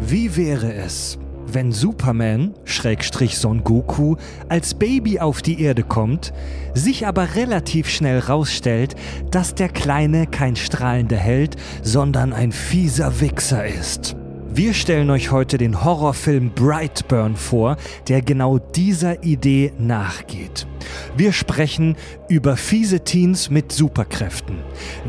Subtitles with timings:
[0.00, 4.16] Wie wäre es, wenn Superman, Schrägstrich Son Goku,
[4.48, 6.32] als Baby auf die Erde kommt,
[6.74, 8.94] sich aber relativ schnell rausstellt,
[9.30, 14.16] dass der Kleine kein strahlender Held, sondern ein fieser Wichser ist?
[14.56, 17.76] Wir stellen euch heute den Horrorfilm Brightburn vor,
[18.08, 20.66] der genau dieser Idee nachgeht.
[21.14, 21.94] Wir sprechen
[22.30, 24.56] über fiese Teens mit Superkräften,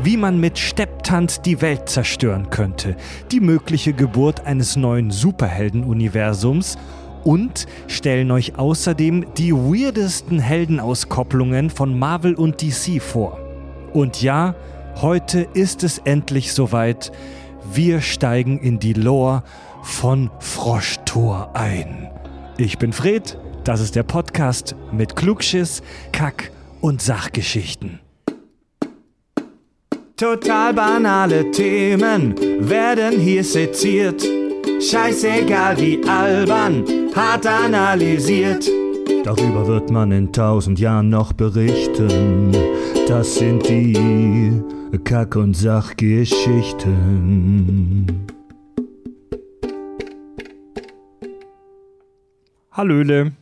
[0.02, 2.94] wie man mit Stepptanz die Welt zerstören könnte,
[3.32, 6.76] die mögliche Geburt eines neuen Superheldenuniversums
[7.24, 13.40] und stellen euch außerdem die weirdesten Heldenauskopplungen von Marvel und DC vor.
[13.94, 14.54] Und ja,
[15.00, 17.12] heute ist es endlich soweit.
[17.72, 19.42] Wir steigen in die Lore
[19.82, 22.10] von Froschtor ein.
[22.56, 26.50] Ich bin Fred, das ist der Podcast mit Klugschiss, Kack
[26.80, 28.00] und Sachgeschichten.
[30.16, 32.34] Total banale Themen
[32.68, 34.26] werden hier seziert.
[34.80, 38.68] Scheißegal wie albern, hart analysiert.
[39.28, 42.50] Darüber wird man in tausend Jahren noch berichten.
[43.06, 44.62] Das sind die
[45.04, 48.06] Kack- und Sachgeschichten.
[52.72, 53.32] Hallöle.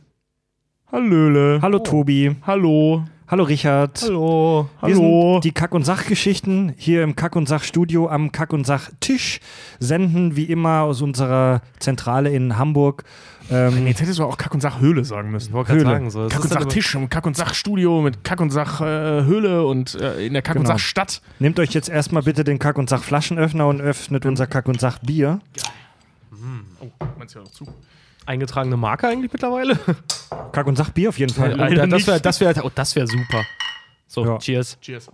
[0.91, 1.59] Hallöle.
[1.61, 2.35] Hallo Tobi.
[2.45, 3.05] Hallo.
[3.29, 4.01] Hallo Richard.
[4.03, 4.69] Hallo.
[4.81, 5.33] Wir Hallo.
[5.35, 9.39] sind die Kack- und Sachgeschichten hier im Kack- und Sachstudio am Kack- und Sachtisch.
[9.79, 13.03] Senden wie immer aus unserer Zentrale in Hamburg.
[13.49, 15.53] Ähm, Jetzt hättest du auch Kack- und Sach-Höhle sagen müssen.
[15.53, 15.89] wollte gerade Höhle.
[15.91, 16.27] sagen, so.
[16.27, 20.33] Kack- und dann Sach-Tisch im Kack- und Sach-Studio mit Kack- und Sach-Höhle und äh, in
[20.33, 20.73] der Kack- und Genau.
[20.75, 21.21] Sach-Stadt.
[21.39, 25.39] nehmt euch jetzt erstmal bitte den Kack- und Sach-Flaschenöffner und öffnet unser Kack- und Sach-Bier.
[26.81, 26.85] Oh,
[27.17, 27.65] meinst du ja noch zu?
[28.25, 29.79] eingetragene Marke eigentlich mittlerweile.
[30.51, 31.53] Kack- und Sach-Bier auf jeden Fall.
[31.55, 33.45] Leider das wäre das wär, oh, das wär super.
[34.07, 34.37] So, Ja.
[34.39, 34.77] cheers.
[34.81, 35.09] Cheers.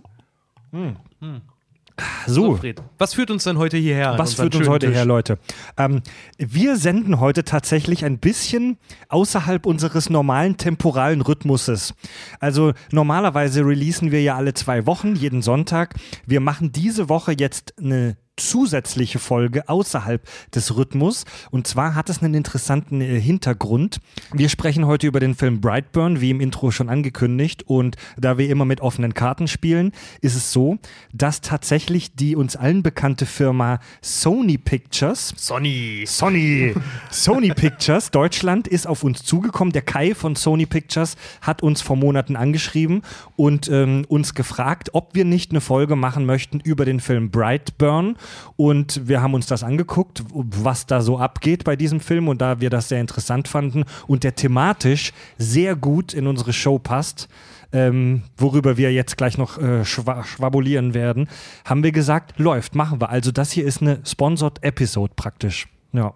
[2.26, 4.18] So, Fred, was führt uns denn heute hierher?
[4.18, 4.96] Was führt uns heute Tisch?
[4.96, 5.38] her, Leute?
[5.76, 6.02] Ähm,
[6.38, 8.78] wir senden heute tatsächlich ein bisschen
[9.08, 11.94] außerhalb unseres normalen temporalen Rhythmuses.
[12.40, 15.94] Also normalerweise releasen wir ja alle zwei Wochen, jeden Sonntag.
[16.26, 21.24] Wir machen diese Woche jetzt eine zusätzliche Folge außerhalb des Rhythmus.
[21.50, 24.00] Und zwar hat es einen interessanten äh, Hintergrund.
[24.32, 27.64] Wir sprechen heute über den Film Brightburn, wie im Intro schon angekündigt.
[27.66, 30.78] Und da wir immer mit offenen Karten spielen, ist es so,
[31.12, 36.04] dass tatsächlich die uns allen bekannte Firma Sony Pictures Sonny.
[36.06, 36.74] Sony.
[37.10, 39.72] Sony Pictures Deutschland ist auf uns zugekommen.
[39.72, 43.02] Der Kai von Sony Pictures hat uns vor Monaten angeschrieben
[43.36, 48.16] und ähm, uns gefragt, ob wir nicht eine Folge machen möchten über den Film Brightburn.
[48.56, 52.28] Und wir haben uns das angeguckt, was da so abgeht bei diesem Film.
[52.28, 56.78] Und da wir das sehr interessant fanden und der thematisch sehr gut in unsere Show
[56.78, 57.28] passt,
[57.72, 61.28] ähm, worüber wir jetzt gleich noch äh, schwa schwabulieren werden,
[61.64, 63.10] haben wir gesagt, läuft, machen wir.
[63.10, 65.66] Also das hier ist eine Sponsored Episode praktisch.
[65.92, 66.14] Ja.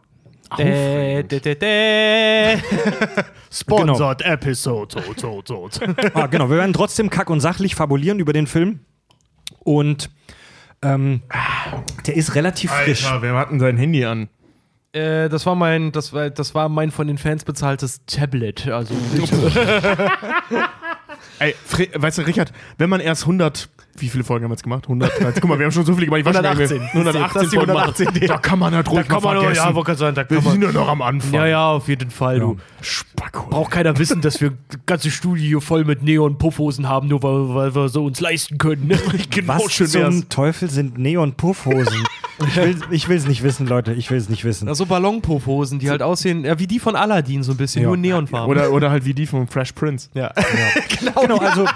[0.56, 2.58] Dä, dä, dä, dä.
[3.52, 5.02] Sponsored Episode.
[5.16, 5.82] So, so, so.
[6.14, 8.80] Ah, genau, wir werden trotzdem kack und sachlich fabulieren über den Film.
[9.60, 10.10] Und
[10.82, 11.22] ähm,
[12.06, 13.06] der ist relativ frisch.
[13.06, 14.28] Alter, wer hat denn sein Handy an?
[14.92, 18.68] Äh, das war mein, das war, das war mein von den Fans bezahltes Tablet.
[18.68, 18.94] Also
[21.38, 23.68] Ey, Fre weißt du, Richard, wenn man erst 100,
[24.00, 24.84] wie viele Folgen haben wir jetzt gemacht?
[24.84, 25.34] 113.
[25.40, 26.20] Guck mal, wir haben schon so viele gemacht.
[26.20, 26.80] Ich weiß schon gar nicht mehr.
[26.88, 26.98] 118.
[27.00, 28.26] 118 Das ist die Folgen 118, machen.
[28.28, 29.66] Da kann man halt ruhig kann mal man, vergessen.
[29.68, 30.52] ja, wollte gerade sagen, da wir kann man.
[30.52, 31.32] sind ja noch am Anfang.
[31.34, 32.56] Ja, ja, auf jeden Fall, du.
[32.80, 33.48] Spacko.
[33.50, 37.74] Braucht keiner wissen, dass wir das ganze Studio voll mit Neon-Puffhosen haben, nur weil, weil
[37.74, 38.88] wir so uns leisten können.
[39.30, 40.14] genau Was schön wär's.
[40.20, 42.04] zum Teufel sind Neon-Puffhosen?
[42.46, 43.92] ich will ich will's nicht wissen, Leute.
[43.94, 44.66] Ich will es nicht wissen.
[44.66, 47.88] Na, so Ballonpuffhosen, die halt aussehen, ja, wie die von Aladdin, so ein bisschen, Ja.
[47.88, 48.48] nur Neonfarben.
[48.50, 50.08] Oder, oder halt wie die von Fresh Prince.
[50.14, 50.32] ja.
[51.00, 51.66] Genau, also.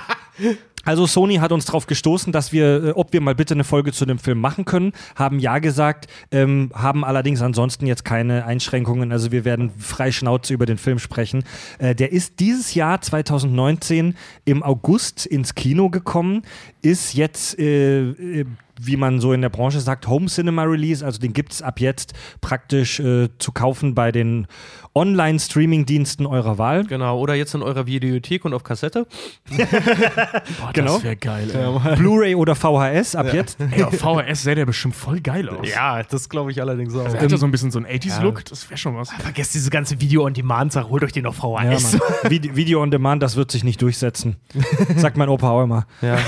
[0.84, 3.92] Also Sony hat uns darauf gestoßen, dass wir, äh, ob wir mal bitte eine Folge
[3.92, 9.12] zu dem Film machen können, haben ja gesagt, ähm, haben allerdings ansonsten jetzt keine Einschränkungen.
[9.12, 11.44] Also wir werden frei Schnauze über den Film sprechen.
[11.78, 16.42] Äh, der ist dieses Jahr 2019 im August ins Kino gekommen,
[16.82, 18.44] ist jetzt äh, äh,
[18.80, 21.04] wie man so in der Branche sagt, Home Cinema Release.
[21.04, 24.46] Also den gibt es ab jetzt praktisch äh, zu kaufen bei den
[24.94, 26.84] Online-Streaming-Diensten eurer Wahl.
[26.84, 29.06] Genau, oder jetzt in eurer Videothek und auf Kassette.
[30.60, 30.94] Boah, Genau.
[30.94, 31.50] Das wäre geil.
[31.84, 31.96] ey.
[31.96, 33.58] Blu-ray oder VHS ab jetzt.
[33.70, 35.66] Ey, auf VHS sähe der bestimmt voll geil aus.
[35.68, 37.04] Ja, das glaube ich allerdings auch.
[37.04, 38.44] Also er hat ja so ein bisschen so einen 80s-Look.
[38.46, 39.10] Das wäre schon was.
[39.10, 41.92] Vergesst diese ganze Video-on-Demand-Sache, holt euch den auf Ja, VHS.
[41.94, 42.02] Mann.
[42.30, 44.36] Vide- Video on Demand, das wird sich nicht durchsetzen.
[44.96, 45.86] Sagt mein Opa auch immer.
[46.02, 46.18] Ja.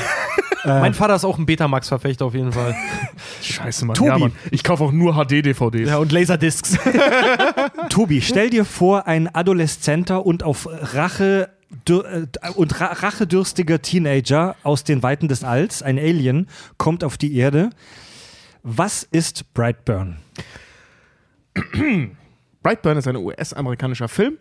[0.64, 2.74] Mein Vater ist auch ein Betamax-Verfechter auf jeden Fall.
[3.42, 3.94] Scheiße, Mann.
[3.94, 4.08] Tobi.
[4.08, 4.32] Ja, Mann.
[4.50, 5.88] Ich kaufe auch nur HD-DVDs.
[5.88, 6.78] Ja, und Laserdiscs.
[7.90, 11.50] Tobi, stell dir vor, ein adoleszenter und auf Rache
[11.88, 17.36] äh, und ra rachedürstiger Teenager aus den Weiten des Alls, ein Alien, kommt auf die
[17.36, 17.70] Erde.
[18.62, 20.18] Was ist Brightburn?
[22.62, 24.38] Brightburn ist ein US-amerikanischer Film,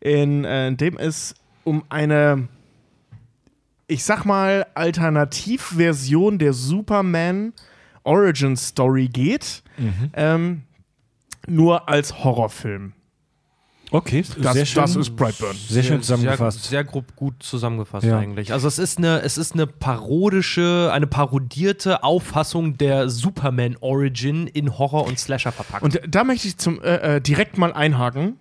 [0.00, 1.34] in, äh, in dem es
[1.64, 2.48] um eine,
[3.92, 7.52] ich sag mal, Alternativversion der Superman
[8.04, 9.62] Origin Story geht,
[10.14, 10.62] ähm,
[11.46, 12.92] nur als Horrorfilm.
[13.90, 14.82] Okay, Das, sehr schön.
[14.82, 15.54] das ist Brightburn.
[15.54, 16.62] sehr schön zusammengefasst.
[16.62, 18.18] Sehr, sehr grob gut zusammengefasst Ja.
[18.18, 18.50] eigentlich.
[18.52, 24.78] Also es ist eine, es ist eine parodische, eine parodierte Auffassung der Superman Origin in
[24.78, 25.82] Horror und Slasher verpackt.
[25.82, 28.38] Und da möchte ich zum, äh, äh, direkt mal einhaken.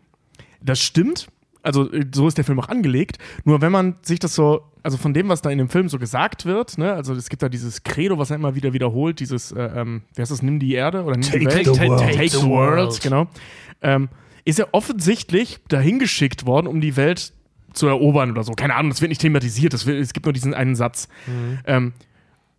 [0.61, 1.27] Das stimmt.
[1.63, 3.17] Also, äh, so ist der Film auch angelegt.
[3.43, 5.99] Nur wenn man sich das so, also von dem, was da in dem Film so
[5.99, 9.51] gesagt wird, ne, also es gibt da dieses Credo, was er immer wieder wiederholt, dieses,
[9.51, 11.65] äh, ähm, wie heißt das, nimm die Erde oder nimm die Welt?
[11.65, 11.99] the world.
[11.99, 13.27] Take the world, genau.
[13.81, 14.09] Ähm,
[14.43, 17.33] ist er offensichtlich dahin geschickt worden, um die Welt
[17.73, 18.53] zu erobern oder so.
[18.53, 19.73] Keine Ahnung, das wird nicht thematisiert.
[19.73, 21.07] Das wird, es gibt nur diesen einen Satz.
[21.65, 21.93] Ähm,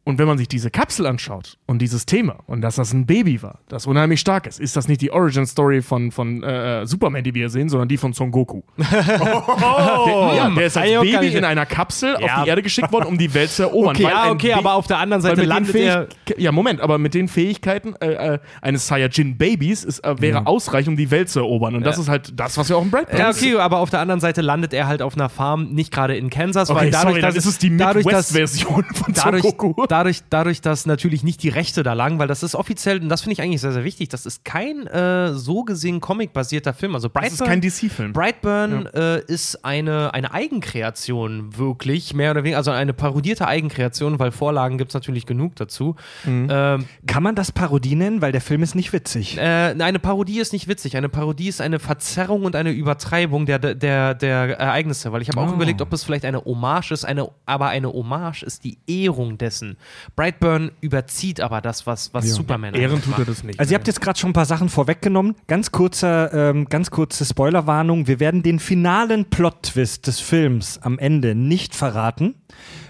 [0.04, 3.40] und wenn man sich diese Kapsel anschaut und dieses Thema und dass das ein Baby
[3.42, 7.22] war, das unheimlich stark ist, ist das nicht die Origin Story von, von äh, Superman,
[7.22, 8.62] die wir sehen, sondern die von Son Goku.
[8.78, 12.36] der, ja, der ist als Ah, Baby in einer Kapsel Ja.
[12.38, 13.94] auf die Erde geschickt worden, um die Welt zu erobern.
[13.96, 16.08] okay, ja, ein okay, aber auf der anderen Seite landet er.
[16.36, 21.10] Ja, Moment, aber mit den Fähigkeiten äh, äh, eines Saiyajin-Babys äh, wäre ausreichend, um die
[21.10, 21.74] Welt zu erobern.
[21.74, 24.00] Und das ist halt das, was wir auch im Brightburn Ja, okay, aber auf der
[24.00, 27.10] anderen Seite landet er halt auf einer Farm, nicht gerade in Kansas, Okay, weil dadurch,
[27.12, 29.74] sorry, dass dann ist es die Midwest-Version von Son dadurch, Goku.
[29.92, 33.20] Dadurch, dadurch, dass natürlich nicht die Rechte da lagen, weil das ist offiziell, und das
[33.22, 36.94] finde ich eigentlich sehr, sehr wichtig, das ist kein äh, so gesehen Comic-basierter Film.
[36.94, 38.12] Also Das ist Brightburn, kein DC-Film.
[38.12, 44.30] Brightburn äh, ist eine, eine Eigenkreation, wirklich, mehr oder weniger, also eine parodierte Eigenkreation, weil
[44.32, 45.96] Vorlagen gibt es natürlich genug dazu.
[46.24, 46.48] Mhm.
[46.50, 49.36] Ähm, Kann man das Parodie nennen, weil der Film ist nicht witzig.
[49.38, 50.96] äh, eine Parodie ist nicht witzig.
[50.96, 55.12] Eine Parodie ist eine Verzerrung und eine Übertreibung der, der, der Ereignisse.
[55.12, 55.54] Weil ich habe auch Oh.
[55.54, 59.76] überlegt, ob es vielleicht eine Hommage ist, eine, aber eine Hommage ist die Ehrung dessen.
[60.16, 63.58] Brightburn überzieht aber das, was, was Superman Ehren tut er das nicht.
[63.58, 65.34] Also ihr habt jetzt gerade schon ein paar Sachen vorweggenommen.
[65.46, 68.06] Ganz kurzer, ähm, ganz kurze Spoilerwarnung.
[68.06, 72.34] Wir werden den finalen Plot-Twist des Films am Ende nicht verraten,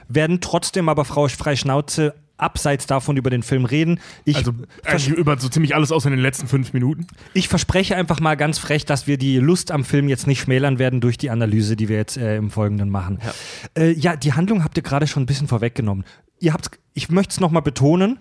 [0.08, 4.00] werden trotzdem aber Frau Freischnauze abseits davon über den Film reden.
[4.24, 4.52] Ich, Also
[4.84, 7.06] eigentlich über so ziemlich alles außer in den letzten fünf Minuten.
[7.34, 10.78] ich verspreche einfach mal ganz frech, dass wir die Lust am Film jetzt nicht schmälern
[10.78, 13.20] werden durch die Analyse, die wir jetzt äh, im Folgenden machen.
[13.24, 13.82] Ja.
[13.82, 16.04] Äh, ja, die Handlung habt ihr gerade schon ein bisschen vorweggenommen.
[16.42, 18.18] Ihr habt's, ich möchte es nochmal betonen.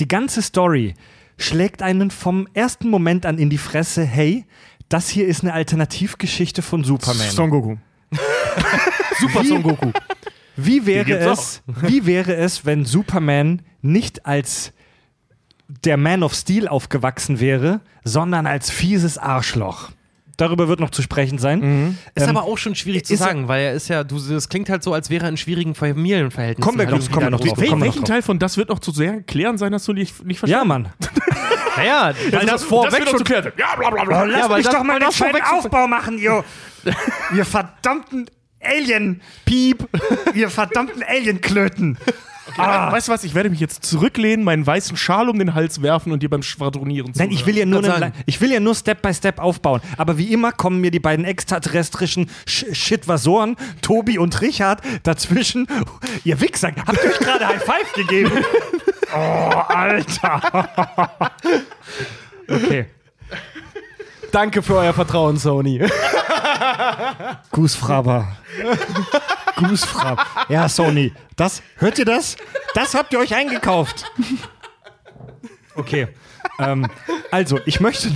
[0.00, 0.94] Die ganze Story
[1.38, 4.44] schlägt einen vom ersten Moment an in die Fresse, hey,
[4.88, 7.30] das hier ist eine Alternativgeschichte von Superman.
[7.30, 7.76] Son Goku.
[9.20, 9.92] Super Wie- Son Goku.
[10.56, 14.72] Wie wäre es, wie wäre es, wenn Superman nicht als
[15.84, 19.90] der Man of Steel aufgewachsen wäre, sondern als fieses Arschloch?
[20.36, 21.96] Darüber wird noch zu sprechen sein.
[22.14, 24.48] Ist Ähm, aber auch schon schwierig zu er- sagen, weil er ist ja, du, das
[24.50, 26.62] klingt halt so, als wäre er in schwierigen Familienverhältnissen.
[26.62, 27.58] Kommen wir halt gleich- kommen wir noch drauf.
[27.58, 30.24] Wel welchen noch Teil von das wird noch zu sehr klären sein, dass du nicht,
[30.24, 30.88] nicht Ja, verstanden Mann.
[31.78, 33.52] Naja, weil das vorweg wird noch schon zu klären.
[33.58, 34.24] Ja, bla bla bla.
[34.24, 36.42] Lass Ja, mich das- doch mal den das vorweg schönen Aufbau machen, ihr,
[37.36, 38.30] ihr verdammten
[38.62, 39.86] Alien-Piep,
[40.34, 41.98] ihr verdammten Alien-Klöten.
[42.56, 42.92] Ah.
[42.92, 46.12] Weißt du was, ich werde mich jetzt zurücklehnen, meinen weißen Schal um den Hals werfen
[46.12, 49.02] und dir beim Schwadronieren Nein, ich will ja nur, einen, ich will ja nur Step
[49.02, 49.80] by Step aufbauen.
[49.96, 55.66] Aber wie immer kommen mir die beiden extraterrestrischen Sch Shitvasoren, Tobi und Richard, dazwischen.
[56.24, 58.32] Ihr Wichser, habt ihr euch gerade High Five gegeben?
[59.14, 59.18] Oh,
[59.68, 60.68] Alter.
[62.48, 62.86] Okay.
[64.32, 65.80] Danke für euer Vertrauen, Sony.
[67.52, 68.36] Goosefraber.
[69.56, 70.26] Goosefrab.
[70.48, 71.12] Ja, Sony.
[71.36, 72.36] Das, hört ihr das?
[72.74, 74.04] Das habt ihr euch eingekauft.
[75.74, 76.08] Okay.
[76.58, 76.88] Ähm,
[77.30, 78.10] also, ich möchte.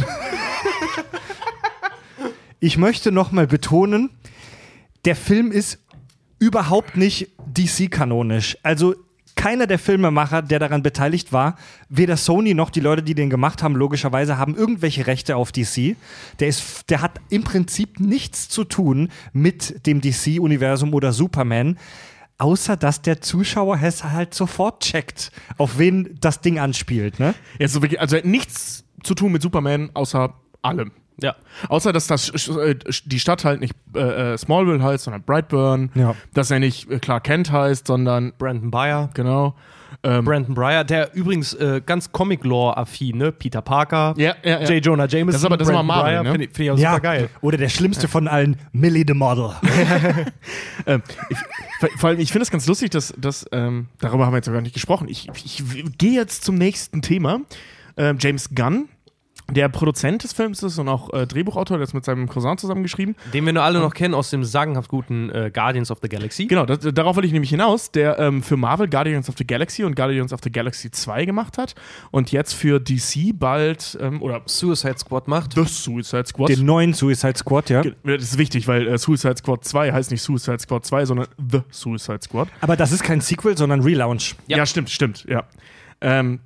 [2.63, 4.11] Ich möchte nochmal betonen,
[5.07, 5.79] der Film ist
[6.39, 8.59] überhaupt nicht DC-kanonisch.
[8.63, 8.95] Also
[9.41, 11.57] keiner der Filmemacher, der daran beteiligt war,
[11.89, 15.97] weder Sony noch die Leute, die den gemacht haben, logischerweise haben irgendwelche Rechte auf DC.
[16.41, 21.79] Der, ist, der hat im Prinzip nichts zu tun mit dem DC-Universum oder Superman.
[22.37, 27.19] Außer dass der Zuschauer es halt sofort checkt, auf wen das Ding anspielt.
[27.19, 27.35] Ne?
[27.59, 30.93] Wirklich, also hat nichts zu tun mit Superman, außer allem.
[31.23, 31.37] Ja.
[31.69, 32.75] Außer, dass das, äh,
[33.05, 35.91] die Stadt halt nicht äh, äh, Smallville heißt, sondern Brightburn.
[35.95, 36.15] Ja.
[36.35, 39.11] Dass er nicht äh, Clark Kent heißt, sondern, Brandon Beyer.
[39.15, 39.55] genau.
[40.05, 43.33] Ähm, Brandon Breyer, der übrigens äh, ganz Comic-Lore-affin, ne?
[43.33, 44.71] Peter Parker, Ja, ja, ja.
[44.71, 44.87] J.
[44.87, 46.31] Jonah Jameson, Das ist aber- das ist aber Brandon Marvel, Breyer, ne?
[46.31, 47.29] Finde ich, find ich auch super geil.
[47.41, 49.51] Oder der schlimmste von allen, Millie the Model.
[50.87, 51.39] Ähm, ich,
[51.99, 54.55] vor- allem, ich finde es ganz lustig, dass, dass ähm, darüber haben wir jetzt noch
[54.55, 55.09] gar nicht gesprochen.
[55.09, 55.63] Ich, ich,
[55.99, 57.41] gehe jetzt zum nächsten Thema.
[57.97, 58.89] Ähm, James Gunn
[59.51, 63.17] Der Produzent des Films ist und auch äh, Drehbuchautor, der ist mit seinem Cousin zusammengeschrieben.
[63.33, 66.47] Den wir nur alle noch kennen aus dem sagenhaft guten äh, Guardians of the Galaxy.
[66.47, 69.85] Genau, das, darauf wollte ich nämlich hinaus, der ähm, für Marvel Guardians of the Galaxy
[69.85, 71.75] und Guardians of the Galaxy 2 gemacht hat
[72.11, 75.55] und jetzt für DC bald, ähm, oder Suicide Squad macht.
[75.55, 76.49] The Suicide Squad.
[76.51, 77.83] Den neuen Suicide Squad, ja.
[77.83, 81.61] das ist wichtig, weil äh, Suicide Squad 2 heißt nicht Suicide Squad 2, sondern The
[81.71, 82.49] Suicide Squad.
[82.61, 84.37] Aber das ist kein Sequel, sondern Relaunch.
[84.47, 84.67] Ja, Ja.
[84.67, 85.45] stimmt, stimmt, ja.
[86.01, 86.41] Ähm,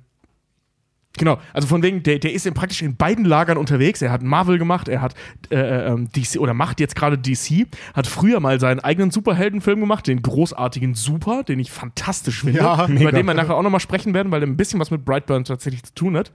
[1.17, 4.01] genau, also von wegen, der, der ist praktisch in beiden Lagern unterwegs.
[4.01, 5.15] Er hat Marvel gemacht, er hat
[5.49, 5.57] äh,
[5.87, 10.21] ähm, DC oder macht jetzt gerade DC, hat früher mal seinen eigenen Superheldenfilm gemacht, den
[10.21, 14.31] großartigen Super, den ich fantastisch finde, Ja, über den wir nachher auch nochmal sprechen werden,
[14.31, 16.31] weil er ein bisschen was mit Brightburn tatsächlich zu tun hat.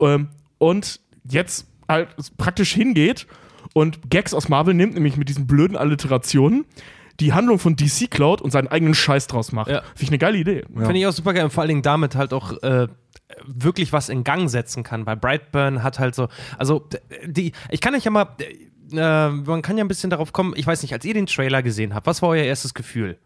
[0.00, 3.26] Ähm, und jetzt halt praktisch hingeht
[3.74, 6.64] und Gags aus Marvel nimmt, nämlich mit diesen blöden Alliterationen,
[7.20, 9.70] die Handlung von DC klaut und seinen eigenen Scheiß draus macht.
[9.70, 9.82] Ja.
[9.82, 10.64] Finde ich eine geile Idee.
[10.74, 12.88] Finde ich auch super geil und vor allen Dingen damit halt auch äh,
[13.44, 15.06] wirklich was in Gang setzen kann.
[15.06, 16.28] Weil Brightburn hat halt so,
[16.58, 16.88] also
[17.24, 18.28] die, ich kann euch ja mal,
[18.92, 21.62] äh, man kann ja ein bisschen darauf kommen, ich weiß nicht, als ihr den Trailer
[21.62, 23.18] gesehen habt, was war euer erstes Gefühl?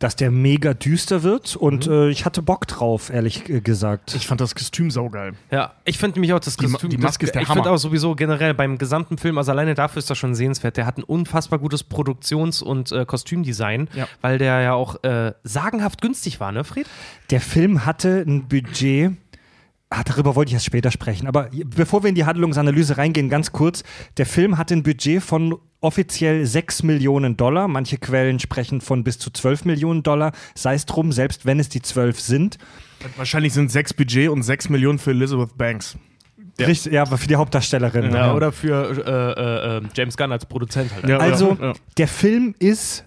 [0.00, 4.14] Dass der mega düster wird und äh, ich hatte Bock drauf, ehrlich äh, gesagt.
[4.14, 5.32] Ich fand das Kostüm saugeil.
[5.50, 7.62] Ja, ich finde nämlich auch das Die Kostüm, die Maske das, ist der Ich finde
[7.64, 7.74] Hammer.
[7.74, 10.76] auch sowieso generell beim gesamten Film, also alleine dafür ist das schon sehenswert.
[10.76, 14.06] Der hat ein unfassbar gutes Produktions- und äh, Kostümdesign, Ja.
[14.20, 16.86] weil der ja auch äh, sagenhaft günstig war, ne, Fred?
[17.30, 19.12] Der Film hatte ein Budget.
[19.90, 21.26] Ah, darüber wollte ich erst später sprechen.
[21.26, 23.82] Aber bevor wir in die Handlungsanalyse reingehen, ganz kurz.
[24.18, 27.68] Der Film hatte ein Budget von offiziell 6 Millionen Dollar.
[27.68, 30.32] Manche Quellen sprechen von bis zu 12 Millionen Dollar.
[30.54, 32.58] Sei es drum, selbst wenn es die 12 sind.
[33.16, 35.96] Wahrscheinlich sind sechs Budget und sechs Millionen für Elizabeth Banks.
[36.58, 38.12] Ja, Richtig, ja aber für die Hauptdarstellerin.
[38.12, 38.34] Ja.
[38.34, 41.08] Oder für äh, äh, äh, James Gunn als Produzent halt.
[41.08, 41.18] Ja.
[41.18, 41.72] Also, ja.
[41.96, 43.04] der Film ist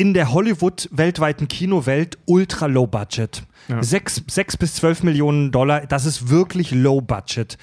[0.00, 3.42] in der Hollywood weltweiten Kinowelt ultra low budget.
[3.68, 3.82] Ja.
[3.82, 7.58] Sechs, sechs bis zwölf Millionen Dollar, das ist wirklich low budget.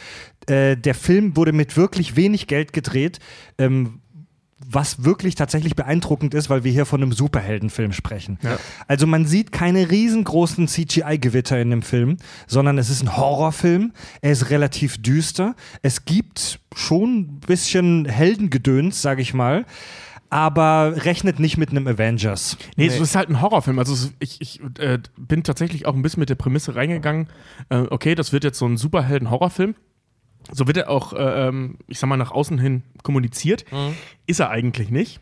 [0.45, 3.17] Äh, der Film wurde mit wirklich wenig Geld gedreht,
[3.57, 4.01] ähm,
[4.63, 8.37] was wirklich tatsächlich beeindruckend ist, weil wir hier von einem Superheldenfilm sprechen.
[8.43, 8.59] Ja.
[8.87, 13.93] Also man sieht keine riesengroßen CGI-Gewitter in dem Film, sondern es ist ein Horrorfilm.
[14.21, 15.55] Er ist relativ düster.
[15.81, 19.65] Es gibt schon ein bisschen Heldengedöns, sage ich mal,
[20.29, 22.57] aber rechnet nicht mit einem Avengers.
[22.75, 23.79] Nee, es ist halt ein Horrorfilm.
[23.79, 27.27] Also ich, ich äh, bin tatsächlich auch ein bisschen mit der Prämisse reingegangen,
[27.69, 29.75] äh, okay, das wird jetzt so ein Superhelden-Horrorfilm.
[30.51, 33.65] So wird er auch, äh, ähm, ich sag mal, nach außen hin kommuniziert.
[34.27, 35.19] Ist er eigentlich nicht.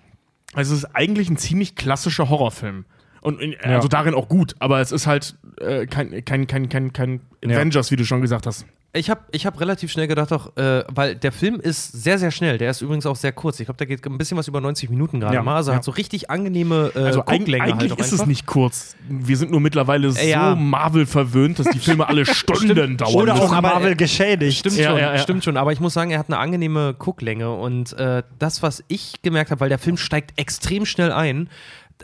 [0.53, 2.85] Also es ist eigentlich ein ziemlich klassischer Horrorfilm.
[3.21, 3.75] Und äh, Ja.
[3.77, 7.57] also darin auch gut, aber es ist halt äh, kein, kein, kein, kein, kein Ja.
[7.57, 8.65] Avengers, wie du schon gesagt hast.
[8.95, 12.31] Ich habe ich hab relativ schnell gedacht, auch, äh, weil der Film ist sehr, sehr
[12.31, 12.57] schnell.
[12.57, 13.59] Der ist übrigens auch sehr kurz.
[13.59, 15.57] Ich glaube, der geht ein bisschen was über 90 Minuten gerade Ja, mal.
[15.57, 15.77] Also ja.
[15.77, 18.95] hat so richtig angenehme äh, Also Gucklänge eigentlich halt ist es nicht kurz.
[19.09, 20.55] Wir sind nur mittlerweile so Ja.
[20.55, 23.13] Marvel verwöhnt, dass die Filme alle Stunden dauern.
[23.15, 24.59] Oder auch aber, Marvel äh, geschädigt.
[24.59, 25.19] Stimmt Ja, schon, ja, ja.
[25.19, 25.57] stimmt schon.
[25.57, 27.53] Aber ich muss sagen, er hat eine angenehme Gucklänge.
[27.53, 31.49] Und äh, das, was ich gemerkt habe, weil der Film steigt extrem schnell ein,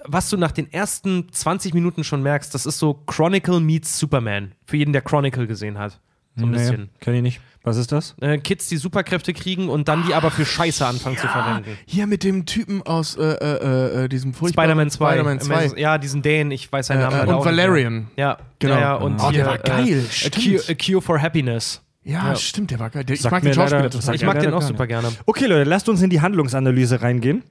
[0.06, 4.54] was du nach den ersten 20 Minuten schon merkst, das ist so Chronicle meets Superman.
[4.66, 6.00] Für jeden, der Chronicle gesehen hat.
[6.36, 6.90] So ein bisschen.
[7.00, 7.42] kenn ich nicht.
[7.64, 8.16] Was ist das?
[8.22, 11.78] Äh, Kids, die Superkräfte kriegen und dann die aber für Scheiße anfangen zu verwenden.
[11.86, 15.10] Hier mit dem Typen aus äh, äh, äh, diesem furchtbaren Spider-Man 2.
[15.12, 15.54] Spider-Man 2.
[15.54, 17.68] Amazing- Ja, diesen Dänen, ich weiß seinen Namen Äh, leider und auch nicht mehr.
[17.68, 18.08] Valerian.
[18.16, 18.74] Ja, Genau.
[18.76, 20.36] Ja, ja, und Oh, der hier, war geil, Äh, a, stimmt.
[20.44, 21.82] cure, a Cure for Happiness.
[22.04, 22.36] Ja, Ja.
[22.36, 23.04] stimmt, der war geil.
[23.04, 25.10] Der, ich mag mir den Schauspieler total Ich Ja, mag den auch super gerne.
[25.28, 27.44] Okay, Leute, lasst uns in die Handlungsanalyse reingehen.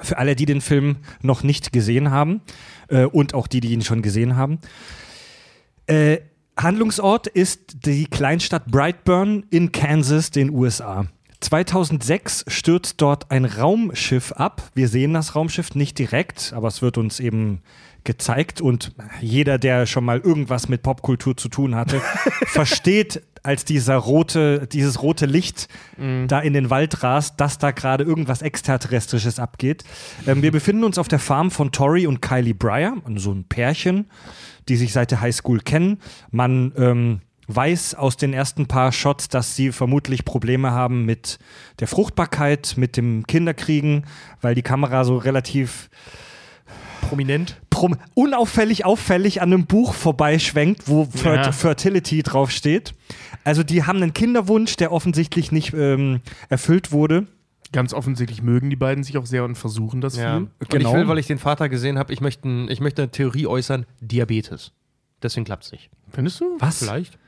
[0.00, 2.40] Für alle, die den Film noch nicht gesehen haben
[2.88, 4.60] äh, und auch die, die ihn schon gesehen haben.
[5.86, 6.18] Äh,
[6.56, 11.06] Handlungsort ist die Kleinstadt Brightburn in Kansas, den USA.
[11.40, 14.70] 2006 stürzt dort ein Raumschiff ab.
[14.74, 17.60] Wir sehen das Raumschiff nicht direkt, aber es wird uns eben
[18.04, 22.00] gezeigt und jeder, der schon mal irgendwas mit Popkultur zu tun hatte,
[22.46, 25.68] versteht, als dieser rote, dieses rote Licht
[26.26, 29.84] da in den Wald rast, dass da gerade irgendwas Extraterrestrisches abgeht.
[30.26, 34.10] Ähm, wir befinden uns auf der Farm von Tori und Kylie Breyer, so ein Pärchen,
[34.68, 36.00] die sich seit der Highschool kennen.
[36.30, 41.38] Man ähm, weiß aus den ersten paar Shots, dass sie vermutlich Probleme haben mit
[41.78, 44.04] der Fruchtbarkeit, mit dem Kinderkriegen,
[44.40, 45.88] weil die Kamera so relativ
[47.08, 47.56] Prominent.
[47.70, 51.52] prom unauffällig auffällig an einem Buch vorbeischwenkt, wo Fer Ja.
[51.52, 52.94] Fertility draufsteht.
[53.44, 57.26] Also die haben einen Kinderwunsch, der offensichtlich nicht ähm, erfüllt wurde.
[57.72, 60.38] Ganz offensichtlich mögen die beiden sich auch sehr und versuchen das Ja.
[60.38, 60.46] viel.
[60.60, 60.90] Und Genau.
[60.90, 63.86] ich will, weil ich den Vater gesehen habe, ich möchte, ich möchte eine Theorie äußern:
[64.00, 64.72] Diabetes.
[65.22, 65.90] Deswegen klappt es nicht.
[66.10, 66.56] Findest du?
[66.58, 66.78] Was?
[66.78, 67.18] Vielleicht.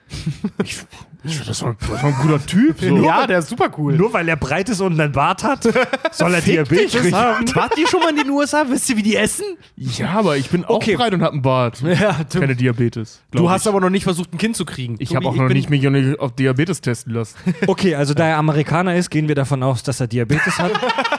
[0.65, 0.79] Ich,
[1.25, 2.81] ich, das, war, das war ein guter Typ.
[2.81, 2.97] So.
[3.05, 3.95] Ja, der ist super cool.
[3.97, 5.65] Nur weil er breit ist und einen Bart hat,
[6.13, 7.55] soll er Diabetes haben.
[7.55, 8.65] Wart ihr schon mal in den USA?
[8.69, 9.45] Wisst ihr, wie die essen?
[9.77, 10.97] Ja, aber ich bin auch Okay.
[10.97, 11.83] breit und hab einen Bart.
[11.83, 13.21] Ja, du, Keine Diabetes.
[13.33, 13.69] du hast ich.
[13.69, 14.97] aber noch nicht versucht, ein Kind zu kriegen.
[14.99, 15.87] Ich habe auch noch nicht mich
[16.19, 17.37] auf Diabetes testen lassen.
[17.67, 20.73] Okay, also da er Amerikaner ist, gehen wir davon aus, dass er Diabetes hat.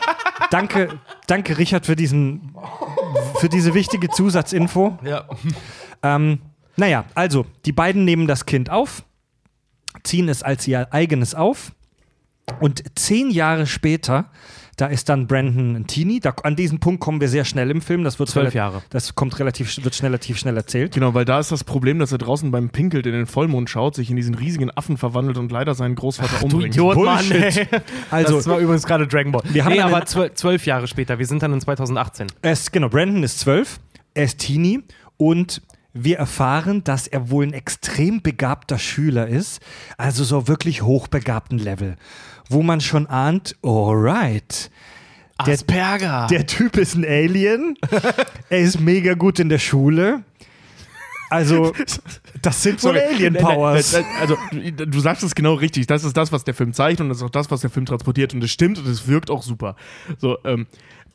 [0.52, 0.90] danke,
[1.28, 2.54] danke Richard für diesen,
[3.40, 4.98] für diese wichtige Zusatzinfo.
[5.04, 5.26] Ja.
[6.02, 6.40] Ähm,
[6.80, 9.04] naja, also, die beiden nehmen das Kind auf,
[10.04, 11.72] ziehen es als ihr eigenes auf
[12.60, 14.32] und zehn Jahre später,
[14.78, 17.82] da ist dann Brandon ein Teenie, da, an diesen Punkt kommen wir sehr schnell im
[17.82, 18.82] Film, das wird Zwölf Jahre.
[18.92, 20.94] Das kommt relativ, wird schnell, relativ schnell erzählt.
[20.94, 23.96] Genau, weil da ist das Problem, dass er draußen beim Pinkelt in den Vollmond schaut,
[23.96, 26.76] sich in diesen riesigen Affen verwandelt und leider seinen Großvater Du umbringt.
[26.76, 27.28] Idiot, Mann.
[27.28, 27.58] Bullshit.
[27.58, 27.80] ey.
[28.10, 29.44] Also- das war übrigens gerade Dragon Ball.
[29.52, 31.20] Wir haben nee, aber zwölf, zwölf Jahre später.
[31.20, 32.28] Wir sind dann in 2018.
[32.42, 33.82] Er ist, genau, Brandon ist zwölf,
[34.14, 34.84] er ist Teenie
[35.18, 35.62] und
[36.04, 39.62] wir erfahren, dass er wohl ein extrem begabter Schüler ist,
[39.98, 41.96] also so wirklich hochbegabten Level,
[42.50, 44.70] wo man schon ahnt, alright,
[45.46, 46.28] Der- Asperger.
[46.30, 47.76] der Typ ist ein Alien,
[48.50, 50.24] er ist mega gut in der Schule.
[51.32, 51.74] Also,
[52.42, 52.98] das sind wohl.
[53.00, 53.94] Alien-Powers.
[53.94, 55.86] Nein, nein, Also, du du sagst es genau richtig.
[55.86, 57.86] Das ist das, was der Film zeigt und das ist auch das, was der Film
[57.86, 59.76] transportiert und es stimmt und es wirkt auch super.
[60.18, 60.66] So, ähm,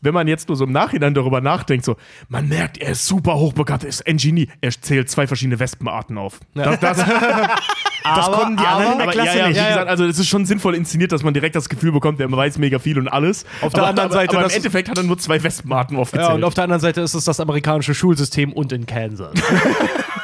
[0.04, 1.96] wenn man jetzt nur so im Nachhinein darüber nachdenkt, so,
[2.28, 4.48] man merkt, er ist super hochbegabt, er ist ein Genie.
[4.60, 6.40] Er zählt zwei verschiedene Wespenarten auf.
[6.54, 6.96] Das, das,
[8.04, 9.60] das konnten die anderen in der aber Klasse ja, ja, nicht.
[9.60, 12.30] wie gesagt, also es ist schon sinnvoll inszeniert, dass man direkt das Gefühl bekommt, der
[12.30, 13.44] weiß mega viel und alles.
[13.62, 15.96] Auf der aber, anderen aber, Seite, aber im das- Endeffekt hat er nur zwei Wespenarten
[15.96, 16.28] aufgezählt.
[16.28, 19.32] ja, und auf der anderen Seite ist es das amerikanische Schulsystem und in Kansas.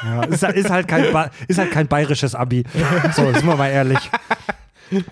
[0.03, 1.05] Ja, ist, ist, halt kein
[1.47, 2.65] ist halt kein bayerisches Abi.
[3.15, 3.99] So, sind wir mal ehrlich.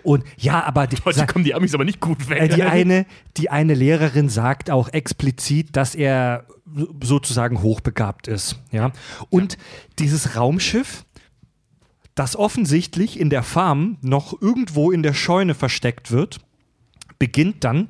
[0.03, 2.41] Und ja, aber die, Heute kommen die Amis aber nicht gut weg.
[2.43, 3.07] Äh, die, eine,
[3.37, 8.57] die eine Lehrerin sagt auch explizit, dass er so- sozusagen hochbegabt ist.
[8.71, 8.93] Ja?
[9.31, 9.57] Und
[9.99, 11.05] dieses Raumschiff,
[12.15, 16.41] das offensichtlich in der Farm noch irgendwo in der Scheune versteckt wird,
[17.19, 17.89] beginnt dann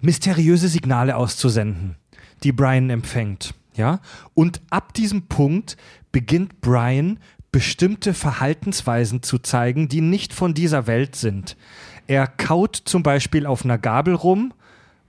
[0.00, 1.96] mysteriöse Signale auszusenden,
[2.42, 3.54] die Brian empfängt.
[3.74, 4.00] Ja?
[4.34, 5.76] Und ab diesem Punkt
[6.12, 7.18] beginnt Brian
[7.52, 11.56] bestimmte Verhaltensweisen zu zeigen, die nicht von dieser Welt sind.
[12.06, 14.52] Er kaut zum Beispiel auf einer Gabel rum,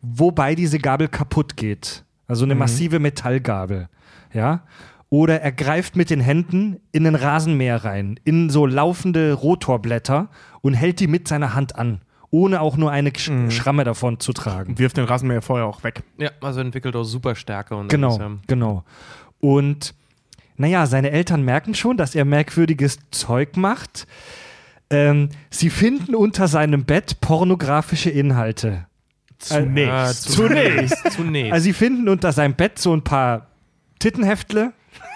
[0.02, 2.04] wobei diese Gabel kaputt geht.
[2.28, 3.90] Also eine massive Metallgabel.
[4.34, 4.64] Ja?
[5.10, 10.30] Oder er greift mit den Händen in ein Rasenmäher rein, in so laufende Rotorblätter
[10.62, 14.32] und hält die mit seiner Hand an, ohne auch nur eine Sch Schramme davon zu
[14.32, 14.80] tragen.
[14.80, 16.04] wirft den Rasenmäher vorher auch weg.
[16.18, 17.75] ja, also entwickelt auch Superstärke.
[17.75, 18.32] Und Genau, ja.
[18.48, 18.86] genau.
[19.42, 19.94] Und
[20.57, 24.07] naja, seine Eltern merken schon, dass er merkwürdiges Zeug macht.
[24.90, 28.85] Ähm, sie finden unter seinem Bett pornografische Inhalte.
[29.40, 30.29] Zunächst.
[30.29, 31.11] Ah, zunächst.
[31.11, 31.53] zunächst.
[31.53, 33.48] Also sie finden unter seinem Bett so ein paar
[34.00, 34.74] Tittenheftle.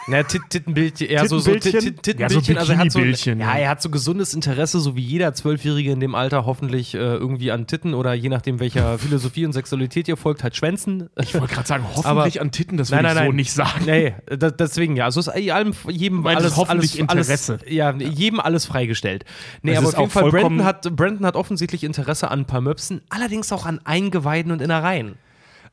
[0.07, 1.95] Ja, Tit Tittenbildchen, eher so, so Tittenbildchen?
[1.95, 2.55] Tit- Tit- Tittenbildchen.
[2.55, 5.33] Ja, so also er hat so, ja, er hat so gesundes Interesse, so wie jeder
[5.33, 9.53] Zwölfjährige in dem Alter hoffentlich äh, irgendwie an Titten oder je nachdem, welcher Philosophie und
[9.53, 11.09] Sexualität ihr folgt, halt Schwänzen.
[11.19, 13.35] Ich wollte gerade sagen, hoffentlich an Titten, das will Nein, ich nein, so nein.
[13.35, 13.85] nicht sagen.
[13.85, 15.05] Nee, da, deswegen ja.
[15.05, 17.53] Also ist allem, jedem Meinst alles, hoffentlich alles, Interesse.
[17.61, 19.25] Alles, ja, jedem alles freigestellt.
[19.63, 22.61] Nee, Es aber auf jeden Fall, Brandon hat, Brandon hat offensichtlich Interesse an ein paar
[22.61, 25.15] Möpsen, allerdings auch an Eingeweiden und Innereien.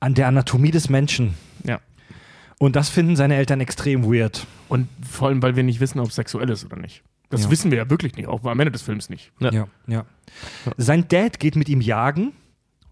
[0.01, 1.35] An der Anatomie des Menschen.
[1.65, 1.79] Ja.
[2.63, 4.47] Und das finden seine Eltern extrem weird.
[4.69, 7.03] Und vor allem, weil wir nicht wissen, ob es sexuell ist oder nicht.
[7.29, 7.51] Das Ja.
[7.51, 9.33] wissen wir ja wirklich nicht, auch am Ende des Films nicht.
[9.41, 9.51] Ja.
[9.51, 10.05] Ja, ja.
[10.77, 12.31] Sein Dad geht mit ihm jagen.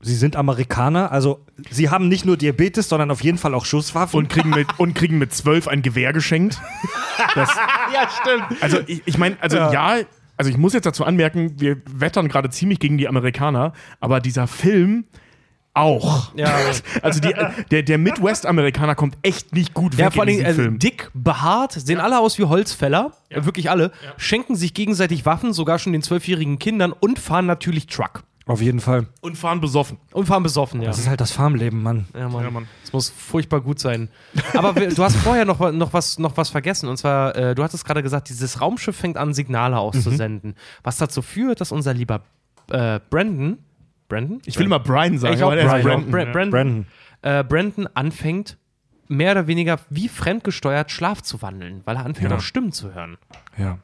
[0.01, 4.19] Sie sind Amerikaner, also sie haben nicht nur Diabetes, sondern auf jeden Fall auch Schusswaffen.
[4.19, 6.59] Und kriegen mit, und kriegen mit zwölf ein Gewehr geschenkt.
[7.37, 7.51] Das,
[7.95, 8.61] Ja, stimmt.
[8.63, 9.73] also ich, ich meine, also ja.
[9.99, 10.05] Ja.
[10.37, 14.49] also ich muss jetzt dazu anmerken, wir wettern gerade ziemlich gegen die Amerikaner, aber dieser
[14.49, 15.05] Film
[15.75, 16.35] auch.
[16.35, 16.53] Ja,
[17.03, 17.35] Also die,
[17.71, 20.79] der, der Midwest-Amerikaner kommt echt nicht gut weg Ja, vor in allem diesem also Film.
[20.79, 25.79] dick, behaart, sehen alle aus wie Holzfäller, äh, wirklich alle, schenken sich gegenseitig Waffen, sogar
[25.79, 28.23] schon den zwölfjährigen Kindern und fahren natürlich Truck.
[28.47, 29.07] auf jeden Fall.
[29.21, 29.99] Und fahren besoffen.
[30.13, 30.89] Und fahren besoffen, ja.
[30.89, 32.07] Das ist halt das Farmleben, Mann.
[32.15, 32.43] Ja, Mann.
[32.43, 32.67] Ja, Mann.
[32.83, 34.09] Das muss furchtbar gut sein.
[34.55, 36.89] Aber du hast vorher noch, noch, was, noch was vergessen.
[36.89, 40.57] Und zwar, äh, du hattest gerade gesagt, dieses Raumschiff fängt an, Signale auszusenden.
[40.83, 42.23] Was dazu führt, dass unser lieber
[42.71, 43.59] äh, Brandon,
[44.11, 44.43] Brandon?
[44.45, 46.11] Ich will immer Brian sagen, Ich auch aber der ist Brandon.
[46.11, 46.33] Brandon.
[46.33, 46.51] Brandon.
[46.51, 46.87] Brandon.
[47.23, 48.59] äh, Brandon anfängt,
[49.09, 52.37] mehr oder weniger wie fremdgesteuert Schlaf zu wandeln, weil er anfängt, Ja.
[52.37, 53.17] auch Stimmen zu hören.
[53.57, 53.79] Ja.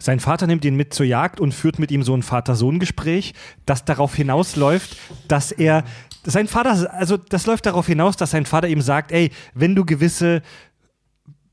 [0.00, 3.34] Sein Vater nimmt ihn mit zur Jagd und führt mit ihm so ein Vater-Sohn-Gespräch,
[3.66, 4.96] das darauf hinausläuft,
[5.28, 5.84] dass er.
[6.24, 9.84] Sein Vater, also das läuft darauf hinaus, dass sein Vater ihm sagt, ey, wenn du
[9.84, 10.42] gewisse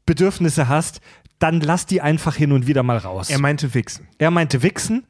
[0.06, 1.02] Bedürfnisse hast,
[1.40, 3.30] dann lass die einfach hin und wieder mal raus.
[3.30, 4.08] Er meinte Wichsen.
[4.18, 5.06] Er meinte Wichsen.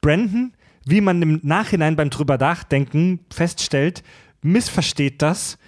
[0.00, 0.52] Brandon,
[0.88, 4.02] wie man im Nachhinein beim drüber nachdenken feststellt,
[4.42, 5.58] missversteht das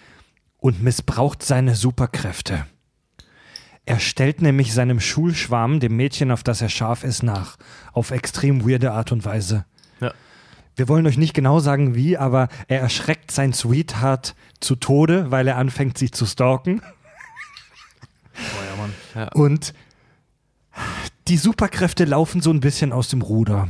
[0.58, 2.66] und missbraucht seine Superkräfte.
[3.86, 7.56] Er stellt nämlich seinem Schulschwarm, dem Mädchen, auf das er scharf ist, nach.
[7.92, 9.64] Auf extrem weirde Art und Weise.
[10.00, 10.12] Ja.
[10.76, 15.48] Wir wollen euch nicht genau sagen, wie, aber er erschreckt sein Sweetheart zu Tode, weil
[15.48, 16.82] er anfängt, sie zu stalken.
[18.36, 19.28] Oh ja, Mann.
[19.34, 19.74] Und
[21.28, 23.68] die Superkräfte laufen so ein bisschen aus dem Ruder.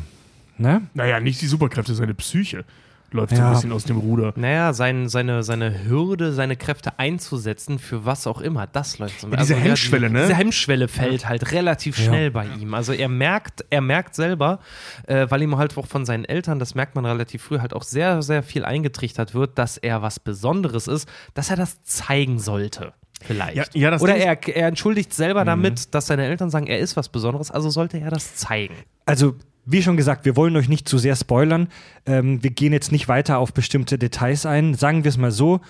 [0.61, 0.83] Ne?
[0.95, 2.65] Naja, nicht die Superkräfte, seine Psyche
[3.13, 3.49] läuft so Ja.
[3.49, 4.33] ein bisschen aus dem Ruder.
[4.37, 9.27] Naja, sein, seine, seine Hürde, seine Kräfte einzusetzen für was auch immer, das läuft so.
[9.27, 10.21] Also, diese Hemmschwelle, die, ne?
[10.23, 12.05] Diese Hemmschwelle fällt halt relativ Ja.
[12.05, 12.73] schnell bei ihm.
[12.73, 14.61] Also er merkt, er merkt selber,
[15.09, 17.83] äh, weil ihm halt auch von seinen Eltern, das merkt man relativ früh, halt auch
[17.83, 22.93] sehr, sehr viel eingetrichtert wird, dass er was Besonderes ist, dass er das zeigen sollte.
[23.23, 23.57] Vielleicht.
[23.57, 26.97] Ja, ja, das Oder er, er entschuldigt selber damit, dass seine Eltern sagen, er ist
[26.97, 28.75] was Besonderes, also sollte er das zeigen.
[29.05, 31.69] Also, wie schon gesagt, wir wollen euch nicht zu sehr spoilern.
[32.07, 34.75] Ähm, wir gehen jetzt nicht weiter auf bestimmte Details ein.
[34.75, 35.61] Sagen wir es mal so: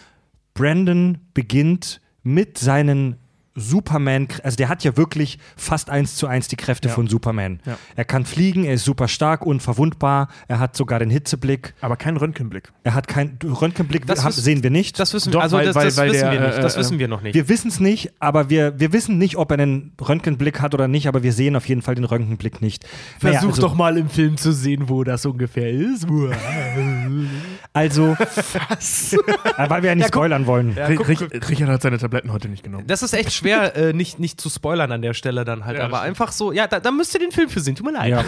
[0.54, 3.16] Brandon beginnt mit seinen
[3.54, 6.94] Superman, also der hat ja wirklich fast eins zu eins die Kräfte Ja.
[6.94, 7.60] von Superman.
[7.66, 7.76] Ja.
[7.96, 12.16] Er kann fliegen, er ist super stark, unverwundbar, er hat sogar den Hitzeblick, Aber kein
[12.16, 12.70] Röntgenblick.
[12.84, 14.98] er hat keinen Röntgenblick, Das haben- sehen wir nicht.
[15.00, 16.58] Das wissen Doch, wir, also weil- das, weil- das weil wissen der, wir nicht.
[16.62, 17.34] Das äh, wissen wir noch nicht.
[17.34, 20.86] Wir wissen es nicht, aber wir, wir wissen nicht, ob er einen Röntgenblick hat oder
[20.88, 22.86] nicht, aber wir sehen auf jeden Fall den Röntgenblick nicht.
[23.20, 26.06] Naja, also, mal im Film zu sehen, wo das ungefähr ist.
[27.72, 28.16] Also,
[29.56, 30.74] Äh, weil wir ja nicht spoilern wollen.
[30.76, 32.84] Ja, guck- Rich- Richard hat seine Tabletten heute nicht genommen.
[32.86, 35.78] Das ist echt schwer, äh, nicht, nicht zu spoilern an der Stelle dann halt.
[35.78, 37.74] Ja, aber einfach so, ja, da, da müsst ihr den Film für sehen.
[37.74, 38.10] Tut mir leid.
[38.10, 38.24] Ja.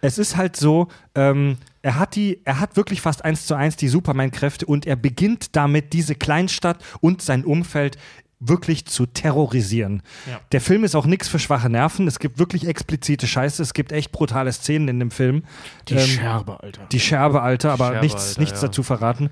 [0.00, 3.76] es ist halt so, ähm, er hat die, er hat wirklich fast eins zu eins
[3.76, 7.96] die Superman-Kräfte und er beginnt damit, diese Kleinstadt und sein Umfeld
[8.38, 10.02] wirklich zu terrorisieren.
[10.28, 10.40] Ja.
[10.52, 12.06] Der Film ist auch nichts für schwache Nerven.
[12.06, 13.62] Es gibt wirklich explizite Scheiße.
[13.62, 15.44] Es gibt echt brutale Szenen in dem Film.
[15.88, 16.82] Die Ähm, Scherbe, Alter.
[16.92, 18.68] Die Scherbe, Alter, aber Scherbe, nichts, Alter, nichts ja.
[18.68, 19.30] dazu verraten.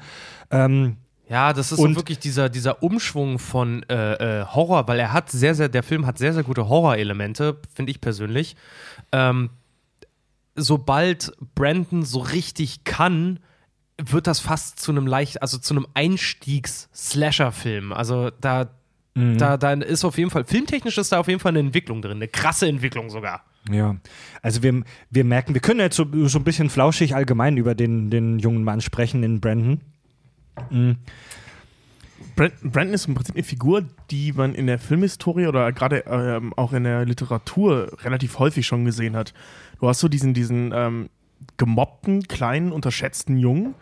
[0.51, 0.97] Ähm,
[1.29, 5.31] Ja, das ist Und- wirklich dieser, dieser Umschwung von äh, äh, Horror, weil er hat
[5.31, 8.57] sehr, sehr, der Film hat sehr, sehr gute Horrorelemente, finde ich persönlich.
[9.11, 9.51] Ähm,
[10.55, 13.41] sobald Brandon so richtig kann,
[13.97, 17.93] wird das fast zu einem leicht, also zu einem Einstiegs-Slasher-Film.
[17.93, 18.69] Also da,
[19.15, 22.19] da, da ist auf jeden Fall, filmtechnisch ist da auf jeden Fall eine Entwicklung drin,
[22.19, 23.45] eine krasse Entwicklung sogar.
[23.71, 23.97] Ja,
[24.43, 28.11] also wir, wir merken, wir können jetzt so, so ein bisschen flauschig allgemein über den,
[28.11, 29.81] den jungen Mann sprechen, den Brandon.
[32.37, 36.53] Brand- Brandon ist im Prinzip eine Figur, die man in der Filmhistorie oder gerade ähm,
[36.55, 39.35] auch in der Literatur relativ häufig schon gesehen hat.
[39.81, 41.09] Du hast so diesen, diesen ähm,
[41.57, 43.75] gemobbten, kleinen, unterschätzten Jungen,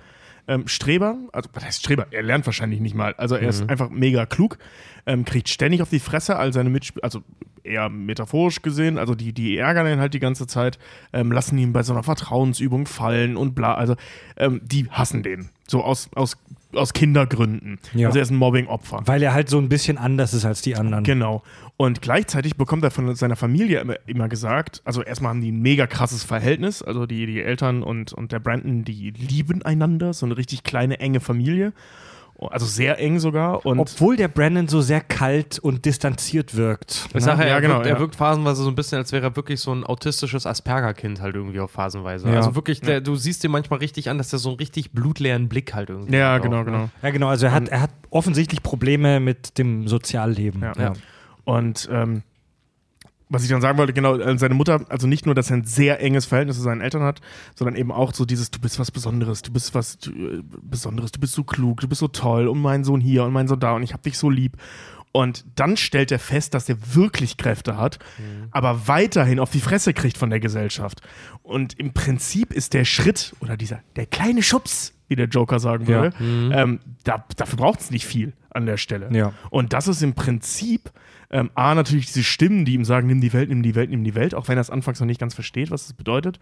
[0.48, 2.08] ähm, Streber, also was heißt Streber?
[2.10, 3.14] Er lernt wahrscheinlich nicht mal.
[3.16, 4.58] Also er ist einfach mega klug,
[5.06, 7.22] ähm, kriegt ständig auf die Fresse, all seine Mitspieler, also
[7.62, 10.80] eher metaphorisch gesehen, also die, die ärgern ihn halt die ganze Zeit,
[11.12, 13.94] ähm, lassen ihn bei so einer Vertrauensübung fallen und bla, also
[14.36, 15.50] ähm, die hassen den.
[15.68, 16.36] So aus, aus,
[16.74, 17.78] aus Kindergründen.
[17.94, 18.08] Ja.
[18.08, 19.02] Also er ist ein Mobbing-Opfer.
[19.06, 21.04] Weil er halt so ein bisschen anders ist als die anderen.
[21.04, 21.42] Genau.
[21.76, 25.60] Und gleichzeitig bekommt er von seiner Familie immer, immer gesagt, also erstmal haben die ein
[25.60, 30.26] mega krasses Verhältnis, also die, die Eltern und, und der Brandon, die lieben einander, so
[30.26, 31.72] eine richtig kleine, enge Familie.
[32.38, 33.64] Also sehr eng sogar.
[33.64, 37.08] Und Obwohl der Brandon so sehr kalt und distanziert wirkt.
[37.14, 38.00] Ich sage ja, Ja, er, genau, wirkt, er ja.
[38.00, 41.60] wirkt phasenweise so ein bisschen, als wäre er wirklich so ein autistisches Asperger-Kind halt irgendwie
[41.60, 42.28] auf phasenweise.
[42.28, 42.36] Ja.
[42.36, 45.48] Also wirklich, der, du siehst dir manchmal richtig an, dass er so einen richtig blutleeren
[45.48, 46.72] Blick halt irgendwie ja, hat genau, auch, ne?
[46.72, 46.88] genau.
[47.02, 47.28] Ja, genau.
[47.28, 50.62] Also er hat, er hat offensichtlich Probleme mit dem Sozialleben.
[50.62, 50.72] Ja.
[50.78, 50.92] Ja.
[51.44, 52.22] Und ähm,
[53.32, 55.64] was ich dann sagen wollte, genau, äh, seine Mutter, also nicht nur, dass er ein
[55.64, 57.20] sehr enges Verhältnis zu seinen Eltern hat,
[57.54, 61.20] sondern eben auch so dieses, du bist was Besonderes, du bist was äh, Besonderes, du
[61.20, 63.72] bist so klug, du bist so toll und mein Sohn hier und mein Sohn da
[63.72, 64.56] und ich hab dich so lieb.
[65.14, 67.98] Und dann stellt er fest, dass er wirklich Kräfte hat,
[68.50, 71.02] aber weiterhin auf die Fresse kriegt von der Gesellschaft.
[71.42, 75.84] Und im Prinzip ist der Schritt oder dieser, der kleine Schubs, wie der Joker sagen
[75.84, 75.88] Ja.
[76.02, 79.10] würde, ähm, da, dafür braucht es nicht viel an der Stelle.
[79.12, 79.34] Ja.
[79.50, 80.90] Und das ist im Prinzip
[81.32, 84.04] ähm, A, natürlich diese Stimmen, die ihm sagen, nimm die Welt, nimm die Welt, nimm
[84.04, 86.38] die Welt, auch wenn er es anfangs noch nicht ganz versteht, was das bedeutet.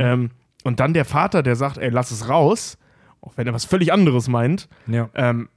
[0.00, 0.30] Ähm,
[0.64, 2.78] und dann der Vater, der sagt, ey, lass es raus,
[3.20, 4.68] auch wenn er was völlig anderes meint.
[4.86, 5.10] Ja.
[5.14, 5.48] Ähm,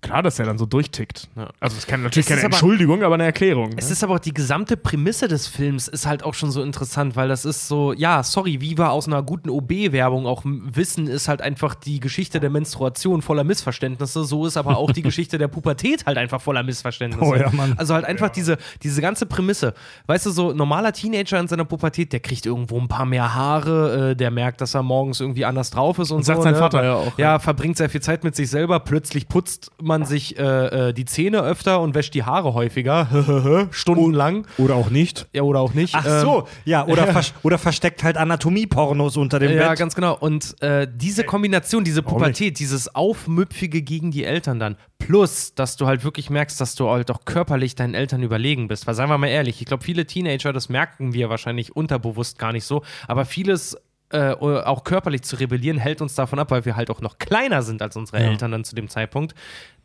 [0.00, 1.28] klar, dass er dann so durchtickt.
[1.36, 1.48] Ja.
[1.60, 3.72] Also es kann natürlich Es keine ist aber- Entschuldigung, aber eine Erklärung.
[3.76, 3.92] Es ne?
[3.92, 7.28] ist aber auch die gesamte Prämisse des Films ist halt auch schon so interessant, weil
[7.28, 11.42] das ist so, ja, sorry, wie wir aus einer guten OB-Werbung auch wissen, ist halt
[11.42, 14.24] einfach die Geschichte der Menstruation voller Missverständnisse.
[14.24, 17.24] So ist aber auch die Geschichte der Pubertät halt einfach voller Missverständnisse.
[17.24, 17.74] Oh ja, Mann.
[17.76, 19.74] Also halt einfach diese, diese ganze Prämisse.
[20.06, 24.10] Weißt du, so normaler Teenager in seiner Pubertät, der kriegt irgendwo ein paar mehr Haare,
[24.12, 26.42] äh, der merkt, dass er morgens irgendwie anders drauf ist und, Und sagt so.
[26.44, 26.58] sein ne?
[26.58, 30.38] Vater ja auch, Ja, verbringt sehr viel Zeit mit sich selber, plötzlich putzt man sich
[30.38, 34.46] äh, äh, die Zähne öfter und wäscht die Haare häufiger, stundenlang.
[34.58, 35.26] Oder auch nicht.
[35.32, 35.94] Ja, oder auch nicht.
[35.96, 39.78] Ach Ähm, so, ja, oder, vers oder versteckt halt Anatomie-Pornos unter dem Ja, Bett.
[39.78, 40.16] ganz genau.
[40.16, 45.86] Und äh, diese Kombination, diese Pubertät, dieses Aufmüpfige gegen die Eltern dann, plus, dass du
[45.86, 48.86] halt wirklich merkst, dass du halt auch körperlich deinen Eltern überlegen bist.
[48.86, 52.52] Weil, seien wir mal ehrlich, ich glaube, viele Teenager, das merken wir wahrscheinlich unterbewusst gar
[52.52, 53.76] nicht so, aber vieles
[54.10, 57.62] äh, auch körperlich zu rebellieren, hält uns davon ab, weil wir halt auch noch kleiner
[57.62, 59.34] sind als unsere Eltern dann zu dem Zeitpunkt.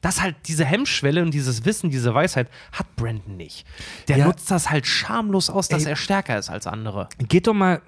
[0.01, 3.65] Das halt diese Hemmschwelle und dieses Wissen, diese Weisheit hat Brandon nicht.
[4.07, 4.25] Der Ja.
[4.25, 5.91] nutzt das halt schamlos aus, dass Ey.
[5.91, 7.09] er stärker ist als andere.
[7.19, 7.81] Geht doch mal.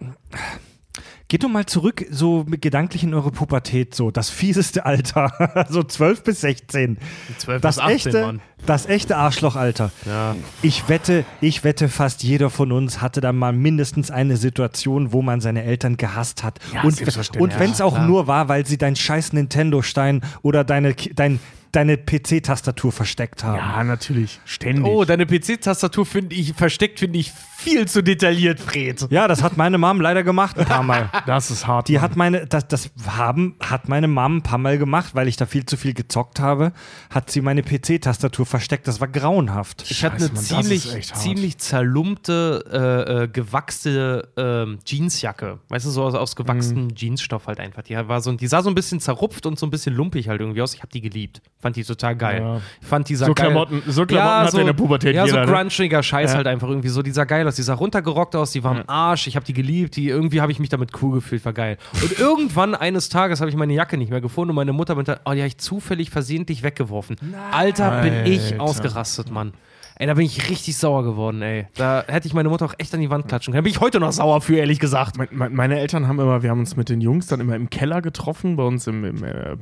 [1.36, 5.84] Geht doch mal zurück, so mit gedanklich in eure Pubertät, so das fieseste Alter, so
[5.84, 6.98] 12 bis 16.
[7.40, 8.42] 12 das bis 18, echte, Mann.
[8.66, 9.92] das echte Arschlochalter.
[10.06, 10.38] Ja.
[10.62, 15.22] Ich wette, ich wette, fast jeder von uns hatte da mal mindestens eine Situation, wo
[15.22, 16.60] man seine Eltern gehasst hat.
[16.74, 17.02] Ja, und
[17.38, 18.08] und wenn es auch klar.
[18.08, 21.42] nur war, weil sie deinen scheiß Nintendo-Stein oder deine, dein,
[21.76, 23.58] deine PC-Tastatur versteckt haben.
[23.58, 24.40] Ja, natürlich.
[24.46, 24.86] Ständig.
[24.86, 29.08] Oh, deine PC-Tastatur finde ich versteckt, finde ich viel zu detailliert, Fred.
[29.10, 31.10] Ja, das hat meine Mom leider gemacht ein paar Mal.
[31.26, 31.88] das ist hart.
[31.88, 32.02] Die Mann.
[32.02, 35.46] hat meine, das, das haben, hat meine Mom ein paar Mal gemacht, weil ich da
[35.46, 36.74] viel zu viel gezockt habe,
[37.10, 38.88] hat sie meine PC-Tastatur versteckt.
[38.88, 39.84] Das war grauenhaft.
[39.90, 45.60] Ich hatte eine Mann, ziemlich, ziemlich zerlumpte, äh, äh, gewachste ähm, Jeansjacke.
[45.70, 47.84] Weißt du, so aus, aus gewachsenem Jeansstoff halt einfach.
[47.84, 50.40] Die, war so, die sah so ein bisschen zerrupft und so ein bisschen lumpig halt
[50.42, 50.74] irgendwie aus.
[50.74, 51.42] Ich habe die geliebt.
[51.66, 52.42] Fand die total geil.
[52.42, 52.62] Ja.
[52.80, 53.48] Ich fand die sah So geil.
[53.48, 55.58] Klamotten- so Klamotten hatte in der Pubertät Ja, jeder, so ne?
[55.58, 56.38] grunchiger Scheiß Ja.
[56.38, 57.02] halt einfach irgendwie so.
[57.02, 57.56] Die sah geil aus.
[57.56, 58.52] Die sah runtergerockt aus.
[58.52, 59.26] Die war am Arsch.
[59.26, 59.96] Ich habe die geliebt.
[59.96, 61.44] Die, irgendwie habe ich mich damit cool gefühlt.
[61.44, 61.78] War geil.
[62.04, 65.20] Und irgendwann eines Tages habe ich meine Jacke nicht mehr gefunden und meine Mutter meinte,
[65.26, 67.16] oh, die habe ich zufällig versehentlich weggeworfen.
[67.52, 69.54] Alter, bin ich ausgerastet, Mann.
[69.98, 71.68] Ey, da bin ich richtig sauer geworden, ey.
[71.78, 73.64] Da hätte ich meine Mutter auch echt an die Wand klatschen können.
[73.64, 75.18] Da bin ich heute noch sauer für, ehrlich gesagt.
[75.18, 77.70] Mein- mein- Meine Eltern haben immer, wir haben uns mit den Jungs dann immer im
[77.70, 79.56] Keller getroffen, bei uns im, im äh,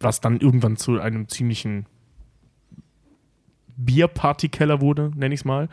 [0.00, 1.86] was dann irgendwann zu einem ziemlichen
[3.76, 5.68] Bierpartykeller wurde, nenne ich es mal,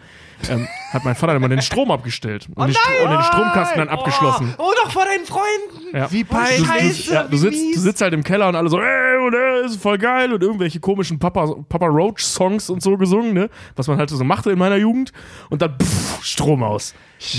[0.50, 3.90] ähm, hat mein Vater immer den Strom abgestellt und, den, Stro- und den Stromkasten dann
[3.90, 4.56] abgeschlossen.
[4.58, 5.96] Oh, doch vor deinen Freunden.
[5.96, 6.12] Ja.
[6.12, 6.58] Wie Du, peinlich.
[6.60, 9.36] du, Scheiße, ja, du, sitzt, du sitzt halt im Keller und alle so, ey, und,
[9.36, 13.50] ey, ist voll geil und irgendwelche komischen Papa, Papa Roach Songs und so gesungen, ne?
[13.76, 15.12] Was man halt so machte in meiner Jugend
[15.50, 16.94] und dann pff, Strom aus.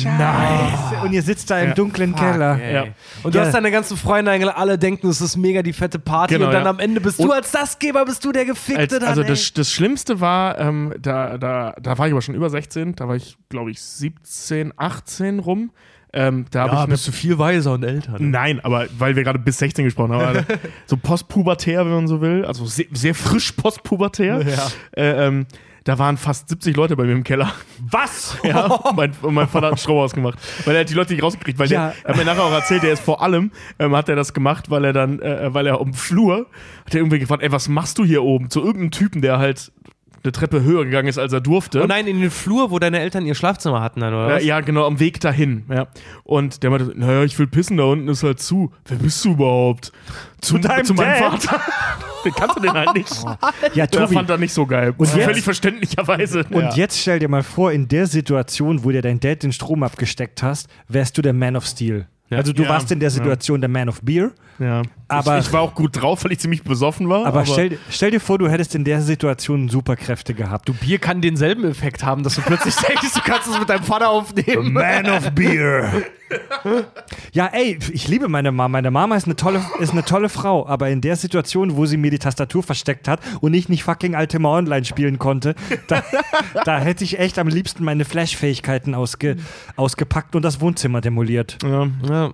[0.04, 0.72] Nein.
[1.02, 1.74] Und ihr sitzt da im Ja.
[1.74, 2.58] dunklen Keller.
[2.60, 2.74] Ey.
[2.74, 2.84] Ja.
[3.22, 3.44] Und du Ja.
[3.46, 6.52] hast deine ganzen Freunde eingeladen, alle denken, es ist mega die fette Party Genau, und
[6.52, 6.70] dann ja.
[6.70, 9.52] am Ende bist du Und- als Gastgeber, bist du der Gefickte Als, dann, also das,
[9.54, 13.16] das Schlimmste war, ähm, da, da, da war ich aber schon über 16, da war
[13.16, 15.70] ich, glaube ich, 17, 18 rum.
[16.12, 18.12] Ähm, da habe ich eine du viel weiser und älter.
[18.12, 18.26] ne?
[18.26, 20.40] Nein, aber weil wir gerade bis 16 gesprochen haben, also
[20.86, 24.42] so postpubertär, wenn man so will, also sehr, sehr frisch postpubertär.
[24.42, 24.66] Ja.
[24.96, 25.46] Äh, ähm,
[25.84, 27.52] da waren fast 70 Leute bei mir im Keller.
[27.78, 28.36] Was?
[28.44, 31.22] Ja, und mein, und mein Vater hat Strom ausgemacht, weil er hat die Leute nicht
[31.22, 31.88] rausgekriegt, weil Ja.
[31.88, 34.34] der, er hat mir nachher auch erzählt, der ist vor allem, ähm, hat er das
[34.34, 36.46] gemacht, weil er dann, äh, weil er um Flur,
[36.84, 38.50] hat er irgendwie gefragt, ey, was machst du hier oben?
[38.50, 39.72] Zu irgendeinem Typen, der halt
[40.22, 41.82] eine Treppe höher gegangen ist, als er durfte.
[41.82, 44.44] Oh nein, in den Flur, wo deine Eltern ihr Schlafzimmer hatten dann, oder Ja, was?
[44.44, 45.64] ja, genau, am Weg dahin.
[45.70, 45.86] Ja.
[46.24, 48.70] Und der meinte, naja, ich will pissen, da unten ist halt zu.
[48.86, 49.92] Wer bist du überhaupt?
[50.40, 51.42] Zu, deinem zu meinem Dad?
[51.42, 51.60] Vater.
[52.24, 53.10] den kannst du den halt nicht.
[53.74, 54.14] Ja, Der Tobi.
[54.14, 54.94] fand er nicht so geil.
[54.96, 56.44] Und jetzt- Völlig verständlicherweise.
[56.50, 56.74] Und ja.
[56.74, 60.42] jetzt stell dir mal vor, in der Situation, wo dir dein Dad den Strom abgesteckt
[60.42, 62.06] hast, wärst du der Man of Steel.
[62.30, 62.68] Also du Ja.
[62.68, 64.30] warst in der Situation der Man of Beer.
[64.60, 64.82] Ja.
[65.08, 67.26] Aber- ich, ich war auch gut drauf, weil ich ziemlich besoffen war.
[67.26, 70.68] Aber, stell, stell dir vor, du hättest in der Situation Superkräfte gehabt.
[70.68, 73.82] Du Bier kann denselben Effekt haben, dass du plötzlich denkst, du kannst es mit deinem
[73.82, 74.72] Vater aufnehmen.
[74.72, 75.90] Man of Beer.
[77.32, 78.68] ja, ey, ich liebe meine Mama.
[78.68, 81.96] Meine Mama ist eine tolle, ist eine tolle Frau, aber in der Situation, wo sie
[81.96, 85.56] mir die Tastatur versteckt hat und ich nicht fucking Ultima Online spielen konnte,
[85.88, 86.04] da,
[86.64, 89.36] da hätte ich echt am liebsten meine Flash-Fähigkeiten ausge,
[89.74, 91.58] ausgepackt und das Wohnzimmer demoliert.
[91.64, 91.88] ja.
[92.08, 92.30] Ja,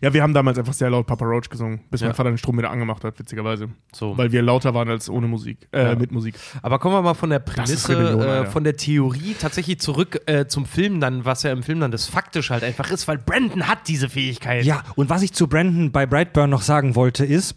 [0.00, 2.08] ja, wir haben damals einfach sehr laut Papa Roach gesungen, bis Ja.
[2.08, 3.68] mein Vater den Strom wieder angemacht hat, witzigerweise.
[3.94, 4.16] so.
[4.16, 5.94] Weil wir lauter waren als ohne Musik, äh, Ja.
[5.94, 6.34] mit Musik.
[6.62, 10.46] Aber kommen wir mal von der Prämisse, Rebellion, äh, von der Theorie tatsächlich zurück äh,
[10.46, 13.68] zum Film dann, was ja im Film dann das faktisch halt einfach ist, weil Brandon
[13.68, 14.64] hat diese Fähigkeit.
[14.64, 17.54] Ja, und was ich zu Brandon bei Brightburn noch sagen wollte, ist,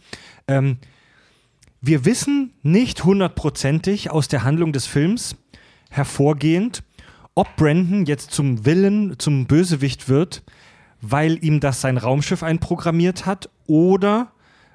[0.47, 0.77] ähm,
[1.81, 5.35] wir wissen nicht hundertprozentig aus der Handlung des Films
[5.89, 6.83] hervorgehend,
[7.35, 10.43] ob Brandon jetzt zum Willen, zum Bösewicht wird,
[11.01, 14.31] weil ihm das sein Raumschiff einprogrammiert hat oder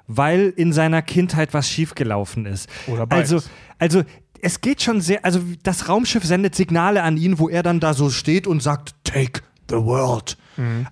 [0.07, 2.69] weil in seiner Kindheit was schiefgelaufen ist.
[2.87, 3.33] Oder beides.
[3.33, 4.03] also, also
[4.41, 7.93] es geht schon sehr, also das Raumschiff sendet Signale an ihn, wo er dann da
[7.93, 10.37] so steht und sagt, take the world.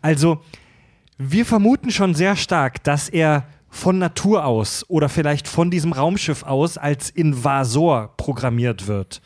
[0.01, 0.41] Also
[1.17, 6.43] wir vermuten schon sehr stark, dass er von Natur aus oder vielleicht von diesem Raumschiff
[6.43, 9.21] aus als Invasor programmiert wird.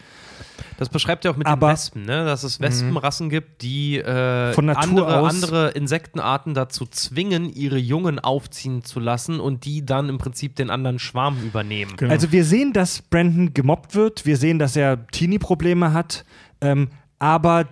[0.80, 2.24] Das beschreibt ja auch mit Aber- den Wespen, ne?
[2.24, 9.02] dass es Wespenrassen gibt, die äh, andere, andere Insektenarten dazu zwingen, ihre Jungen aufziehen zu
[9.02, 11.98] lassen und die dann im Prinzip den anderen Schwarm übernehmen.
[11.98, 12.14] Genau.
[12.14, 16.24] Also wir sehen, dass Brandon gemobbt wird, wir sehen, dass er Teenie-Probleme hat,
[16.62, 16.88] ähm,
[17.20, 17.68] aber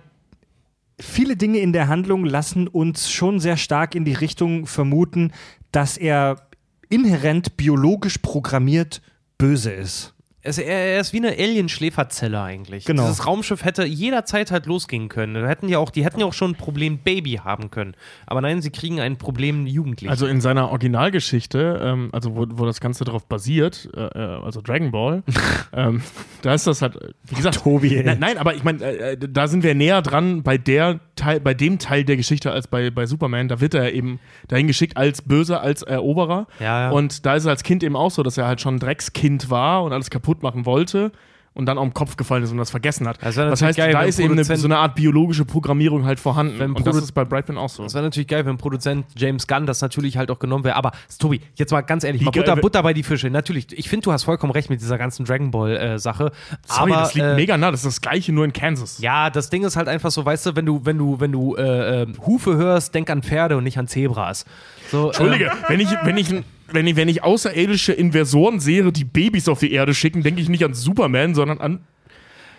[1.00, 5.32] viele Dinge in der Handlung lassen uns schon sehr stark in die Richtung vermuten,
[5.72, 6.42] dass er
[6.90, 9.00] inhärent biologisch programmiert
[9.38, 10.12] böse ist.
[10.48, 12.84] Es, er, er ist wie eine Alien-Schläferzelle eigentlich.
[12.84, 13.02] Genau.
[13.02, 15.34] Dieses Raumschiff hätte jederzeit halt losgehen können.
[15.34, 17.94] Da hätten ja auch, die hätten ja auch schon ein Problem Baby haben können.
[18.26, 20.10] Aber nein, sie kriegen ein Problem Jugendlich.
[20.10, 24.60] Also in seiner Originalgeschichte, ähm, also wo, wo das Ganze darauf basiert, äh, äh, also
[24.60, 25.22] Dragon Ball,
[25.72, 26.02] ähm,
[26.42, 28.04] da ist das halt, wie gesagt, Tobi, ey.
[28.04, 31.40] Nein, nein, aber ich meine, äh, äh, da sind wir näher dran bei der Teil,
[31.40, 33.48] bei dem Teil der Geschichte als bei, bei Superman.
[33.48, 36.46] Da wird er eben dahin geschickt als Böser, als Eroberer.
[36.60, 36.90] Ja, ja.
[36.90, 39.50] Und da ist er als Kind eben auch so, dass er halt schon ein Dreckskind
[39.50, 41.12] war und alles kaputt machen wollte.
[41.58, 43.18] Und dann auf den Kopf gefallen ist und das vergessen hat.
[43.20, 46.62] Das Das heißt, geil, da ist eben eine, so eine Art biologische Programmierung halt vorhanden.
[46.62, 47.82] Und das Produ- ist bei Brightman auch so.
[47.82, 50.76] Das wäre natürlich geil, wenn Produzent James Gunn das natürlich halt auch genommen wäre.
[50.76, 53.28] Aber Tobi, jetzt mal ganz ehrlich, Wie mal Butter, wär- Butter bei die Fische.
[53.28, 55.98] Natürlich, ich finde, du hast vollkommen recht mit dieser ganzen Dragon Ball äh.
[55.98, 56.30] Sorry,
[56.68, 57.72] aber das liegt äh, mega nah.
[57.72, 58.98] Das ist das gleiche, nur in Kansas.
[59.00, 61.56] Ja, das Ding ist halt einfach so, weißt du, wenn du, wenn du, wenn du
[61.56, 64.44] äh, äh, Hufe hörst, denk an Pferde und nicht an Zebras.
[64.92, 66.32] So, Entschuldige, ähm, wenn ich, wenn ich,
[66.72, 70.48] wenn ich, wenn ich außerirdische Inversoren sehe, die Babys auf die Erde schicken, denke ich
[70.48, 71.80] nicht an Superman, sondern an,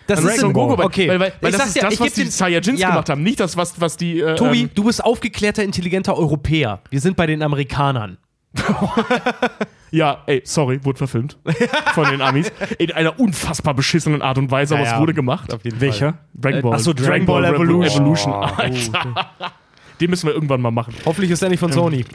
[0.06, 0.78] das ist Dragon ein Ball.
[0.78, 2.90] Weil, Okay, weil, weil, weil Ich das ist dir, das, was die Saiyajins ja.
[2.90, 4.20] gemacht haben, nicht das, was, was die.
[4.20, 6.80] Äh, Tobi, ähm, du bist aufgeklärter, intelligenter Europäer.
[6.90, 8.18] Wir sind bei den Amerikanern.
[9.92, 11.38] ja, ey, sorry, wurde verfilmt
[11.94, 12.50] von den Amis.
[12.78, 15.00] In einer unfassbar beschissenen Art und Weise, aber Ja, es ja.
[15.00, 15.52] wurde gemacht.
[15.54, 16.18] Auf jeden Welcher?
[16.34, 16.74] Dragon Äh, Ball.
[16.74, 18.32] ach so, Dragon Ball Evolution.
[18.32, 19.30] Alter.
[20.00, 20.94] Den müssen wir irgendwann mal machen.
[21.04, 22.04] Hoffentlich ist er nicht von Sony.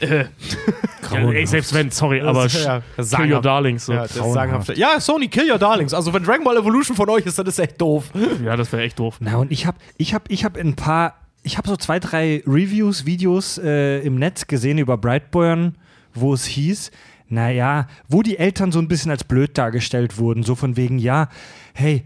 [1.12, 3.44] Ja, ey, selbst wenn, sorry, aber Das- ja, das Kill Your sagenhaft.
[3.44, 3.86] Darlings.
[3.86, 3.92] So.
[3.92, 5.94] Ja, ist ja, Sony, kill your darlings.
[5.94, 8.10] Also, wenn Dragon Ball Evolution von euch ist, dann ist echt doof.
[8.44, 9.18] Ja, das wäre echt doof.
[9.20, 12.42] Na, und ich habe ich hab, ich hab ein paar, ich habe so zwei, drei
[12.44, 15.76] Reviews, Videos äh, im Netz gesehen über Brightburn,
[16.12, 16.90] wo es hieß,
[17.28, 21.28] naja, wo die Eltern so ein bisschen als blöd dargestellt wurden, so von wegen, ja,
[21.74, 22.04] hey,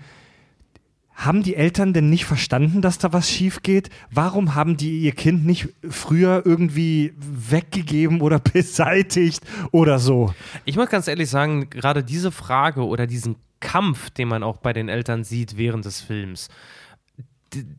[1.21, 3.91] haben die Eltern denn nicht verstanden, dass da was schief geht?
[4.11, 10.35] Warum haben die ihr Kind nicht früher irgendwie weggegeben oder beseitigt oder so?
[10.65, 14.73] Ich muss ganz ehrlich sagen, gerade diese Frage oder diesen Kampf, den man auch bei
[14.73, 16.49] den Eltern sieht während des Films,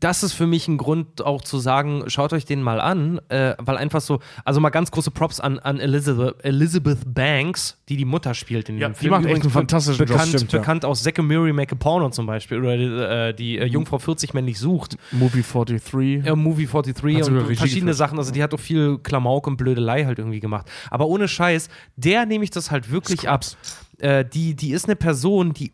[0.00, 3.54] das ist für mich ein Grund auch zu sagen, schaut euch den mal an, äh,
[3.58, 8.04] weil einfach so, also mal ganz große Props an, an Elizabeth, Elizabeth Banks, die die
[8.04, 9.10] Mutter spielt in Ja, dem die Film.
[9.12, 10.08] macht echt Übrigens einen fantastischen Job.
[10.08, 10.58] bekannt, Stimmt, ja.
[10.58, 13.64] bekannt aus Zack and Miri Make a Porno zum Beispiel oder die, äh, die äh,
[13.64, 14.96] Jungfrau 40 männlich sucht.
[15.10, 16.24] Movie 43.
[16.26, 17.94] Ja, Movie 43 Hat und verschiedene.
[17.94, 18.18] Sachen.
[18.18, 20.70] Also die hat auch viel Klamauk und Blödelei halt irgendwie gemacht.
[20.90, 23.44] Aber ohne Scheiß, der nehme ich das halt wirklich ab.
[23.98, 25.72] Äh, die, die ist eine Person, die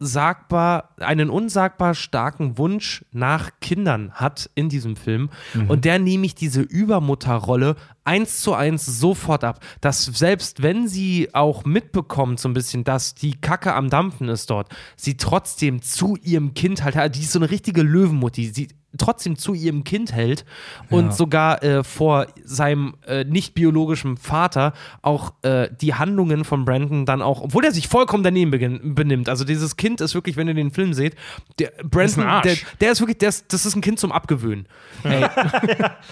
[0.00, 5.30] unsagbar, einen unsagbar starken Wunsch nach Kindern hat in diesem Film.
[5.68, 7.76] Und der nehme ich diese Übermutterrolle
[8.08, 9.60] eins zu eins sofort ab.
[9.80, 14.48] Dass selbst wenn sie auch mitbekommt, so ein bisschen, dass die Kacke am Dampfen ist
[14.50, 19.36] dort, sie trotzdem zu ihrem Kind halt, die ist so eine richtige Löwenmutti, sie trotzdem
[19.36, 20.46] zu ihrem Kind hält
[20.88, 21.12] und Ja.
[21.12, 27.20] sogar äh, vor seinem äh, nicht biologischen Vater auch äh, die Handlungen von Brandon dann
[27.20, 28.50] auch, obwohl er sich vollkommen daneben
[28.94, 29.28] benimmt.
[29.28, 31.16] Also dieses Kind ist wirklich, wenn ihr den Film seht,
[31.58, 32.44] der Brandon, Arsch.
[32.44, 34.66] der, der ist wirklich, der ist, das ist ein Kind zum Abgewöhnen.
[35.04, 35.30] Ja.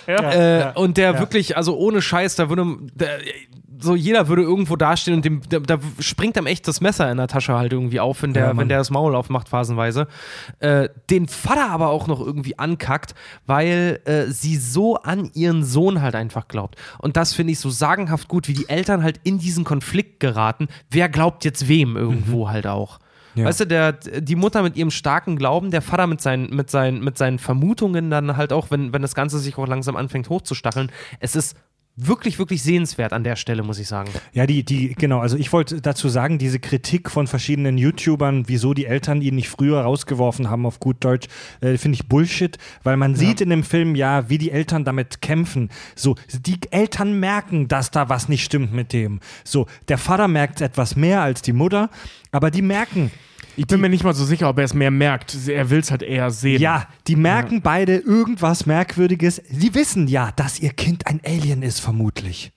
[0.70, 3.18] äh, und der wirklich, also ohne Scheiß, da würde der,
[3.78, 7.16] so jeder würde irgendwo dastehen und dem, da, da springt ihm echt das Messer in
[7.16, 10.08] der Tasche halt irgendwie auf, wenn der, Ja, wenn der das Maul aufmacht, phasenweise.
[10.60, 13.14] Äh, den Vater aber auch noch irgendwie ankackt,
[13.46, 16.76] weil äh, sie so an ihren Sohn halt einfach glaubt.
[16.98, 20.68] Und das finde ich so sagenhaft gut, wie die Eltern halt in diesen Konflikt geraten.
[20.90, 22.98] Wer glaubt jetzt wem irgendwo halt auch.
[23.34, 23.44] Ja.
[23.44, 27.04] Weißt du, der, die Mutter mit ihrem starken Glauben, der Vater mit seinen, mit seinen,
[27.04, 30.90] mit seinen Vermutungen dann halt auch, wenn, wenn das Ganze sich auch langsam anfängt hochzustacheln.
[31.20, 31.54] Es ist
[31.96, 34.10] wirklich, wirklich sehenswert an der Stelle, muss ich sagen.
[34.32, 38.74] Ja, die, die, genau, also ich wollte dazu sagen, diese Kritik von verschiedenen YouTubern, wieso
[38.74, 41.26] die Eltern ihn nicht früher rausgeworfen haben, auf gut Deutsch,
[41.60, 45.22] äh, finde ich Bullshit, weil man sieht in dem Film ja, wie die Eltern damit
[45.22, 45.70] kämpfen.
[45.94, 49.20] So, die Eltern merken, dass da was nicht stimmt mit dem.
[49.42, 51.88] So, der Vater merkt etwas mehr als die Mutter,
[52.30, 53.10] aber die merken,
[53.56, 55.34] Ich bin mir nicht mal so sicher, ob er es mehr merkt.
[55.48, 56.60] Er will es halt eher sehen.
[56.60, 59.42] ja, die merken beide irgendwas Merkwürdiges.
[59.50, 62.52] Sie wissen ja, dass ihr Kind ein Alien ist, vermutlich.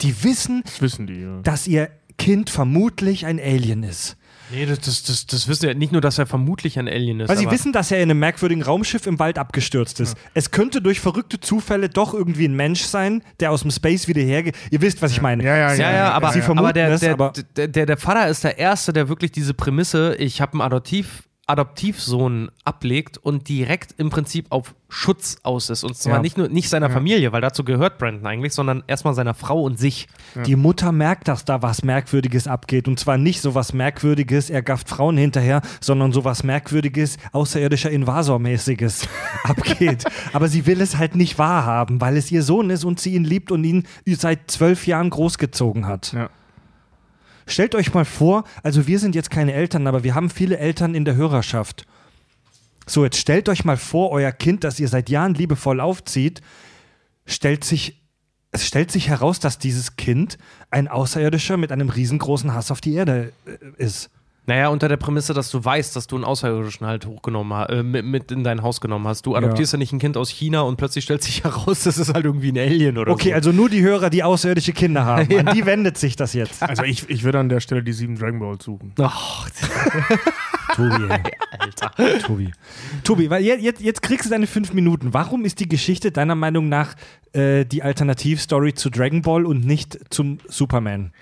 [0.00, 1.40] Die wissen, Das wissen die, ja.
[1.42, 4.16] dass ihr Kind vermutlich ein Alien ist.
[4.50, 7.28] Nee, das, das, das, das wissen ja nicht nur, dass er vermutlich ein Alien ist.
[7.28, 10.16] Weil sie aber- wissen, dass er in einem merkwürdigen Raumschiff im Wald abgestürzt ist.
[10.34, 14.20] Es könnte durch verrückte Zufälle doch irgendwie ein Mensch sein, der aus dem Space wieder
[14.22, 14.54] hergeht.
[14.70, 15.42] Ihr wisst, was ich meine.
[15.44, 17.96] Ja, ja, Ja, ja, aber, Sie vermuten aber, der, es, der, aber- der, der, der
[17.96, 23.48] Vater ist der Erste, der wirklich diese Prämisse, ich habe ein Adoptiv, Adoptivsohn ablegt und
[23.48, 25.82] direkt im Prinzip auf Schutz aus ist.
[25.84, 26.22] Und zwar Ja.
[26.22, 29.78] nicht nur nicht seiner Familie, weil dazu gehört Brandon eigentlich, sondern erstmal seiner Frau und
[29.78, 30.06] sich.
[30.46, 32.86] Die Mutter merkt, dass da was Merkwürdiges abgeht.
[32.88, 37.90] Und zwar nicht so was Merkwürdiges, er gafft Frauen hinterher, sondern so was Merkwürdiges, außerirdischer
[37.90, 39.08] Invasormäßiges
[39.44, 40.04] abgeht.
[40.32, 43.24] Aber sie will es halt nicht wahrhaben, weil es ihr Sohn ist und sie ihn
[43.24, 46.12] liebt und ihn seit zwölf Jahren großgezogen hat.
[46.12, 46.30] Ja.
[47.46, 50.94] Stellt euch mal vor, also wir sind jetzt keine Eltern, aber wir haben viele Eltern
[50.94, 51.86] in der Hörerschaft.
[52.86, 56.42] So, jetzt stellt euch mal vor, euer Kind, das ihr seit Jahren liebevoll aufzieht,
[57.26, 58.02] stellt sich,
[58.50, 60.38] es stellt sich heraus, dass dieses Kind
[60.70, 64.10] ein Außerirdischer mit einem riesengroßen Hass auf die Erde äh, ist.
[64.46, 67.82] Naja, unter der Prämisse, dass du weißt, dass du einen Außerirdischen halt hochgenommen hast, äh,
[67.82, 69.24] mit, mit in dein Haus genommen hast.
[69.24, 69.78] Du adoptierst ja.
[69.78, 72.58] nicht ein Kind aus China und plötzlich stellt sich heraus, das ist halt irgendwie ein
[72.58, 73.34] Alien oder Okay, so.
[73.36, 75.34] also nur die Hörer, die außerirdische Kinder haben.
[75.46, 76.62] An die wendet sich das jetzt.
[76.62, 78.92] Also ich, ich würde an der Stelle die sieben Dragon Balls suchen.
[79.00, 79.48] Ach,
[80.74, 81.22] Tobi, ey.
[81.58, 82.18] Alter.
[82.20, 82.52] Tobi.
[83.02, 85.14] Tobi, weil jetzt, jetzt, jetzt kriegst du deine fünf Minuten.
[85.14, 86.94] Warum ist die Geschichte deiner Meinung nach
[87.32, 91.12] äh, die Alternativstory zu Dragon Ball und nicht zum Superman?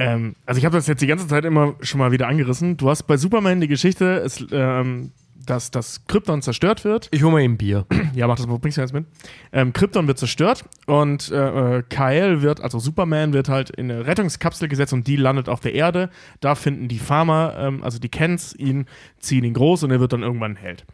[0.00, 2.78] Ähm, also ich habe das jetzt die ganze Zeit immer schon mal wieder angerissen.
[2.78, 5.12] Du hast bei Superman die Geschichte, es, ähm,
[5.44, 7.08] dass das Krypton zerstört wird.
[7.10, 7.86] ich hole mal eben Bier.
[8.14, 9.04] Ja, mach das mal, bringst du jetzt mit.
[9.52, 14.04] Ähm, Krypton wird zerstört und äh, äh, Kyle wird, also Superman, wird halt in eine
[14.04, 16.10] Rettungskapsel gesetzt und die landet auf der Erde.
[16.40, 18.86] Da finden die Farmer, ähm, also die Kens, ihn,
[19.20, 20.86] ziehen ihn groß und er wird dann irgendwann ein Held.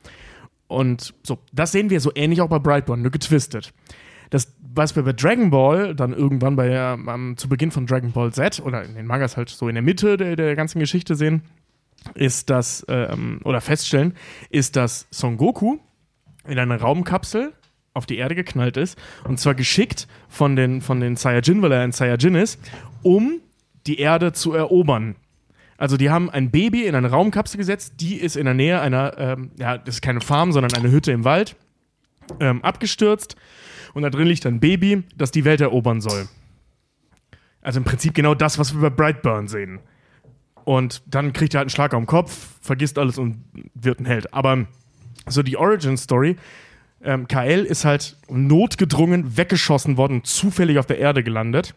[0.66, 3.72] Und so, das sehen wir so ähnlich auch bei Brightburn, nur getwistet.
[4.30, 8.32] Das, was wir bei Dragon Ball dann irgendwann bei, ähm, zu Beginn von Dragon Ball
[8.32, 11.42] Z oder in den Mangas halt so in der Mitte der, der ganzen Geschichte sehen,
[12.14, 14.14] ist das, ähm, oder feststellen,
[14.50, 15.78] ist, dass Son Goku
[16.46, 17.52] in eine Raumkapsel
[17.94, 21.80] auf die Erde geknallt ist und zwar geschickt von den, von den Saiyajin, weil er
[21.80, 22.60] ein Saiyajin ist,
[23.02, 23.40] um
[23.86, 25.16] die Erde zu erobern.
[25.78, 29.18] Also die haben ein Baby in eine Raumkapsel gesetzt, die ist in der Nähe einer,
[29.18, 31.56] ähm, ja, das ist keine Farm, sondern eine Hütte im Wald,
[32.40, 33.36] ähm, abgestürzt
[33.97, 36.28] und da drin liegt ein Baby, das die Welt erobern soll.
[37.62, 39.78] Also im Prinzip genau das, was wir bei Brightburn sehen.
[40.64, 43.42] Und dann kriegt er halt einen Schlag am Kopf, vergisst alles und
[43.72, 44.34] wird ein Held.
[44.34, 44.66] Aber
[45.26, 46.36] so die Origin-Story,
[47.05, 51.74] ähm, KL ist halt notgedrungen weggeschossen worden, zufällig auf der Erde gelandet.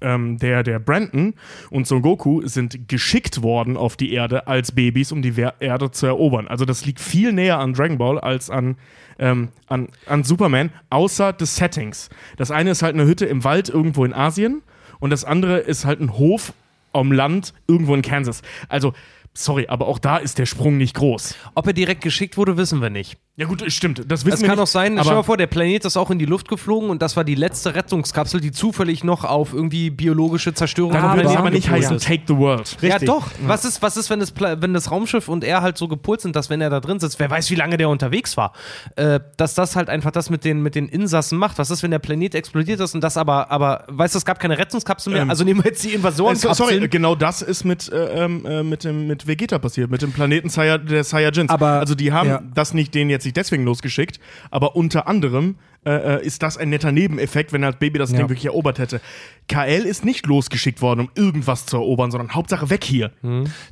[0.00, 1.34] Ähm, der, der Brandon
[1.70, 5.90] und Son Goku sind geschickt worden auf die Erde als Babys, um die Wer Erde
[5.90, 6.48] zu erobern.
[6.48, 8.76] Also das liegt viel näher an Dragon Ball als an,
[9.18, 12.10] ähm, an, an Superman, außer des Settings.
[12.36, 14.62] Das eine ist halt eine Hütte im Wald irgendwo in Asien
[14.98, 16.52] und das andere ist halt ein Hof
[16.92, 18.42] am Land irgendwo in Kansas.
[18.68, 18.94] Also,
[19.34, 21.34] sorry, aber auch da ist der Sprung nicht groß.
[21.54, 23.18] Ob er direkt geschickt wurde, wissen wir nicht.
[23.36, 24.62] Ja gut, stimmt, das wissen Es wir kann nicht.
[24.62, 26.88] auch sein, aber stell dir mal vor, der Planet ist auch in die Luft geflogen
[26.88, 31.16] und das war die letzte Rettungskapsel, die zufällig noch auf irgendwie biologische Zerstörung dann Aber-
[31.16, 32.06] würde sie aber nicht heißen ist.
[32.06, 32.76] Take the World.
[32.80, 33.08] Ja, Richtig.
[33.08, 33.26] doch.
[33.44, 36.36] Was ist, was ist wenn, das wenn das Raumschiff und er halt so gepolt sind,
[36.36, 38.52] dass wenn er da drin sitzt, wer weiß, wie lange der unterwegs war,
[38.94, 41.58] äh, dass das halt einfach das mit den, mit den Insassen macht.
[41.58, 44.38] Was ist, wenn der Planet explodiert ist und das aber, aber weißt du, es gab
[44.38, 46.54] keine Rettungskapsel mehr, Ähm, also nehmen wir jetzt die Äh, so- Invasorenkapseln.
[46.54, 50.12] sorry, genau das ist mit, äh, ähm, äh, mit, dem, mit Vegeta passiert, mit dem
[50.12, 50.48] Planeten
[50.86, 51.50] der Saiyajins.
[51.50, 52.40] Aber- also die haben ja.
[52.54, 54.20] das nicht denen jetzt nicht deswegen losgeschickt,
[54.50, 58.18] aber unter anderem äh, äh, ist das ein netter Nebeneffekt, wenn das Baby das Ja.
[58.18, 59.00] Ding wirklich erobert hätte.
[59.48, 63.12] KL ist nicht losgeschickt worden, um irgendwas zu erobern, sondern Hauptsache weg hier.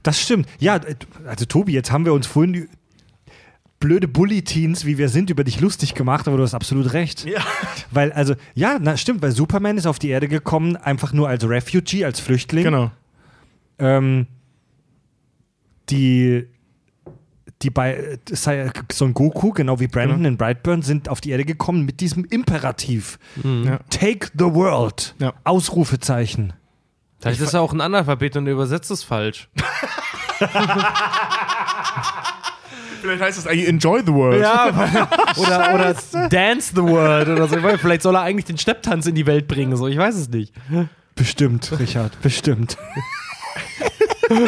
[0.03, 0.47] Das stimmt.
[0.59, 0.81] Ja,
[1.27, 2.69] also Tobi, jetzt haben wir uns vorhin die
[3.81, 7.25] blöde Bully-Teens, wie wir sind, über dich lustig gemacht, aber du hast absolut recht.
[7.25, 7.41] Ja.
[7.91, 11.47] Weil, also, ja, na, stimmt, weil Superman ist auf die Erde gekommen, einfach nur als
[11.49, 12.63] Refugee, als Flüchtling.
[12.65, 12.91] Genau.
[13.79, 14.27] Ähm,
[15.91, 16.47] die,
[17.63, 20.29] die bei äh, Sai- Son Goku, genau wie Brandon Genau.
[20.29, 23.19] in Brightburn, sind auf die Erde gekommen mit diesem Imperativ.
[23.43, 23.79] Ja.
[23.91, 25.15] Take the world.
[25.19, 25.33] Ja.
[25.45, 26.53] Ausrufezeichen.
[27.21, 29.49] Vielleicht ist er auch ein Analphabet und er übersetzt es falsch.
[33.01, 34.41] Vielleicht heißt es eigentlich Enjoy the World.
[34.43, 34.67] Ja,
[35.37, 35.95] oder, oder
[36.29, 37.57] Dance the World oder so.
[37.79, 39.77] Vielleicht soll er eigentlich den Stepptanz in die Welt bringen.
[39.77, 40.53] So, ich weiß es nicht.
[41.15, 42.77] Bestimmt, Richard, bestimmt.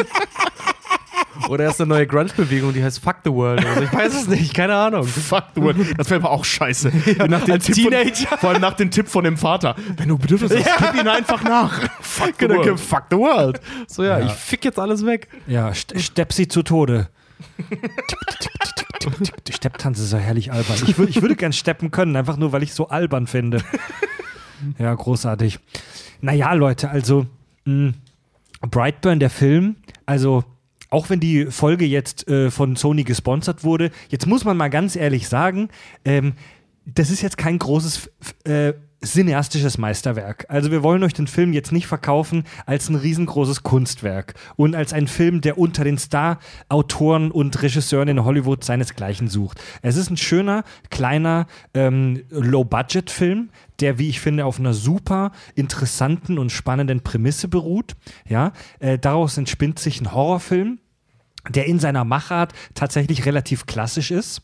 [1.49, 3.65] Oder er ist eine neue Grunge-Bewegung, die heißt Fuck the World.
[3.65, 5.03] Also ich weiß es nicht, keine Ahnung.
[5.05, 5.77] Fuck the World.
[5.97, 6.91] Das wäre aber auch scheiße.
[7.27, 8.27] nach dem als Tipp Teenager.
[8.27, 9.75] Von, vor allem nach dem Tipp von dem Vater.
[9.97, 11.81] Wenn du Bedürfnisse hast, gib ihn einfach nach.
[12.01, 12.79] Fuck the Genau, World.
[12.79, 13.61] Fuck the World.
[13.87, 15.27] So, ja, ich fick jetzt alles weg.
[15.47, 17.09] Ja, st stepp sie zu Tode.
[19.47, 20.77] Die Stepptanz ist so herrlich albern.
[20.87, 23.61] Ich, würd, ich würde gern steppen können, einfach nur, weil ich so albern finde.
[24.79, 25.59] Ja, großartig.
[26.21, 27.25] Naja, Leute, also
[27.65, 27.93] mh,
[28.61, 29.75] Brightburn, der Film,
[30.05, 30.43] also
[30.95, 34.95] auch wenn die Folge jetzt äh, von Sony gesponsert wurde, jetzt muss man mal ganz
[34.95, 35.67] ehrlich sagen,
[36.05, 36.35] ähm,
[36.85, 38.09] das ist jetzt kein großes
[38.45, 38.71] äh,
[39.03, 40.45] cineastisches Meisterwerk.
[40.47, 44.93] Also wir wollen euch den Film jetzt nicht verkaufen als ein riesengroßes Kunstwerk und als
[44.93, 49.61] ein Film, der unter den Star-Autoren und Regisseuren in Hollywood seinesgleichen sucht.
[49.81, 53.49] Es ist ein schöner, kleiner, ähm, Low-Budget-Film,
[53.81, 57.95] der, wie ich finde, auf einer super interessanten und spannenden Prämisse beruht.
[58.27, 60.79] Ja, äh, daraus entspinnt sich ein Horrorfilm,
[61.49, 64.41] der in seiner Machart tatsächlich relativ klassisch ist.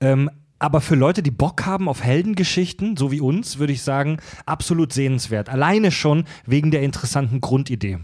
[0.00, 4.18] Ähm, aber für Leute, die Bock haben auf Heldengeschichten, so wie uns, würde ich sagen,
[4.44, 5.48] absolut sehenswert.
[5.48, 7.98] Alleine schon wegen der interessanten Grundidee.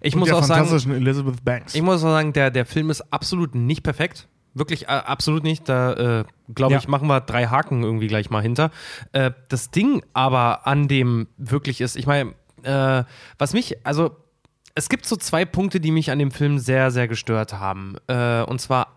[0.00, 1.74] Ich Und muss sagen, fantastischen Elizabeth Banks.
[1.74, 4.26] ich muss auch sagen, der, der Film ist absolut nicht perfekt.
[4.54, 5.68] Wirklich äh, absolut nicht.
[5.68, 6.78] Da äh, glaube Ja.
[6.80, 8.72] ich, machen wir drei Haken irgendwie gleich mal hinter.
[9.12, 12.34] Äh, das Ding aber an dem wirklich ist, ich meine,
[12.64, 13.04] äh,
[13.38, 14.16] was mich, also
[14.74, 17.96] es gibt so zwei Punkte, die mich an dem Film sehr, sehr gestört haben.
[18.08, 18.88] Äh, und zwar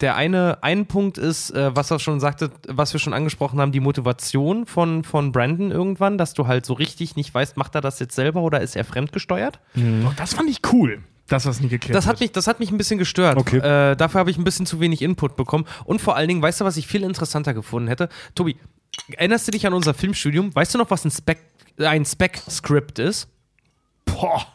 [0.00, 3.70] der eine, ein Punkt ist, äh, was er schon sagte, was wir schon angesprochen haben,
[3.70, 7.82] die Motivation von, von Brandon irgendwann, dass du halt so richtig nicht weißt, macht er
[7.82, 9.60] das jetzt selber oder ist er fremdgesteuert?
[9.74, 12.20] Doch, das fand ich cool, dass das nie geklärt Das hat, wird.
[12.20, 13.36] mich, das hat mich ein bisschen gestört.
[13.36, 13.58] Okay.
[13.58, 15.66] Äh, dafür habe ich ein bisschen zu wenig Input bekommen.
[15.84, 18.08] Und vor allen Dingen, weißt du, was ich viel interessanter gefunden hätte?
[18.34, 18.56] Tobi,
[19.12, 20.54] erinnerst du dich an unser Filmstudium?
[20.54, 21.40] Weißt du noch, was ein Spec,
[21.78, 23.28] ein Spec-Script ist?
[24.06, 24.46] Boah.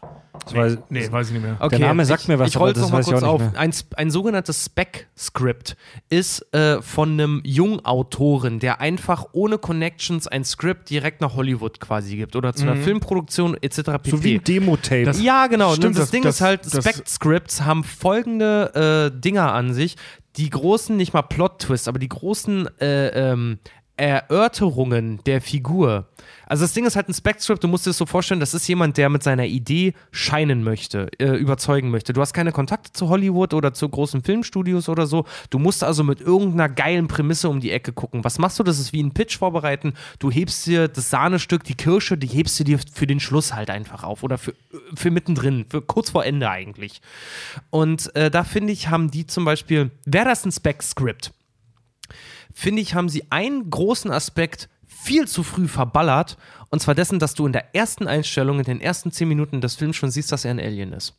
[0.46, 1.58] Das weiß- Nee, weiß ich nicht mehr.
[1.60, 3.34] Okay, Name sagt ich, mir was, Ich aber das noch mal weiß ich kurz auch
[3.34, 3.40] auf.
[3.42, 3.54] mehr.
[3.56, 5.76] Ein, ein sogenanntes Spec-Script
[6.10, 12.16] ist äh, von einem Jungautoren, der einfach ohne Connections ein Skript direkt nach Hollywood quasi
[12.18, 13.82] gibt oder zu einer Filmproduktion etc.
[13.84, 14.10] pp.
[14.12, 15.12] So wie ein Demo-Tape.
[15.22, 15.74] Ja, genau.
[15.76, 19.96] Stimmt, das, das- Ding das- ist halt, Spec-Scripts haben folgende äh, Dinger an sich.
[20.38, 23.58] Die großen, nicht mal Plot-Twists, aber die großen äh, ähm,
[23.98, 26.08] Erörterungen der Figur.
[26.48, 28.68] Also das Ding ist halt ein Spec-Script, du musst dir das so vorstellen, das ist
[28.68, 32.14] jemand, der mit seiner Idee scheinen möchte, äh, überzeugen möchte.
[32.14, 35.26] Du hast keine Kontakte zu Hollywood oder zu großen Filmstudios oder so.
[35.50, 38.24] Du musst also mit irgendeiner geilen Prämisse um die Ecke gucken.
[38.24, 38.64] Was machst du?
[38.64, 39.94] Das ist wie ein Pitch vorbereiten.
[40.20, 43.70] Du hebst dir das Sahnestück, die Kirsche, die hebst du dir für den Schluss halt
[43.70, 44.54] einfach auf oder für,
[44.96, 47.02] für mittendrin, für kurz vor Ende eigentlich.
[47.70, 51.32] Und äh, da finde ich, haben die zum Beispiel, wäre das ein Spec-Script,
[52.56, 56.38] finde ich, haben sie einen großen Aspekt viel zu früh verballert.
[56.70, 59.76] Und zwar dessen, dass du in der ersten Einstellung, in den ersten zehn Minuten des
[59.76, 61.14] Films schon siehst, dass er ein Alien ist.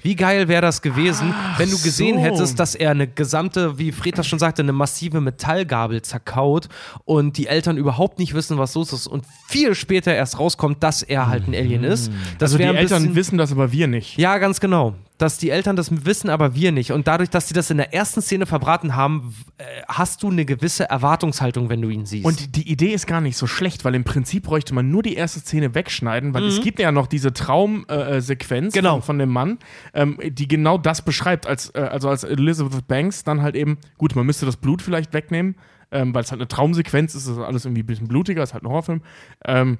[0.00, 2.22] Wie geil wäre das gewesen, wenn du gesehen so.
[2.22, 6.68] hättest, dass er eine gesamte, wie Fred das schon sagte, eine massive Metallgabel zerkaut
[7.04, 11.02] und die Eltern überhaupt nicht wissen, was los ist und viel später erst rauskommt, dass
[11.02, 12.10] er halt ein Alien ist.
[12.38, 14.16] Das Also die Eltern wissen das, aber wir nicht.
[14.16, 14.94] ja, ganz genau.
[15.18, 16.92] Dass die Eltern das wissen, aber wir nicht.
[16.92, 20.44] Und dadurch, dass sie das in der ersten Szene verbraten haben, äh, hast du eine
[20.44, 22.24] gewisse Erwartungshaltung, wenn du ihn siehst.
[22.24, 25.14] Und die, Idee ist gar nicht so schlecht, weil im Prinzip bräuchte man nur die
[25.14, 28.94] erste Szene wegschneiden, weil es gibt ja noch diese Traumsequenz äh, Sequenz Genau.
[28.94, 29.58] von, von dem Mann,
[29.92, 34.14] ähm, die genau das beschreibt, als, äh, also als Elizabeth Banks dann halt eben, gut,
[34.14, 35.56] man müsste das Blut vielleicht wegnehmen,
[35.90, 38.62] ähm, weil es halt eine Traumsequenz ist, ist alles irgendwie ein bisschen blutiger, ist halt
[38.62, 39.02] ein Horrorfilm,
[39.44, 39.78] ähm,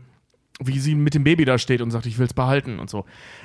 [0.61, 3.05] wie sie mit dem Baby da steht und sagt, ich will es behalten und so.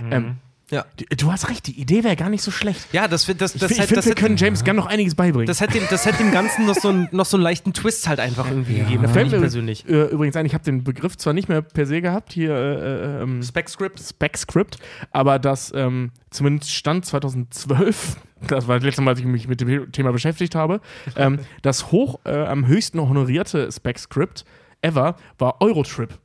[0.09, 0.37] Ähm,
[0.71, 0.85] ja.
[1.17, 2.87] du hast recht, die Idee wäre gar nicht so schlecht.
[2.93, 4.85] ja, das, das, das, Ich, find- ich hätte- finde, das, wir können James Gunn noch
[4.87, 5.45] einiges beibringen.
[5.47, 8.07] das, hätte dem, das hätte dem Ganzen noch so, einen, noch so einen leichten Twist
[8.07, 9.03] halt einfach irgendwie gegeben.
[9.03, 9.87] Da fällt ich mir persönlich.
[9.87, 13.19] Äh, übrigens ein, ich habe den Begriff zwar nicht mehr per se gehabt, hier äh,
[13.19, 13.99] äh, ähm, Spec-Script.
[13.99, 14.77] Spec-Script,
[15.11, 19.61] aber das ähm, zumindest stand 2012, das war das letzte Mal, als ich mich mit
[19.61, 20.81] dem Thema beschäftigt habe,
[21.15, 24.45] ähm, das hoch äh, am höchsten honorierte Spec-Script
[24.81, 26.17] ever war Eurotrip.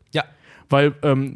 [0.70, 1.34] Weil ähm,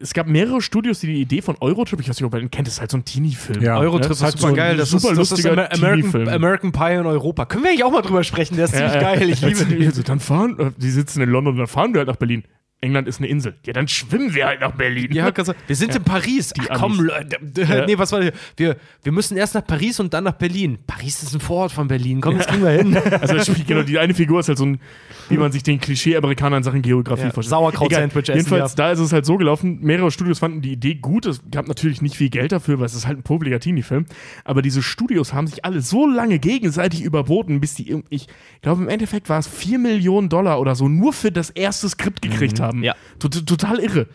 [0.00, 2.50] es gab mehrere Studios, die die Idee von Eurotrip, ich weiß nicht, ob ihr den
[2.50, 3.62] kennt, das ist halt so ein Teenie-Film.
[3.62, 3.78] Ja.
[3.78, 4.12] Eurotrip Ne?
[4.14, 4.76] ist halt super so geil.
[4.76, 6.28] Das super ist, das ist lustiger Amer American, Teenie-Film.
[6.28, 7.44] American Pie in Europa.
[7.46, 8.56] Können wir eigentlich auch mal drüber sprechen?
[8.56, 9.14] Der ist ziemlich Ja, ja.
[9.14, 9.30] geil.
[9.30, 9.86] Ich liebe den.
[9.86, 12.42] Also, dann fahren, äh, die sitzen in London, dann fahren wir halt nach Berlin.
[12.82, 13.54] England ist eine Insel.
[13.64, 15.12] Ja, dann schwimmen wir halt nach Berlin.
[15.12, 15.30] Ja,
[15.66, 16.52] wir sind in Paris.
[16.68, 17.00] Ach, komm.
[17.00, 17.38] Leute.
[17.56, 17.86] Ja.
[17.92, 18.32] Nee, was war das?
[18.56, 20.78] Wir, wir müssen erst nach Paris und dann nach Berlin.
[20.86, 22.20] Paris ist ein Vorort von Berlin.
[22.20, 22.96] Komm, das kriegen wir hin.
[23.20, 24.80] Also spielt genau, die eine Figur ist halt so ein,
[25.28, 27.50] wie man sich den Klischee-Amerikaner in Sachen Geografie Ja, vorstellt.
[27.50, 28.76] Sauerkraut-Sandwich essen, Jedenfalls, ja.
[28.76, 32.02] da ist es halt so gelaufen, mehrere Studios fanden die Idee gut, es gab natürlich
[32.02, 34.06] nicht viel Geld dafür, weil es ist halt ein publiker Teenie-Film,
[34.44, 38.26] aber diese Studios haben sich alle so lange gegenseitig überboten, bis die, ich
[38.60, 42.22] glaube im Endeffekt war es 4 Millionen Dollar oder so, nur für das erste Skript
[42.22, 42.71] gekriegt haben.
[42.80, 42.94] Ja.
[43.18, 44.06] Tot- Total irre.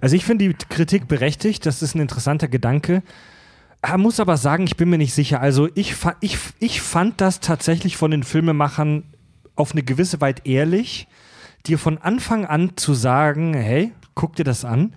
[0.00, 3.02] Also ich finde die Kritik berechtigt, das ist ein interessanter Gedanke.
[3.82, 5.40] Er muss aber sagen, ich bin mir nicht sicher.
[5.40, 9.02] Also ich, fa ich, ich fand das tatsächlich von den Filmemachern
[9.56, 11.06] auf eine gewisse Weit ehrlich,
[11.66, 14.94] dir von Anfang an zu sagen, hey, guck dir das an.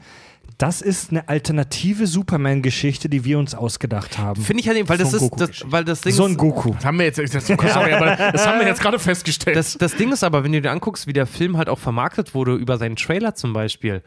[0.58, 4.42] Das ist eine alternative Superman-Geschichte, die wir uns ausgedacht haben.
[4.42, 6.38] Finde ich halt eben, weil das Son ist, Goku das, weil das Ding Son ist,
[6.40, 6.74] Goku.
[6.74, 9.56] Das haben wir jetzt, das, sorry, aber das haben wir jetzt gerade festgestellt.
[9.56, 12.34] das, das Ding ist aber, wenn du dir anguckst, wie der Film halt auch vermarktet
[12.34, 14.02] wurde über seinen Trailer zum Beispiel,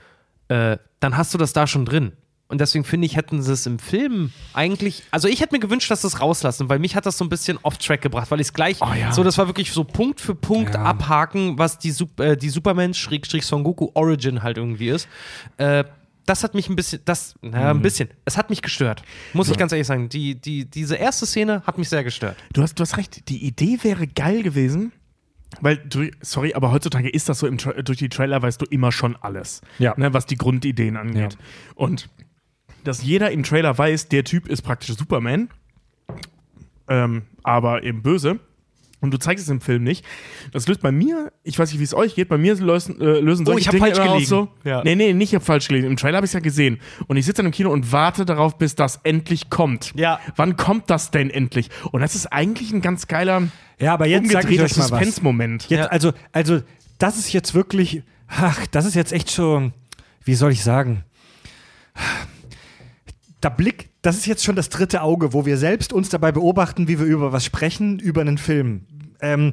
[0.49, 2.13] äh, dann hast du das da schon drin.
[2.49, 5.05] Und deswegen finde ich, hätten sie es im Film eigentlich.
[5.13, 7.29] Also, ich hätte mir gewünscht, dass sie es rauslassen, weil mich hat das so ein
[7.29, 8.79] bisschen off-track gebracht, weil ich es gleich.
[8.81, 9.13] Oh ja.
[9.13, 10.83] So, das war wirklich so Punkt für Punkt Ja.
[10.83, 15.07] abhaken, was die, äh, die Superman-Son Goku Origin halt irgendwie ist.
[15.59, 15.85] Äh,
[16.27, 19.03] das hat mich ein bisschen, das, naja, ein bisschen, es hat mich gestört.
[19.33, 20.09] Muss ich ganz ehrlich sagen.
[20.09, 22.37] Die, die, diese erste Szene hat mich sehr gestört.
[22.53, 24.93] Du hast, du hast recht, die Idee wäre geil gewesen,
[25.61, 25.83] weil,
[26.21, 29.63] sorry, aber heutzutage ist das so, im durch die Trailer weißt du immer schon alles,
[29.79, 29.95] Ja.
[29.97, 31.33] ne, was die Grundideen angeht.
[31.35, 31.39] Ja.
[31.75, 32.09] Und
[32.85, 35.49] dass jeder im Trailer weiß, der Typ ist praktisch Superman,
[36.89, 38.41] ähm, aber eben böse.
[39.01, 40.05] Und du zeigst es im Film nicht.
[40.53, 43.21] Das löst bei mir, ich weiß nicht, wie es euch geht, bei mir lösen, äh,
[43.21, 44.29] lösen solche ich hab Dinge falsch immer aus gelegen.
[44.29, 44.49] so.
[44.63, 44.83] Ja.
[44.85, 45.87] Nee, nee, nicht ich hab falsch gelegen.
[45.87, 46.81] Im Trailer habe ich es ja gesehen.
[47.07, 49.93] Und ich sitze dann im Kino und warte darauf, bis das endlich kommt.
[49.97, 50.21] Ja.
[50.37, 51.71] Wann kommt das denn endlich?
[51.93, 53.49] Und das ist eigentlich ein ganz geiler
[53.79, 54.69] Ja, aber jetzt umgedrehter.
[54.69, 55.69] Suspense-Moment.
[55.71, 55.87] Jetzt, Ja.
[55.87, 56.61] also, also,
[56.99, 59.73] das ist jetzt wirklich, ach, das ist jetzt echt schon,
[60.25, 61.05] wie soll ich sagen?
[63.41, 66.89] Da Blick, das ist jetzt schon das dritte Auge, wo wir selbst uns dabei beobachten,
[66.89, 68.87] wie wir über was sprechen, über einen Film.
[69.21, 69.53] Ähm,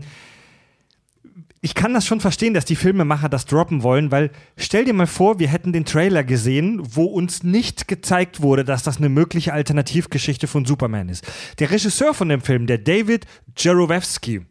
[1.62, 5.08] ich kann das schon verstehen, dass die Filmemacher das droppen wollen, weil stell dir mal
[5.08, 9.54] vor, wir hätten den Trailer gesehen, wo uns nicht gezeigt wurde, dass das eine mögliche
[9.54, 11.26] Alternativgeschichte von Superman ist.
[11.60, 13.26] Der Regisseur von dem Film, der David
[13.58, 14.46] Jarowski,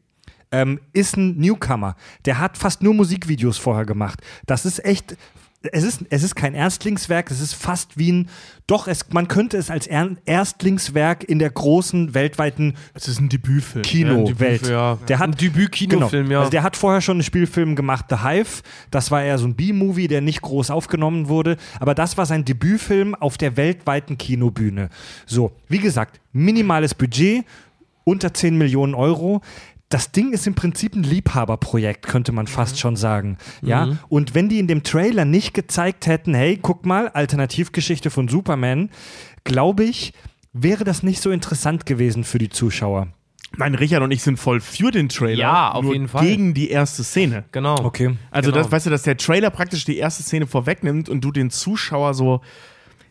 [0.50, 1.96] ähm, ist ein Newcomer.
[2.24, 4.20] Der hat fast nur Musikvideos vorher gemacht.
[4.46, 5.16] Das ist echt.
[5.72, 8.28] Es ist, es ist kein Erstlingswerk, es ist fast wie ein.
[8.68, 13.28] Doch, es, man könnte es als Er- Erstlingswerk in der großen weltweiten Es ist ein
[13.28, 13.82] Debütfilm.
[13.82, 14.68] Kinowelt.
[14.68, 14.96] ja.
[15.08, 16.32] Der hat Ein Debüt-Kinofilm, genau.
[16.32, 16.38] ja.
[16.40, 18.62] Also der hat vorher schon einen Spielfilm gemacht, The Hive.
[18.90, 21.56] Das war eher so ein B-Movie, der nicht groß aufgenommen wurde.
[21.80, 24.88] Aber das war sein Debütfilm auf der weltweiten Kinobühne.
[25.26, 27.44] So, wie gesagt, minimales Budget,
[28.04, 29.40] unter 10 Millionen Euro.
[29.88, 33.38] Das Ding ist im Prinzip ein Liebhaberprojekt, könnte man fast schon sagen.
[33.62, 38.26] Ja, und wenn die in dem Trailer nicht gezeigt hätten, hey, guck mal, Alternativgeschichte von
[38.26, 38.90] Superman,
[39.44, 40.12] glaube ich,
[40.52, 43.08] wäre das nicht so interessant gewesen für die Zuschauer.
[43.58, 45.38] Nein, Richard und ich sind voll für den Trailer.
[45.38, 46.24] Ja, auf nur jeden Fall.
[46.26, 47.44] Gegen die erste Szene.
[47.52, 47.76] Genau.
[47.84, 48.16] Okay.
[48.32, 48.62] Also, Genau.
[48.64, 52.12] das, weißt du, dass der Trailer praktisch die erste Szene vorwegnimmt und du den Zuschauer
[52.14, 52.40] so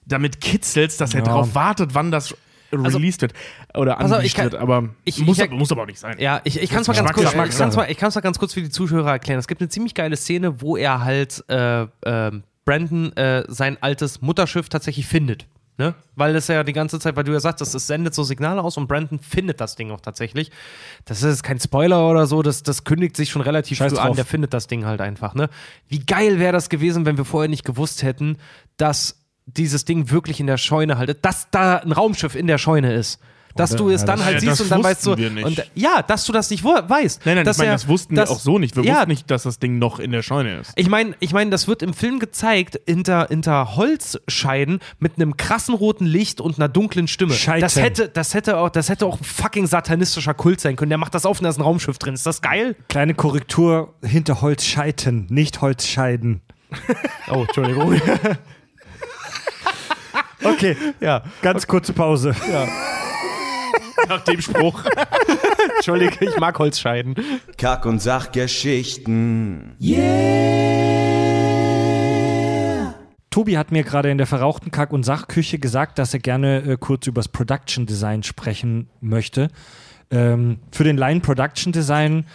[0.06, 1.26] damit kitzelst, dass er Ja.
[1.28, 2.36] darauf wartet, wann das
[2.84, 3.34] released wird
[3.74, 4.00] oder
[4.36, 4.56] kann- wird.
[4.62, 6.18] Aber ich- muss, ich- aber, muss aber auch nicht sein.
[6.20, 7.64] Ja, ich, ich kann es mal ganz kurz, ich Geschmackssache.
[7.64, 9.40] kann's mal, ich kann's mal ganz kurz für die Zuschauer erklären.
[9.40, 14.22] Es gibt eine ziemlich geile Szene, wo er halt äh, ähm, Brandon äh, sein altes
[14.22, 15.48] Mutterschiff tatsächlich findet.
[15.78, 15.94] Ne?
[16.16, 18.62] Weil das ja die ganze Zeit, weil du ja sagst, das, das sendet so Signale
[18.64, 20.50] aus und Brandon findet das Ding auch tatsächlich.
[21.04, 24.16] Das ist kein Spoiler oder so, das, das kündigt sich schon relativ Scheiß früh an,
[24.16, 25.36] der findet das Ding halt einfach.
[25.36, 25.50] Ne?
[25.90, 28.38] Wie geil wäre das gewesen, wenn wir vorher nicht gewusst hätten,
[28.78, 32.94] dass dieses Ding wirklich in der Scheune halt, dass da ein Raumschiff in der Scheune
[32.94, 33.20] ist.
[33.58, 35.10] Dass Oder- du es ja, dann das- halt Ja, siehst das und dann weißt du.
[35.12, 35.46] wussten wir nicht.
[35.46, 37.26] Und, ja, dass du das nicht wo- weißt.
[37.26, 38.76] Nein, nein, dass ich meine, das wussten dass- wir auch so nicht.
[38.76, 40.74] Wir ja, wussten nicht, dass das Ding noch in der Scheune ist.
[40.76, 45.74] Ich meine, ich mein, das wird im Film gezeigt hinter, hinter Holzscheiden mit einem krassen
[45.74, 47.34] roten Licht und einer dunklen Stimme.
[47.34, 47.62] Scheiten.
[47.62, 50.90] Das hätte, das, hätte auch, das hätte auch ein fucking satanistischer Kult sein können.
[50.90, 52.14] Der macht das auf und da ist ein Raumschiff drin.
[52.14, 52.76] Ist das geil?
[52.90, 56.42] Kleine Korrektur hinter Holzscheiten, nicht Holzscheiden.
[57.32, 58.00] Oh, Entschuldigung.
[60.46, 62.36] Okay, ja, ganz kurze Pause.
[64.08, 64.84] Nach dem Spruch.
[65.76, 67.16] Entschuldigung, ich mag Holzscheiden.
[67.58, 69.76] Kack- und Sachgeschichten.
[73.32, 76.78] Tobi hat mir gerade in der verrauchten Kack- und Sachküche gesagt, dass er gerne äh,
[76.80, 79.50] kurz übers Production Design sprechen möchte.
[80.12, 82.26] Ähm, für den Line Production Design,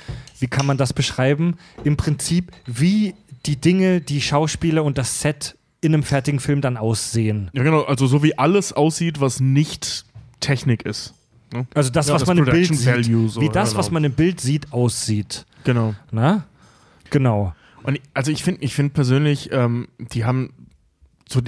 [0.40, 1.56] wie kann man das beschreiben?
[1.84, 3.14] Im Prinzip, wie
[3.46, 7.50] die Dinge, die Schauspieler und das Set in einem fertigen Film dann aussehen.
[7.52, 7.82] Ja, genau.
[7.82, 10.04] Also, so wie alles aussieht, was nicht
[10.40, 11.14] Technik ist.
[11.52, 11.66] Ne?
[11.74, 13.30] Also das, Ja, was das man im Bild sieht.
[13.30, 13.78] So, wie das, genau.
[13.78, 15.46] was man im Bild sieht, aussieht.
[15.64, 15.94] Genau.
[16.10, 16.46] Na?
[17.10, 17.54] Genau.
[17.82, 20.52] Und also ich finde ich find persönlich, ähm, die haben
[21.28, 21.40] so,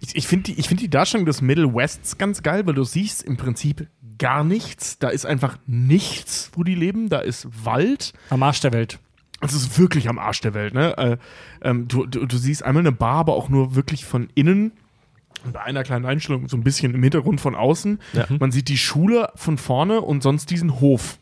[0.00, 2.84] ich, ich finde die, ich find die Darstellung des Middle Wests ganz geil, weil du
[2.84, 3.86] siehst im Prinzip
[4.18, 4.98] gar nichts.
[4.98, 7.08] Da ist einfach nichts, wo die leben.
[7.08, 8.12] Da ist Wald.
[8.30, 8.98] Am Arsch der Welt.
[9.40, 10.74] Es ist wirklich am Arsch der Welt.
[10.74, 10.96] Ne?
[10.96, 11.16] Äh,
[11.62, 14.72] ähm, du, du, du siehst einmal eine Bar, aber auch nur wirklich von innen.
[15.44, 18.00] Und bei einer kleinen Einstellung so ein bisschen im Hintergrund von außen.
[18.40, 21.18] Man sieht die Schule von vorne und sonst diesen Hof.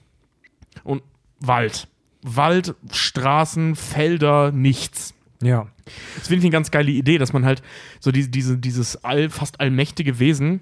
[0.85, 1.03] Und
[1.41, 1.89] Wald.
[2.23, 5.15] Wald, Straßen, Felder, nichts.
[5.43, 5.69] Ja.
[6.17, 7.63] Das finde ich eine ganz geile Idee, dass man halt
[8.01, 10.61] so diese, diese, dieses all, fast allmächtige Wesen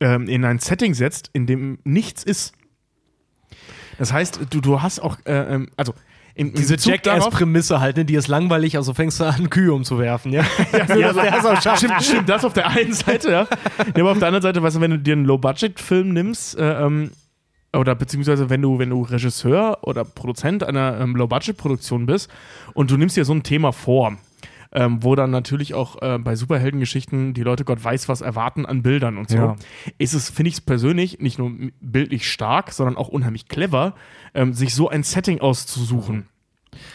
[0.00, 2.54] ähm, in ein Setting setzt, in dem nichts ist.
[3.98, 5.92] Das heißt, du, du hast auch, äh, ähm, also
[6.34, 8.04] in Diese Jackass-Prämisse halt, ne?
[8.04, 10.44] die ist langweilig, also fängst du an, Kühe umzuwerfen, ja?
[10.72, 13.40] ja, das stimmt, stimmt, das auf der einen Seite, ja.
[13.40, 14.00] ja.
[14.00, 17.10] Aber auf der anderen Seite, weißt du, wenn du dir einen Low-Budget-Film nimmst, äh, ähm,
[17.76, 22.30] oder beziehungsweise wenn du, wenn du Regisseur oder Produzent einer ähm, Low-Budget-Produktion bist
[22.72, 24.16] und du nimmst dir so ein Thema vor,
[24.72, 28.82] ähm, wo dann natürlich auch äh, bei Superheldengeschichten die Leute Gott weiß was erwarten an
[28.82, 29.56] Bildern und so, Ja.
[29.98, 31.50] ist es, finde ich es persönlich, nicht nur
[31.80, 33.94] bildlich stark, sondern auch unheimlich clever,
[34.34, 36.26] ähm, sich so ein Setting auszusuchen.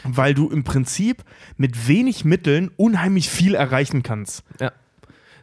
[0.03, 1.24] Weil du im Prinzip
[1.57, 4.43] mit wenig Mitteln unheimlich viel erreichen kannst.
[4.61, 4.71] Ja.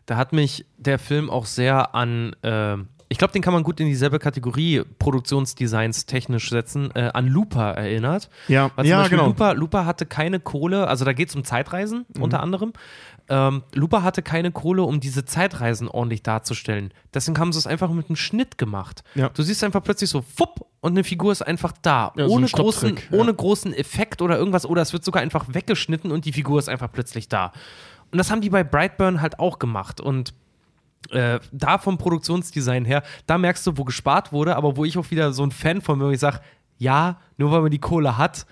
[0.07, 2.77] Da hat mich der Film auch sehr an, äh,
[3.13, 7.73] ich glaube, den kann man gut in dieselbe Kategorie Produktionsdesigns technisch setzen, äh, an Looper
[7.75, 8.31] erinnert.
[8.49, 9.29] Ja, Weil zum ja Beispiel genau.
[9.29, 12.23] Looper, Looper hatte keine Kohle, also da geht es um Zeitreisen Mhm.
[12.23, 12.73] unter anderem.
[13.29, 16.93] Ähm, Looper hatte keine Kohle, um diese Zeitreisen ordentlich darzustellen.
[17.13, 19.05] Deswegen haben sie es einfach mit einem Schnitt gemacht.
[19.15, 19.29] Ja.
[19.29, 22.13] Du siehst einfach plötzlich so, fupp, und eine Figur ist einfach da.
[22.17, 24.65] Ja, so ohne, ein großen, ohne großen Effekt oder irgendwas.
[24.65, 27.53] Oder es wird sogar einfach weggeschnitten und die Figur ist einfach plötzlich da.
[28.11, 30.01] Und das haben die bei Brightburn halt auch gemacht.
[30.01, 30.33] Und
[31.11, 35.11] äh, da vom Produktionsdesign her, da merkst du, wo gespart wurde, aber wo ich auch
[35.11, 36.41] wieder so ein Fan von bin, wo ich sage,
[36.79, 38.47] ja, nur weil man die Kohle hat,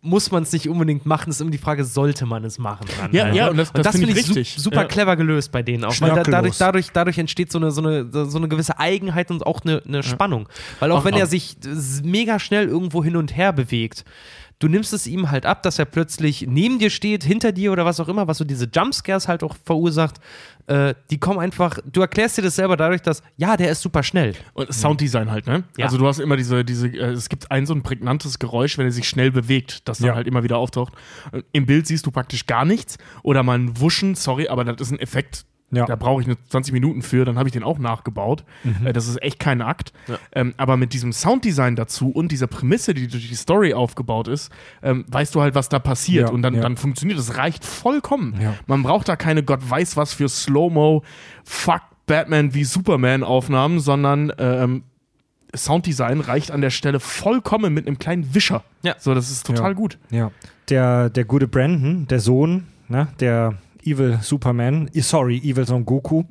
[0.00, 2.86] muss man es nicht unbedingt machen, ist immer die Frage, sollte man es machen?
[3.00, 4.62] Dann, Ja, halt, ja, und das- das finde finde ich su- richtig.
[4.62, 4.84] super Ja.
[4.84, 6.00] clever gelöst bei denen auch.
[6.00, 9.44] Weil da, dadurch, dadurch, dadurch entsteht so eine, so, eine, so eine gewisse Eigenheit und
[9.44, 10.48] auch eine, eine Spannung.
[10.78, 11.56] Weil auch Auch- wenn er sich
[12.04, 14.04] mega schnell irgendwo hin und her bewegt,
[14.58, 17.84] du nimmst es ihm halt ab, dass er plötzlich neben dir steht, hinter dir oder
[17.84, 20.16] was auch immer, was so diese Jumpscares halt auch verursacht.
[20.66, 24.02] Äh, die kommen einfach, du erklärst dir das selber dadurch, dass, ja, der ist super
[24.02, 24.34] schnell.
[24.54, 25.64] Und Sounddesign halt, ne?
[25.78, 25.86] Ja.
[25.86, 28.86] Also du hast immer diese, diese, äh, es gibt ein so ein prägnantes Geräusch, wenn
[28.86, 30.14] er sich schnell bewegt, das dann Ja.
[30.14, 30.92] halt immer wieder auftaucht.
[31.32, 34.80] Äh, Im Bild siehst du praktisch gar nichts oder mal ein Wuschen, sorry, aber das
[34.80, 35.44] ist ein Effekt.
[35.70, 35.84] Ja.
[35.84, 38.44] Da brauche ich eine 20 Minuten für, dann habe ich den auch nachgebaut.
[38.84, 39.92] Äh, das ist echt kein Akt.
[40.32, 44.50] Ähm, aber mit diesem Sounddesign dazu und dieser Prämisse, die durch die Story aufgebaut ist,
[44.82, 46.28] ähm, weißt du halt, was da passiert.
[46.28, 46.62] Ja, und dann, ja.
[46.62, 47.36] dann funktioniert es.
[47.36, 48.34] reicht vollkommen.
[48.40, 48.54] Ja.
[48.66, 51.02] Man braucht da keine Gott weiß was für Slow-Mo,
[51.44, 54.84] Fuck Batman wie Superman-Aufnahmen, sondern ähm,
[55.54, 58.64] Sounddesign reicht an der Stelle vollkommen mit einem kleinen Wischer.
[58.82, 58.94] Ja.
[58.98, 59.72] So, das ist total Ja.
[59.74, 59.98] gut.
[60.10, 60.30] Ja.
[60.68, 63.54] Der, der gute Brandon, der Sohn, ne, der
[63.90, 66.24] Evil Superman, eh, sorry, Evil Son Goku,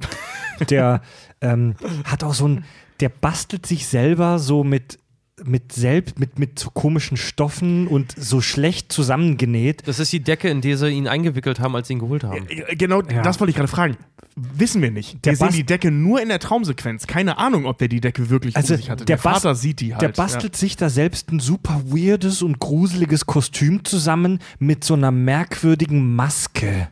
[0.70, 1.02] der
[1.42, 2.66] ähm, hat auch so ein,
[3.00, 5.00] der bastelt sich selber so mit
[5.46, 9.84] mit selbst mit mit so komischen Stoffen und so schlecht zusammengenäht.
[9.88, 12.48] Das ist die Decke, in die sie ihn eingewickelt haben, als sie ihn geholt haben.
[12.50, 13.22] Äh, Genau, Ja.
[13.22, 13.98] das wollte ich gerade fragen.
[14.36, 15.24] Wissen wir nicht.
[15.26, 17.06] Der wir sehen die Decke nur in der Traumsequenz.
[17.06, 19.06] Keine Ahnung, ob der die Decke wirklich Also, um sich hatte.
[19.06, 20.02] der Der, Vater sieht die halt.
[20.02, 25.12] Der bastelt sich da selbst ein super weirdes und gruseliges Kostüm zusammen mit so einer
[25.12, 26.88] merkwürdigen Maske,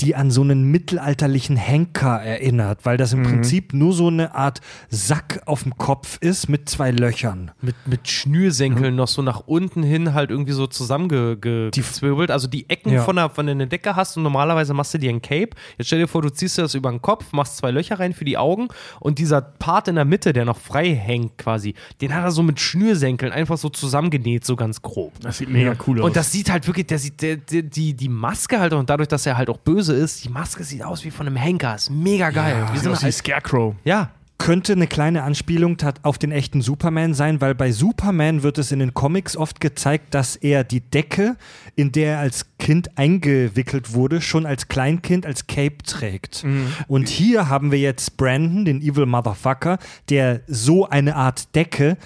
[0.00, 4.60] die an so einen mittelalterlichen Henker erinnert, weil das im Prinzip nur so eine Art
[4.90, 7.50] Sack auf dem Kopf ist mit zwei Löchern.
[7.62, 12.30] Mit, mit Schnürsenkeln noch so nach unten hin halt irgendwie so zusammengezwirbelt.
[12.30, 13.02] Also die Ecken Ja.
[13.02, 15.50] von, der, von der Decke hast und normalerweise machst du dir ein Cape.
[15.78, 18.12] Jetzt stell dir vor, du ziehst dir das über den Kopf, machst zwei Löcher rein
[18.12, 18.68] für die Augen
[19.00, 22.42] und dieser Part in der Mitte, der noch frei hängt quasi, den hat er so
[22.42, 25.12] mit Schnürsenkeln einfach so zusammengenäht, so ganz grob.
[25.20, 26.06] Das sieht mega cool aus.
[26.06, 29.08] Und das sieht halt wirklich, der sieht, der, der, die, die Maske halt und dadurch,
[29.08, 31.74] dass er halt auch böse ist, die Maske sieht aus wie von einem Henker.
[31.74, 32.66] Ist mega geil.
[32.66, 33.74] sieht Wie so eine wie Scarecrow.
[33.84, 38.70] ja, Könnte eine kleine Anspielung auf den echten Superman sein, weil bei Superman wird es
[38.70, 41.36] in den Comics oft gezeigt, dass er die Decke,
[41.74, 46.44] in der er als Kind eingewickelt wurde, schon als Kleinkind als Cape trägt.
[46.86, 49.78] Und hier haben wir jetzt Brandon, den Evil Motherfucker,
[50.10, 51.96] der so eine Art Decke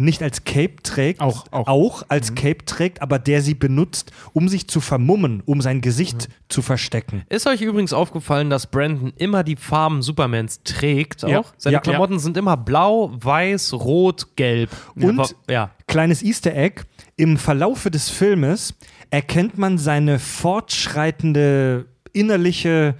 [0.00, 2.02] nicht als Cape trägt, Auch, auch.
[2.08, 6.62] als Cape trägt, aber der sie benutzt, um sich zu vermummen, um sein Gesicht zu
[6.62, 7.22] verstecken.
[7.28, 11.28] Ist euch übrigens aufgefallen, dass Brandon immer die Farben Supermans trägt auch?
[11.28, 11.44] Ja.
[11.58, 11.80] Seine Ja.
[11.80, 14.70] Klamotten sind immer blau, weiß, rot, gelb.
[14.96, 15.70] Und- ja.
[15.86, 16.82] Kleines Easter Egg,
[17.16, 18.74] im Verlaufe des Filmes
[19.10, 22.94] erkennt man seine fortschreitende innerliche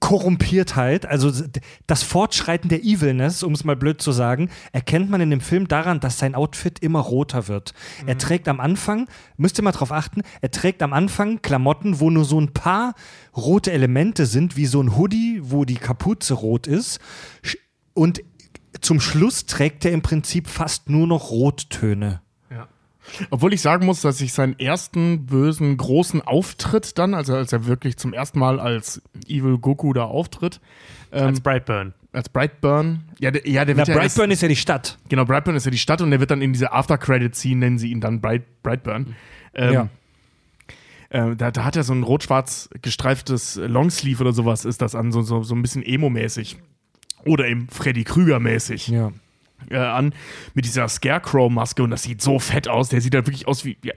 [0.00, 1.32] Korrumpiertheit, also
[1.86, 5.68] das Fortschreiten der Evilness, um es mal blöd zu sagen, erkennt man in dem Film
[5.68, 7.72] daran, dass sein Outfit immer roter wird.
[8.06, 12.10] Er trägt am Anfang, müsst ihr mal drauf achten, er trägt am Anfang Klamotten, wo
[12.10, 12.94] nur so ein paar
[13.36, 17.00] rote Elemente sind, wie so ein Hoodie, wo die Kapuze rot ist.
[17.94, 18.22] Und
[18.80, 22.20] zum Schluss trägt er im Prinzip fast nur noch Rottöne.
[23.30, 27.66] Obwohl ich sagen muss, dass ich seinen ersten bösen großen Auftritt dann, also als er
[27.66, 30.60] wirklich zum ersten Mal als Evil Goku da auftritt,
[31.12, 31.94] ähm, Als Brightburn.
[32.12, 33.04] als Brightburn.
[33.20, 34.98] Ja, der, ja, der Na, wird ja Brightburn ist ja die Stadt.
[35.08, 37.90] Genau, Brightburn ist ja die Stadt und der wird dann in diese After-Credit-Scene, nennen sie
[37.90, 39.14] ihn dann Bright, Brightburn.
[39.54, 39.88] Ähm, Ja.
[41.10, 45.12] äh, da, da hat er so ein rot-schwarz gestreiftes Longsleeve oder sowas, ist das an,
[45.12, 46.56] so, so, so ein bisschen Emo-mäßig.
[47.24, 49.12] Oder eben Freddy Krüger-mäßig Ja.
[49.70, 50.14] Äh, an,
[50.54, 52.88] mit dieser Scarecrow-Maske und das sieht so fett aus.
[52.88, 53.76] Der sieht halt wirklich aus wie.
[53.82, 53.94] Ja.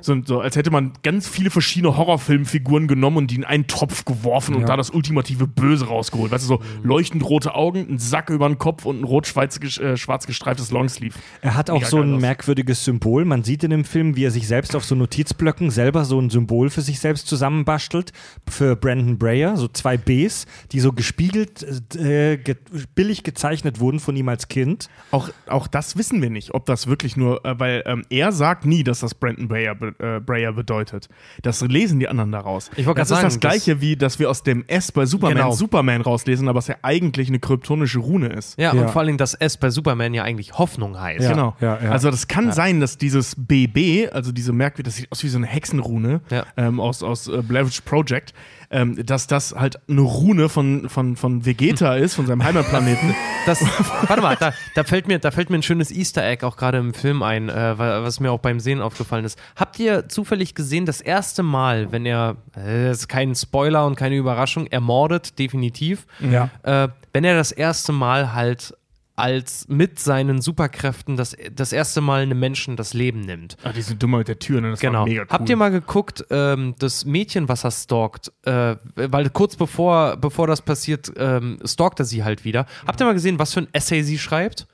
[0.00, 4.04] So, so, als hätte man ganz viele verschiedene Horrorfilmfiguren genommen und die in einen Topf
[4.04, 4.66] geworfen und Ja.
[4.68, 6.30] da das ultimative Böse rausgeholt.
[6.32, 9.96] Weißt du, so leuchtend rote Augen, ein Sack über den Kopf und ein rot-schwarz äh,
[9.96, 11.18] schwarz gestreiftes Longsleeve.
[11.42, 12.20] Er hat auch Mega so ein aus.
[12.20, 13.24] merkwürdiges Symbol.
[13.24, 16.30] Man sieht in dem Film, wie er sich selbst auf so Notizblöcken selber so ein
[16.30, 18.12] Symbol für sich selbst zusammenbastelt.
[18.48, 21.62] Für Brandon Brayer, so zwei Bs, die so gespiegelt,
[21.96, 22.56] äh, ge
[22.94, 24.88] billig gezeichnet wurden von ihm als Kind.
[25.10, 28.66] Auch, auch das wissen wir nicht, ob das wirklich nur, äh, weil ähm, er sagt
[28.66, 31.08] nie, dass das Brandon Brayer, äh, Brayer bedeutet.
[31.42, 32.70] Das lesen die anderen daraus.
[32.76, 35.36] Ich das grad ist das sagen, Gleiche, wie dass wir aus dem S bei Superman
[35.36, 35.52] Genau.
[35.52, 38.58] Superman rauslesen, aber es ja eigentlich eine kryptonische Rune ist.
[38.58, 38.82] Ja, Ja.
[38.82, 41.24] und vor allem das S bei Superman ja eigentlich Hoffnung heißt.
[41.24, 41.30] Ja.
[41.32, 41.56] Genau.
[41.60, 41.76] ja.
[41.76, 45.38] Also das kann sein, dass dieses BB, also diese Merkwürdige, das sieht aus wie so
[45.38, 46.44] eine Hexenrune Ja.
[46.56, 48.32] ähm, aus, aus äh, Blair Witch Project,
[48.70, 53.14] ähm, dass das halt eine Rune von, von, von Vegeta ist, von seinem Heimatplaneten.
[53.46, 53.60] Das,
[54.08, 56.78] warte mal, da, da, fällt mir, da fällt mir ein schönes Easter Egg auch gerade
[56.78, 59.38] im Film ein, äh, wa- was mir auch beim Sehen aufgefallen ist.
[59.54, 63.94] Habt ihr zufällig gesehen, das erste Mal, wenn er, äh, das ist kein Spoiler und
[63.94, 66.50] keine Überraschung, ermordet, definitiv, Ja.
[66.64, 68.74] äh, wenn er das erste Mal halt
[69.16, 73.56] als mit seinen Superkräften das, das erste Mal einem Menschen das Leben nimmt.
[73.64, 74.70] Ah, die sind dummer mit der Tür, ne?
[74.70, 75.04] Das war Genau.
[75.06, 75.28] mega cool.
[75.30, 80.46] Habt ihr mal geguckt, ähm, das Mädchen, was er stalkt, äh, weil kurz bevor, bevor
[80.46, 82.66] das passiert, ähm, stalkt er sie halt wieder.
[82.86, 84.66] Habt ihr mal gesehen, was für ein Essay sie schreibt?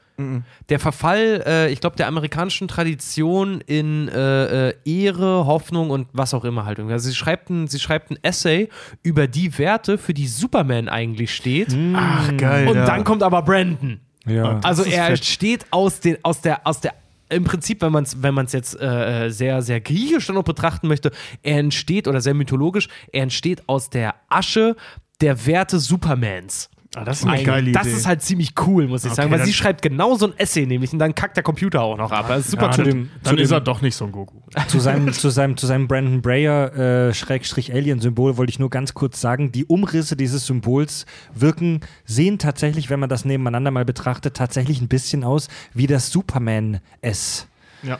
[0.68, 6.34] Der Verfall, äh, ich glaube, der amerikanischen Tradition in äh, äh, Ehre, Hoffnung und was
[6.34, 6.78] auch immer halt.
[6.78, 8.68] Also sie schreibt, ein, sie schreibt ein Essay
[9.02, 11.76] über die Werte, für die Superman eigentlich steht.
[11.94, 12.68] Ach, geil.
[12.68, 12.84] Und ja.
[12.84, 14.00] dann kommt aber Brandon.
[14.26, 14.60] Ja.
[14.60, 15.24] Also er fett.
[15.24, 16.94] steht aus, den, aus der, aus der,
[17.28, 20.88] im Prinzip, wenn man es wenn man's jetzt äh, sehr, sehr griechisch dann noch betrachten
[20.88, 21.10] möchte,
[21.42, 24.76] er entsteht, oder sehr mythologisch, er entsteht aus der Asche
[25.20, 26.68] der Werte Supermans.
[26.94, 27.72] Ah, das ist eine geile Idee.
[27.72, 30.34] Das ist halt ziemlich cool, muss ich Okay, sagen, weil sie schreibt genau so ein
[30.36, 32.26] Essay nämlich und dann kackt der Computer auch noch ab.
[32.28, 32.84] Das ist super ja, cool.
[32.84, 34.36] dann, dann zu ist dem- er doch nicht so ein Goku.
[34.68, 39.20] zu seinem, zu seinem, zu seinem Brandon Brayer äh, Schrägstrich wollte ich nur ganz kurz
[39.22, 44.82] sagen, die Umrisse dieses Symbols wirken, sehen tatsächlich, wenn man das nebeneinander mal betrachtet, tatsächlich
[44.82, 47.46] ein bisschen aus wie das Superman S.
[47.82, 47.98] Ja.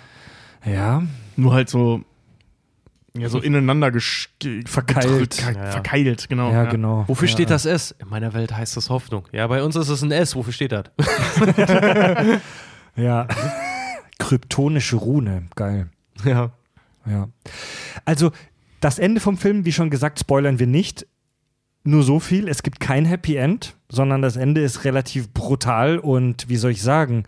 [0.64, 1.02] Ja,
[1.36, 2.02] Nur halt so,
[3.16, 3.92] ja, so ineinander
[4.66, 5.40] Verkeilt.
[5.40, 5.70] ja.
[5.70, 6.50] Verkeilt, genau.
[6.50, 7.04] ja, genau.
[7.08, 7.32] Wofür ja.
[7.32, 7.94] steht das S?
[7.98, 9.28] In meiner Welt heißt das Hoffnung.
[9.32, 10.34] Ja, bei uns ist es ein S.
[10.34, 10.84] Wofür steht das?
[12.94, 13.26] Ja.
[14.18, 15.88] Kryptonische Rune, geil.
[16.24, 16.50] ja.
[17.06, 17.28] Ja.
[18.04, 18.30] Also,
[18.80, 21.06] das Ende vom Film, wie schon gesagt, spoilern wir nicht.
[21.84, 26.48] Nur so viel, es gibt kein Happy End, sondern das Ende ist relativ brutal und
[26.48, 27.24] wie soll ich sagen,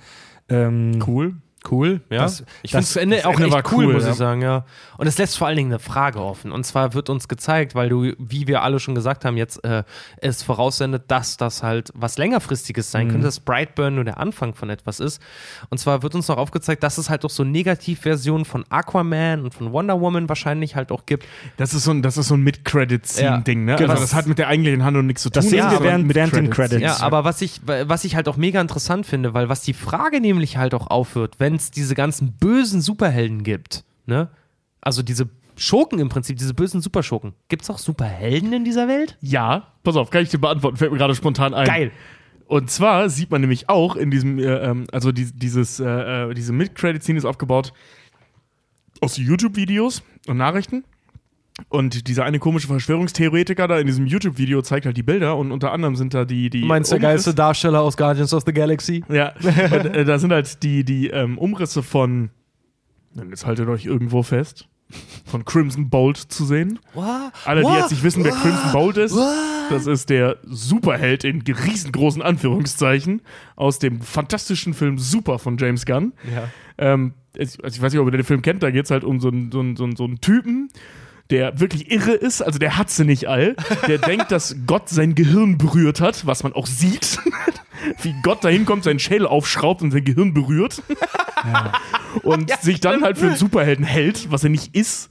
[0.49, 1.35] ähm, Cool.
[1.71, 2.19] Cool, ja.
[2.19, 4.11] Das- ich finde das- Ende das auch Ende echt war cool, cool, muss ja.
[4.11, 4.65] ich sagen, ja.
[4.99, 6.53] Und es lässt vor allen Dingen eine Frage offen.
[6.53, 9.83] Und zwar wird uns gezeigt, weil du, wie wir alle schon gesagt haben, jetzt äh,
[10.19, 14.69] es voraussendet, dass das halt was längerfristiges sein könnte, dass Brightburn nur der Anfang von
[14.69, 15.23] etwas ist.
[15.71, 19.55] Und zwar wird uns noch aufgezeigt, dass es halt auch so Negativversionen von Aquaman und
[19.55, 21.25] von Wonder Woman wahrscheinlich halt auch gibt.
[21.57, 23.77] Das ist so ein, das ist so ein Mid-Credit-Scene-Ding, ne?
[23.77, 23.91] genau.
[23.93, 25.35] Also das hat mit der eigentlichen Handlung nichts zu tun.
[25.43, 26.51] Das sehen ist wir während- während den.
[26.51, 26.83] Credits.
[26.83, 30.21] Ja, aber was ich, was ich halt auch mega interessant finde, weil was die Frage
[30.21, 34.31] nämlich halt auch aufhört, wenn es diese ganzen bösen Superhelden gibt, ne?
[34.81, 37.35] Also diese Schurken im Prinzip, diese bösen Superschurken.
[37.49, 39.17] Gibt es auch Superhelden in dieser Welt?
[39.21, 41.67] Ja, pass auf, kann ich dir beantworten, fällt mir gerade spontan ein.
[41.67, 41.93] Geil.
[42.47, 46.35] Und zwar sieht man nämlich auch in diesem, äh, ähm, also die, dieses, äh, äh,
[46.35, 47.73] diese Mid-Credit-Scene ist aufgebaut
[49.01, 50.85] aus YouTube-Videos und Nachrichten.
[51.69, 55.71] Und dieser eine komische Verschwörungstheoretiker da in diesem YouTube-Video zeigt halt die Bilder und unter
[55.71, 56.51] anderem sind da die.
[56.51, 59.05] die Umriss- Darsteller aus Guardians of the Galaxy?
[59.09, 62.31] Ja, und, äh, da sind halt die, die ähm, Umrisse von.
[63.31, 64.69] Jetzt haltet euch irgendwo fest.
[65.25, 66.79] Von Crimson Bolt zu sehen.
[67.45, 69.17] Alle, die jetzt nicht wissen, wer Crimson Bolt ist,
[69.71, 73.23] das ist der Superheld in riesengroßen Anführungszeichen
[73.57, 76.13] aus dem fantastischen Film Super von James Gunn.
[76.33, 76.49] Ja.
[76.79, 79.21] Ähm, also ich weiß nicht, ob ihr den Film kennt, da geht es halt um
[79.21, 80.69] so, einen, so, einen, so einen Typen,
[81.31, 83.57] der wirklich irre ist, also der hat sie nicht all,
[83.89, 87.19] der denkt, dass Gott sein Gehirn berührt hat, was man auch sieht,
[88.03, 90.83] wie Gott dahin kommt, seinen Schädel aufschraubt und sein Gehirn berührt.
[92.23, 95.11] Und sich dann halt für einen Superhelden hält, was er nicht ist.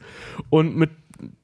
[0.49, 0.89] Und mit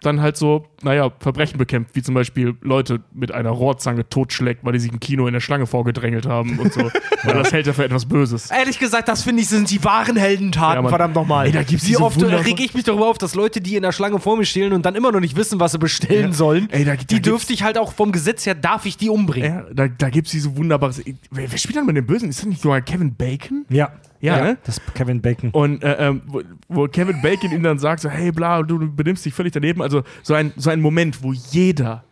[0.02, 4.74] dann halt so, naja, Verbrechen bekämpft, wie zum Beispiel Leute mit einer Rohrzange totschlägt, weil
[4.74, 6.82] die sich im Kino in der Schlange vorgedrängelt haben und so.
[7.24, 8.50] Weil das hält er für etwas Böses.
[8.50, 11.48] Ehrlich gesagt, das finde ich, sind die wahren Heldentaten, Ja, verdammt nochmal.
[11.48, 13.84] Ey, da gibt's Wie oft äh, reg ich mich darüber auf, dass Leute, die in
[13.84, 16.32] der Schlange vor mir stehen und dann immer noch nicht wissen, was sie bestellen Ja.
[16.34, 18.96] sollen, Ey, da- da die gibt's- dürfte ich halt auch vom Gesetz her, darf ich
[18.96, 19.54] die umbringen.
[19.54, 20.94] Ja, da, da gibt es diese wunderbare.
[21.30, 22.30] Wer, wer spielt dann mit dem Bösen?
[22.30, 23.66] Ist das nicht sogar Kevin Bacon?
[23.70, 23.92] Ja.
[24.22, 24.58] Ja, ne?
[24.64, 25.52] Das ist Kevin Bacon.
[25.52, 28.94] Und äh, ähm, wo, wo Kevin Bacon ihm dann sagt, so, hey bla, du, du
[28.94, 29.82] benimmst dich völlig daneben.
[29.82, 32.04] Also so ein, so ein Moment, wo jeder,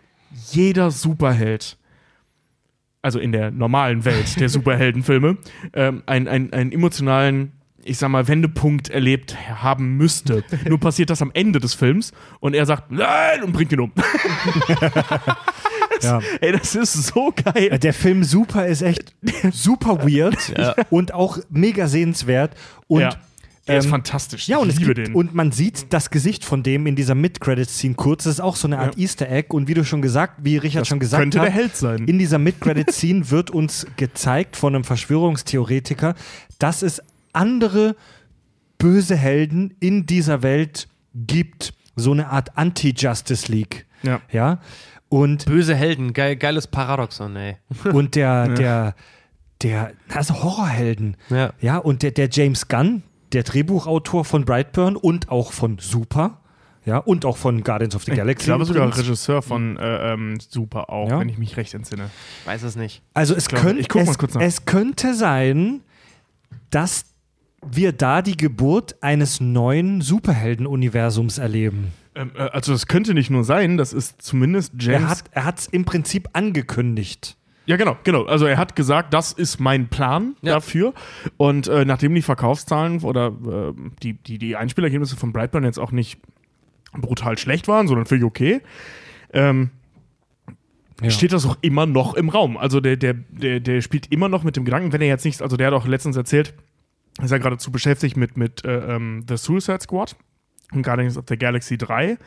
[0.52, 1.78] jeder Superheld,
[3.02, 5.38] also in der normalen Welt der Superheldenfilme,
[5.74, 7.52] ähm, einen, einen, einen emotionalen
[7.84, 10.44] ich sag mal, Wendepunkt erlebt haben müsste.
[10.68, 13.94] Nur passiert das am Ende des Films und er sagt, nein, und bringt ihn um.
[16.04, 16.20] Ja.
[16.42, 17.78] Ey, das ist so geil.
[17.80, 19.14] Der Film Super ist echt
[19.52, 20.38] super weird
[20.90, 22.56] und auch mega sehenswert.
[22.88, 23.10] Und ja.
[23.70, 24.48] Er ist ähm, fantastisch.
[24.48, 25.14] Ja, und, ich liebe gibt, den.
[25.16, 28.24] und man sieht das Gesicht von dem in dieser Mid-Credit-Scene kurz.
[28.24, 29.04] Das ist auch so eine Art Ja.
[29.04, 29.50] Easter Egg.
[29.54, 32.06] Und wie du schon gesagt, wie Richard schon gesagt könnte hat, der Held sein.
[32.08, 36.16] in dieser Mid-Credit-Scene wird uns gezeigt von einem Verschwörungstheoretiker,
[36.60, 37.02] dass es
[37.34, 37.98] andere
[38.78, 41.74] böse Helden in dieser Welt gibt.
[41.98, 43.86] So eine Art Anti-Justice League.
[44.04, 44.22] ja.
[44.32, 44.60] Ja.
[45.10, 47.58] Und Böse Helden, geil, geiles Paradoxon, ey.
[47.94, 48.96] und der, der,
[49.62, 51.16] der, also Horrorhelden.
[51.30, 51.54] Ja.
[51.62, 56.42] Ja, und der, der James Gunn, der Drehbuchautor von Brightburn und auch von Super,
[56.86, 58.44] ja, und auch von Guardians of the Galaxy.
[58.44, 59.06] Ich glaube sogar übrigens.
[59.06, 61.20] Regisseur von äh, ähm, Super auch, Ja.
[61.20, 62.10] wenn ich mich recht entsinne.
[62.46, 63.02] Weiß es nicht.
[63.14, 64.42] Also es, guck mal es, kurz nach.
[64.42, 65.82] es könnte sein,
[66.70, 67.04] dass
[67.66, 71.92] wir da die Geburt eines neuen Superhelden-Universums erleben.
[72.18, 75.02] Ähm, äh, also das könnte nicht nur sein, das ist zumindest James.
[75.04, 77.38] Er hat er hat's im Prinzip angekündigt.
[77.66, 78.24] ja, genau, genau.
[78.26, 80.54] Also er hat gesagt, das ist mein Plan Ja.
[80.56, 80.94] dafür.
[81.38, 85.92] Und äh, nachdem die Verkaufszahlen oder äh, die, die, die Einspielergebnisse von Brightburn jetzt auch
[85.92, 86.20] nicht
[86.94, 88.62] brutal schlecht waren, sondern völlig okay,
[89.34, 89.70] ähm,
[91.02, 91.10] Ja.
[91.12, 92.58] steht das auch immer noch im Raum.
[92.58, 95.42] Also der, der, der, der spielt immer noch mit dem Gedanken, wenn er jetzt nicht,
[95.42, 96.54] also der hat auch letztens erzählt,
[97.22, 100.16] ist er geradezu beschäftigt mit, mit äh, ähm, The Suicide Squad
[100.74, 102.18] und Guardians of the Galaxy 3.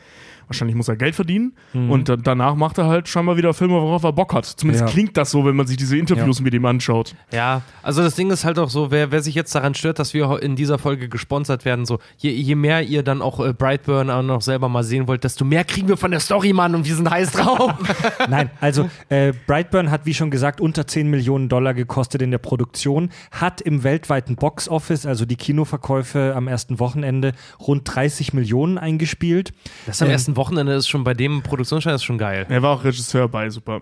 [0.51, 4.03] Wahrscheinlich muss er Geld verdienen und da, danach macht er halt scheinbar wieder Filme, worauf
[4.03, 4.45] er Bock hat.
[4.45, 4.91] Zumindest Ja.
[4.91, 7.15] klingt das so, wenn man sich diese Interviews mit ihm anschaut.
[7.31, 10.13] Ja, also das Ding ist halt auch so, wer, wer sich jetzt daran stört, dass
[10.13, 14.09] wir in dieser Folge gesponsert werden, so, je, je mehr ihr dann auch äh, Brightburn
[14.09, 16.85] auch noch selber mal sehen wollt, desto mehr kriegen wir von der Story, Mann, und
[16.85, 17.73] wir sind heiß drauf.
[18.29, 22.39] Nein, also äh, Brightburn hat, wie schon gesagt, unter 10 Millionen Dollar gekostet in der
[22.39, 29.53] Produktion, hat im weltweiten Boxoffice, also die Kinoverkäufe am ersten Wochenende, rund 30 Millionen eingespielt.
[29.85, 32.45] Das am Ähm, ersten Wochenende ist schon bei dem Produktionsschein ist schon geil.
[32.49, 33.81] Er war auch Regisseur bei Super.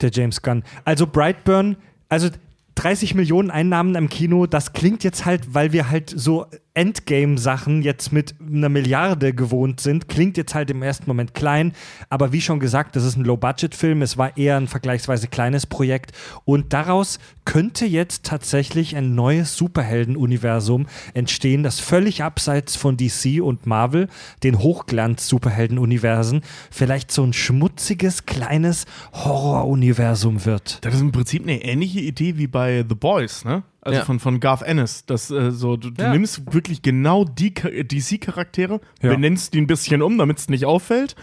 [0.00, 0.62] Der James Gunn.
[0.84, 1.76] Also Brightburn,
[2.08, 2.28] also
[2.76, 8.12] 30 Millionen Einnahmen im Kino, das klingt jetzt halt, weil wir halt so Endgame-Sachen jetzt
[8.12, 11.72] mit einer Milliarde gewohnt sind, klingt jetzt halt im ersten Moment klein,
[12.08, 16.12] aber wie schon gesagt, das ist ein Low-Budget-Film, es war eher ein vergleichsweise kleines Projekt
[16.44, 23.66] und daraus könnte jetzt tatsächlich ein neues Superhelden-Universum entstehen, das völlig abseits von DC und
[23.66, 24.08] Marvel,
[24.44, 30.78] den Hochglanz-Superhelden-Universen, vielleicht so ein schmutziges, kleines Horror-Universum wird.
[30.84, 33.64] Das ist im Prinzip eine ähnliche Idee wie bei The Boys, ne?
[33.82, 34.04] Also Ja.
[34.04, 35.06] von, von Garth Ennis.
[35.06, 36.12] Das, äh, so, du, du Ja.
[36.12, 39.10] nimmst wirklich genau die Ka- DC-Charaktere, Ja.
[39.14, 41.16] benennst die ein bisschen um, damit es nicht auffällt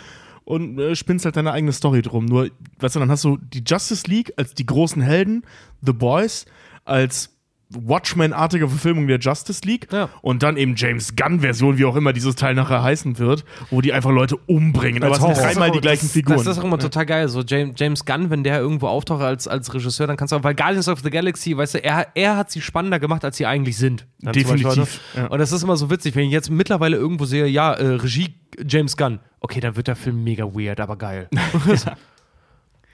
[0.43, 2.25] und äh, spinnst halt deine eigene Story drum.
[2.25, 2.49] Nur,
[2.79, 5.43] weißt du, dann hast du die Justice League als die großen Helden,
[5.81, 6.45] The Boys
[6.85, 7.36] als
[7.69, 10.09] Watchmen-artige Verfilmung der Justice League Ja.
[10.21, 13.91] und dann eben James Gunn-Version, wie auch immer dieses Teil nachher heißen wird, wo die
[13.93, 15.03] einfach Leute umbringen.
[15.03, 16.37] Aber Als es sind dreimal die gleichen das, Figuren.
[16.37, 17.27] Das ist auch immer total geil.
[17.27, 20.43] So James, James Gunn, wenn der irgendwo auftaucht als, als Regisseur, dann kannst du auch,
[20.43, 23.45] weil Guardians of the Galaxy, weißt du, er, er hat sie spannender gemacht, als sie
[23.45, 24.07] eigentlich sind.
[24.19, 25.27] Definitiv, ja.
[25.27, 28.35] Und das ist immer so witzig, wenn ich jetzt mittlerweile irgendwo sehe, ja, äh, Regie
[28.65, 29.19] James Gunn.
[29.39, 31.29] Okay, dann wird der Film mega weird, aber geil.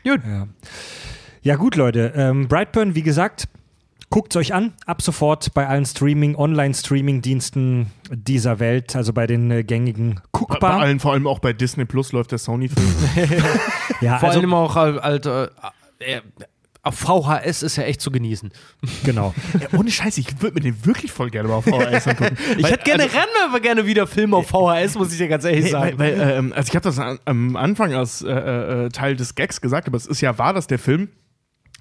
[0.06, 0.18] Ja.
[1.44, 2.12] ja, gut, Leute.
[2.16, 3.48] Ähm, Brightburn, wie gesagt,
[4.14, 4.74] guckt es euch an.
[4.86, 10.40] Ab sofort bei allen Streaming, Online-Streaming-Diensten dieser Welt, also bei den äh, gängigen bei, bei
[10.40, 10.80] guckbar.
[10.82, 12.94] allen, vor allem auch bei Disney Plus läuft der Sony-Film.
[14.02, 15.48] Ja, Vor also, allem auch halt, halt äh,
[16.00, 16.22] äh,
[16.84, 18.52] auf VHS ist ja echt zu genießen.
[19.04, 19.34] genau.
[19.60, 22.38] Ja, ohne Scheiß, ich würde mir den wirklich voll gerne mal auf VHS angucken.
[22.58, 25.72] Ich hätte generell aber gerne wieder Filme auf VHS, muss ich dir ganz ehrlich Nee,
[25.72, 25.98] sagen.
[25.98, 29.34] weil, weil, ähm, also ich habe das an, am Anfang als äh, äh, Teil des
[29.34, 31.10] Gags gesagt, aber es ist ja wahr, dass der Film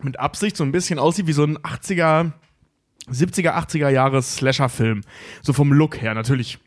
[0.05, 2.32] mit Absicht so ein bisschen aussieht wie so ein 80er,
[3.11, 5.03] 70er, 80er Jahres Slasher-Film.
[5.42, 6.14] So vom Look her.
[6.14, 6.59] Natürlich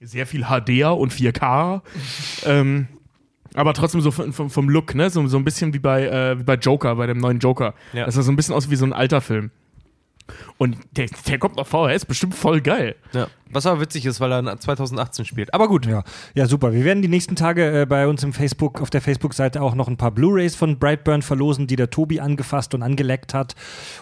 [0.00, 1.80] sehr viel HDR und 4K.
[2.46, 2.88] ähm,
[3.54, 5.10] aber trotzdem so vom, vom- vom Look, ne?
[5.10, 7.74] So, so ein bisschen wie bei, äh, wie bei Joker, bei dem neuen Joker.
[7.92, 8.04] Ja.
[8.06, 9.50] Das sah so ein bisschen aus wie so ein alter Film.
[10.56, 12.96] Und der, der kommt auf VHS, bestimmt voll geil.
[13.12, 13.28] ja.
[13.50, 15.54] Was aber witzig ist, weil er 2018 spielt.
[15.54, 15.86] Aber gut.
[15.86, 16.02] Ja.
[16.34, 16.72] ja, super.
[16.72, 19.86] Wir werden die nächsten Tage äh, bei uns im Facebook, auf der Facebook-Seite auch noch
[19.86, 23.54] ein paar Blu-Rays von Brightburn verlosen, die der Tobi angefasst und angeleckt hat.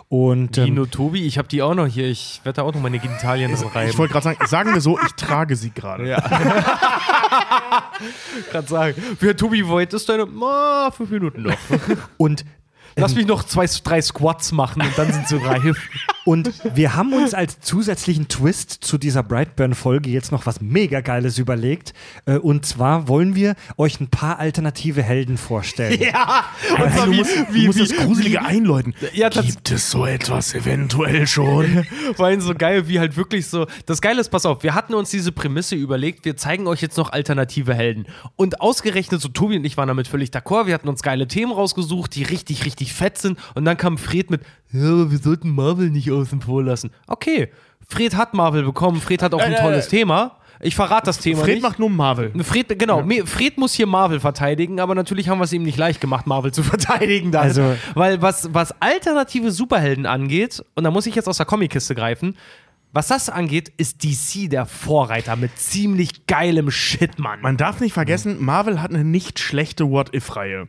[0.08, 2.08] Und ähm, Dino Tobi, ich habe die auch noch hier.
[2.08, 3.90] Ich werde da auch noch meine Genitalien dran reiben.
[3.90, 6.08] Ich wollte gerade sagen, sagen wir so, ich trage sie gerade.
[6.08, 6.20] Ja.
[8.50, 9.02] gerade sagen.
[9.18, 10.26] Für Tobi Voigt ist deine.
[10.26, 11.58] Oh, fünf Minuten noch.
[12.16, 12.46] und
[12.96, 15.88] Lass mich noch zwei, drei Squats machen und dann sind sie reif.
[16.24, 21.38] Und wir haben uns als zusätzlichen Twist zu dieser Brightburn-Folge jetzt noch was mega Geiles
[21.38, 21.94] überlegt.
[22.26, 26.00] Äh, Und zwar wollen wir euch ein paar alternative Helden vorstellen.
[26.00, 28.94] Ja, und Hey, du wie, musst, wie, du musst wie, das Gruselige einläuten.
[29.14, 31.86] Ja, Gibt es so etwas eventuell schon?
[32.14, 33.66] Vor allem so geil, wie halt wirklich so.
[33.86, 36.96] Das Geile ist, pass auf, wir hatten uns diese Prämisse überlegt, wir zeigen euch jetzt
[36.98, 38.06] noch alternative Helden.
[38.36, 41.52] Und ausgerechnet, so Tobi und ich waren damit völlig d'accord, wir hatten uns geile Themen
[41.52, 43.38] rausgesucht, die richtig, richtig fett sind.
[43.54, 44.40] Und dann kam Fred mit,
[44.72, 46.90] ja, aber wir sollten Marvel nicht außen vor lassen.
[47.06, 47.50] Okay,
[47.86, 50.38] Fred hat Marvel bekommen, Fred hat auch ein Äh, äh, tolles Thema.
[50.64, 51.62] Ich verrate das Thema Fred nicht.
[51.62, 52.32] macht nur Marvel.
[52.44, 55.76] Fred, genau, Me- Fred muss hier Marvel verteidigen, aber natürlich haben wir es ihm nicht
[55.76, 57.32] leicht gemacht, Marvel zu verteidigen.
[57.32, 57.42] Dann.
[57.42, 61.94] Also- Weil was, was alternative Superhelden angeht, und da muss ich jetzt aus der Comic-Kiste
[61.96, 62.36] greifen,
[62.94, 67.40] was das angeht, ist DC der Vorreiter mit ziemlich geilem Shit, Mann.
[67.40, 70.68] Man darf nicht vergessen, Marvel hat eine nicht schlechte What-If-Reihe.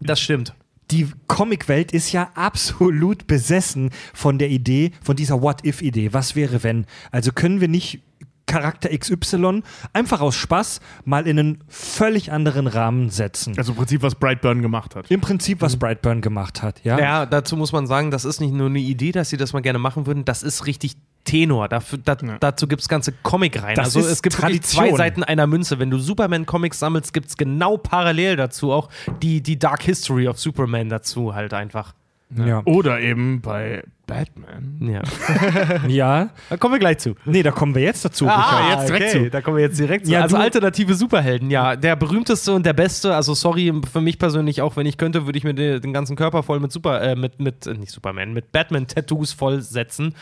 [0.00, 0.54] Das stimmt.
[0.90, 6.12] Die Comicwelt ist ja absolut besessen von der Idee, von dieser What-If-Idee.
[6.12, 6.86] Was wäre, wenn?
[7.10, 8.02] Also können wir nicht
[8.46, 13.54] Charakter XY einfach aus Spaß mal in einen völlig anderen Rahmen setzen.
[13.58, 15.10] Also im Prinzip, was Brightburn gemacht hat.
[15.10, 16.98] Im Prinzip, was Brightburn gemacht hat, ja?
[16.98, 19.62] Ja, dazu muss man sagen, das ist nicht nur eine Idee, dass sie das mal
[19.62, 21.68] gerne machen würden, das ist richtig Tenor.
[21.68, 23.78] Dafür, da, Dazu gibt es ganze Comic-Reihen.
[23.78, 24.88] Also ist es gibt wirklich Tradition.
[24.88, 25.78] zwei Seiten einer Münze.
[25.78, 28.88] Wenn du Superman-Comics sammelst, gibt es genau parallel dazu auch
[29.22, 31.92] die, die Dark History of Superman dazu halt einfach.
[32.34, 32.62] Ja.
[32.64, 34.78] Oder eben bei Batman.
[34.80, 35.02] Ja.
[35.88, 36.30] ja.
[36.48, 37.14] Da kommen wir gleich zu.
[37.24, 38.26] Nee, da kommen wir jetzt dazu.
[38.26, 39.30] Ah, jetzt direkt zu.
[39.30, 40.12] Da kommen wir jetzt direkt zu.
[40.12, 41.76] Ja, also alternative Superhelden, ja.
[41.76, 45.38] Der berühmteste und der beste, also sorry, für mich persönlich auch, wenn ich könnte, würde
[45.38, 49.32] ich mir den, ganzen Körper voll mit Super, äh, mit, mit, nicht Superman, mit Batman-Tattoos
[49.32, 50.14] vollsetzen.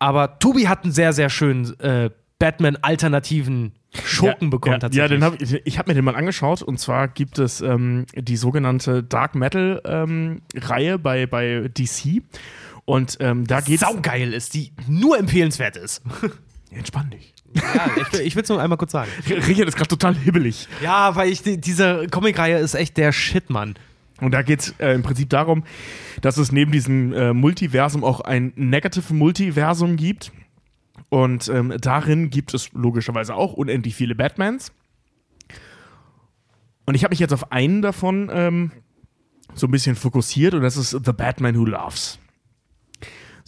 [0.00, 3.72] Aber Tobi hat einen sehr, sehr schönen äh, Batman-alternativen
[4.04, 5.10] Schurken bekommen ja, tatsächlich.
[5.10, 8.06] Ja, den hab ich, ich habe mir den mal angeschaut und zwar gibt es ähm,
[8.14, 12.22] die sogenannte Dark Metal ähm, Reihe bei, bei DC
[12.84, 16.02] und ähm, da geht's saugeil ist, die nur empfehlenswert ist.
[16.70, 17.34] Entspann dich.
[17.54, 19.10] ja, ich, will- ich will es nur einmal kurz sagen.
[19.28, 20.68] Richard ist gerade total hibbelig.
[20.82, 23.74] Ja, weil ich, die, diese Comicreihe ist echt der Shit, Mann.
[24.20, 25.64] Und da geht es äh, im Prinzip darum,
[26.20, 30.32] dass es neben diesem äh, Multiversum auch ein Negative Multiversum gibt.
[31.08, 34.72] Und ähm, darin gibt es logischerweise auch unendlich viele Batmans.
[36.86, 38.72] Und ich habe mich jetzt auf einen davon ähm,
[39.54, 42.19] so ein bisschen fokussiert und das ist The Batman Who Loves.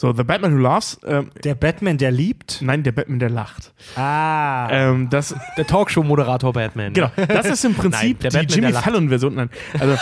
[0.02, 2.60] So, The Batman Who Loves, ähm, Der Batman, der liebt.
[2.60, 3.72] nein, der Batman, der lacht.
[3.94, 4.68] Ah.
[4.72, 6.92] Ähm, das, Der Talkshow-Moderator Batman.
[6.92, 8.82] Genau, das ist im Prinzip Nein, der die Batman, Jimmy.
[8.82, 9.34] Fallon-Version.
[9.36, 9.96] Nein, also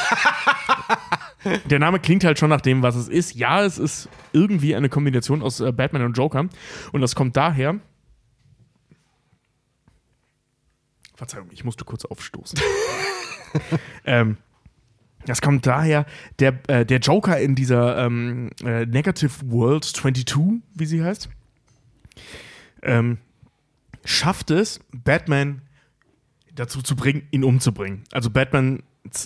[1.66, 3.34] der Name klingt halt schon nach dem, was es ist.
[3.34, 6.46] Ja, es ist irgendwie eine Kombination aus äh, Batman und Joker.
[6.92, 7.78] Und das kommt daher.
[11.14, 12.58] Verzeihung, ich musste kurz aufstoßen.
[14.06, 14.38] ähm,
[15.26, 16.06] das kommt daher,
[16.38, 21.28] der, äh, der Joker in dieser ähm, äh, Negative World 22, wie sie heißt,
[22.82, 23.18] ähm,
[24.04, 25.62] schafft es, Batman
[26.54, 28.04] dazu zu bringen, ihn umzubringen.
[28.12, 28.82] Also Batmans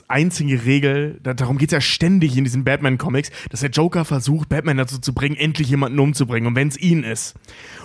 [0.08, 4.48] einzige Regel, da, darum geht es ja ständig in diesen Batman-Comics, dass der Joker versucht,
[4.48, 7.34] Batman dazu zu bringen, endlich jemanden umzubringen und wenn es ihn ist.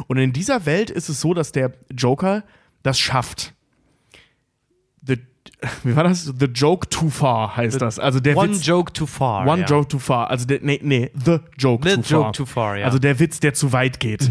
[0.07, 2.43] Und in dieser Welt ist es so, dass der Joker
[2.83, 3.53] das schafft.
[5.61, 6.23] The, wie war das?
[6.39, 7.99] The Joke Too Far heißt das.
[7.99, 9.45] Also der One Witz, joke too far.
[9.47, 9.67] One ja.
[9.67, 10.29] Joke Too Far.
[10.29, 12.33] Also der, nee, nee, The Joke The Too joke Far.
[12.33, 12.85] too far, ja.
[12.85, 14.29] Also der Witz, der zu weit geht.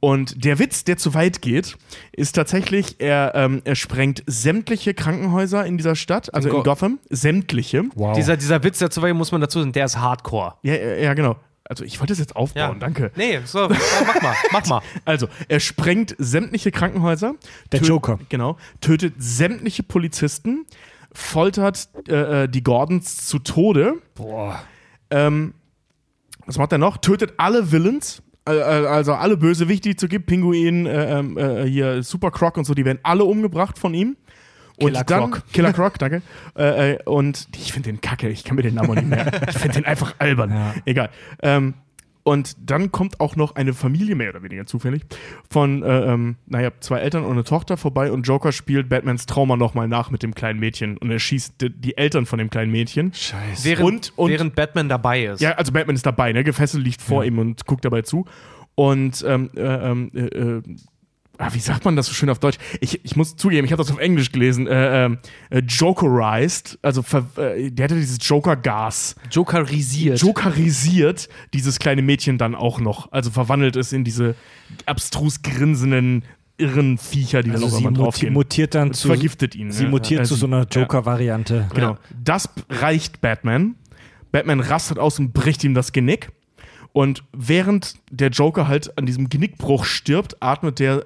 [0.00, 1.76] Und der Witz, der zu weit geht,
[2.12, 6.70] ist tatsächlich, er, ähm, er sprengt sämtliche Krankenhäuser in dieser Stadt, also In in Go-
[6.70, 7.84] Gotham, sämtliche.
[7.94, 8.14] wow.
[8.14, 10.54] Dieser, dieser Witz dazu, muss man dazu sagen, der ist hardcore.
[10.62, 11.36] Ja, ja, ja, genau.
[11.66, 13.10] Also ich wollte das jetzt aufbauen, danke.
[13.16, 14.82] Nee, so, mach mal, mach mal.
[15.06, 17.34] Also, er sprengt sämtliche Krankenhäuser.
[17.72, 18.18] Der Joker.
[18.28, 18.58] Genau.
[18.82, 20.66] Tötet sämtliche Polizisten,
[21.12, 23.94] foltert äh, äh, die Gordons zu Tode.
[24.14, 24.60] Boah.
[25.10, 25.54] Ähm,
[26.46, 26.98] was macht er noch?
[26.98, 28.22] Tötet alle Villains.
[28.46, 32.30] äh, äh, Also alle Bösewichte, die es so gibt, Pinguin, äh, ähm, äh, hier Super
[32.30, 34.16] Croc und so, die werden alle umgebracht von ihm.
[34.78, 35.42] Und Killer dann, Croc.
[35.52, 36.22] Killer Croc, danke.
[36.56, 39.30] Äh, äh, und ich finde den kacke, ich kann mir den Namen nicht mehr.
[39.48, 40.50] Ich finde den einfach albern.
[40.50, 40.74] Ja.
[40.84, 41.10] Egal.
[41.42, 41.74] Ähm,
[42.26, 45.02] und dann kommt auch noch eine Familie, mehr oder weniger zufällig,
[45.50, 49.56] von, äh, ähm, naja, zwei Eltern und eine Tochter vorbei und Joker spielt Batmans Trauma
[49.58, 52.72] nochmal nach mit dem kleinen Mädchen und er schießt die, die Eltern von dem kleinen
[52.72, 53.12] Mädchen.
[53.12, 53.64] Scheiße.
[53.68, 55.40] Während, Und- und- während Batman dabei ist.
[55.42, 56.44] Ja, also Batman ist dabei, ne?
[56.44, 58.24] Gefesselt liegt vor ihm und guckt dabei zu.
[58.74, 60.62] Und ähm, äh, ähm, äh, äh,
[61.38, 62.58] ah, wie sagt man das so schön auf Deutsch?
[62.80, 64.66] Ich, ich muss zugeben, ich habe das auf Englisch gelesen.
[64.66, 65.18] Äh, ähm,
[65.50, 67.02] äh, Jokerized, also
[67.36, 69.16] äh, der hatte dieses Joker-Gas.
[69.30, 70.20] Jokerisiert.
[70.20, 73.12] Jokerisiert dieses kleine Mädchen dann auch noch.
[73.12, 74.34] Also verwandelt es in diese
[74.86, 76.24] abstrus grinsenden,
[76.56, 78.32] irren Viecher, die Also dann sie irgendwann muti draufgehen.
[78.32, 79.08] mutiert dann zu.
[79.08, 79.72] vergiftet ihn.
[79.72, 79.90] Sie ne?
[79.90, 80.66] mutiert Äh, zu so einer ja.
[80.70, 81.68] Joker-Variante.
[81.74, 81.96] Genau.
[82.22, 83.74] Das reicht Batman.
[84.30, 86.30] Batman rastet aus und bricht ihm das Genick.
[86.92, 91.04] Und während der Joker halt an diesem Genickbruch stirbt, atmet der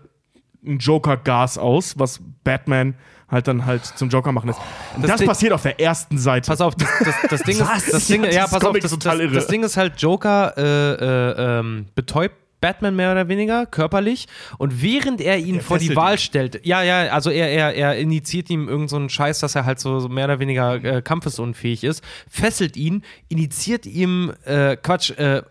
[0.68, 2.94] ein Joker-Gas aus, was Batman
[3.30, 4.60] halt dann halt zum Joker machen lässt.
[5.02, 6.46] Das, Ding- passiert auf der ersten Seite.
[6.50, 7.82] Pass auf, das, das, das Ding Was?
[7.86, 9.34] ist, das Ding, Ja, ja, pass auf, Comic das, ist total das, irre.
[9.34, 14.82] das Ding ist halt, Joker äh, äh, ähm, betäubt Batman mehr oder weniger körperlich und
[14.82, 16.18] während er ihn Er vor die Wahl ihn.
[16.18, 19.64] stellt, ja, ja, also er, er, er initiiert ihm irgendeinen so einen Scheiß, dass er
[19.64, 25.11] halt so, so mehr oder weniger äh, kampfesunfähig ist, fesselt ihn, initiiert ihm, äh, Quatsch,
[25.18, 25.42] äh,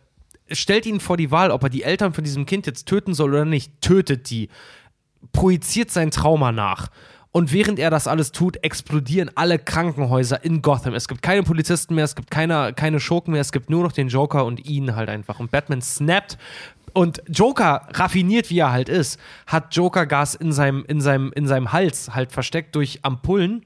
[0.51, 3.29] stellt ihn vor die Wahl, ob er die Eltern von diesem Kind jetzt töten soll
[3.33, 4.49] oder nicht, tötet die
[5.31, 6.89] projiziert sein Trauma nach.
[7.31, 10.95] Und während er das alles tut, explodieren alle Krankenhäuser in Gotham.
[10.95, 13.91] Es gibt keine Polizisten mehr, es gibt keine, keine Schurken mehr, es gibt nur noch
[13.91, 15.39] den Joker und ihn halt einfach.
[15.39, 16.37] Und Batman snappt.
[16.93, 21.71] Und Joker, raffiniert wie er halt ist, hat Joker-Gas in seinem, in, seinem, in seinem
[21.73, 23.65] Hals halt versteckt durch Ampullen,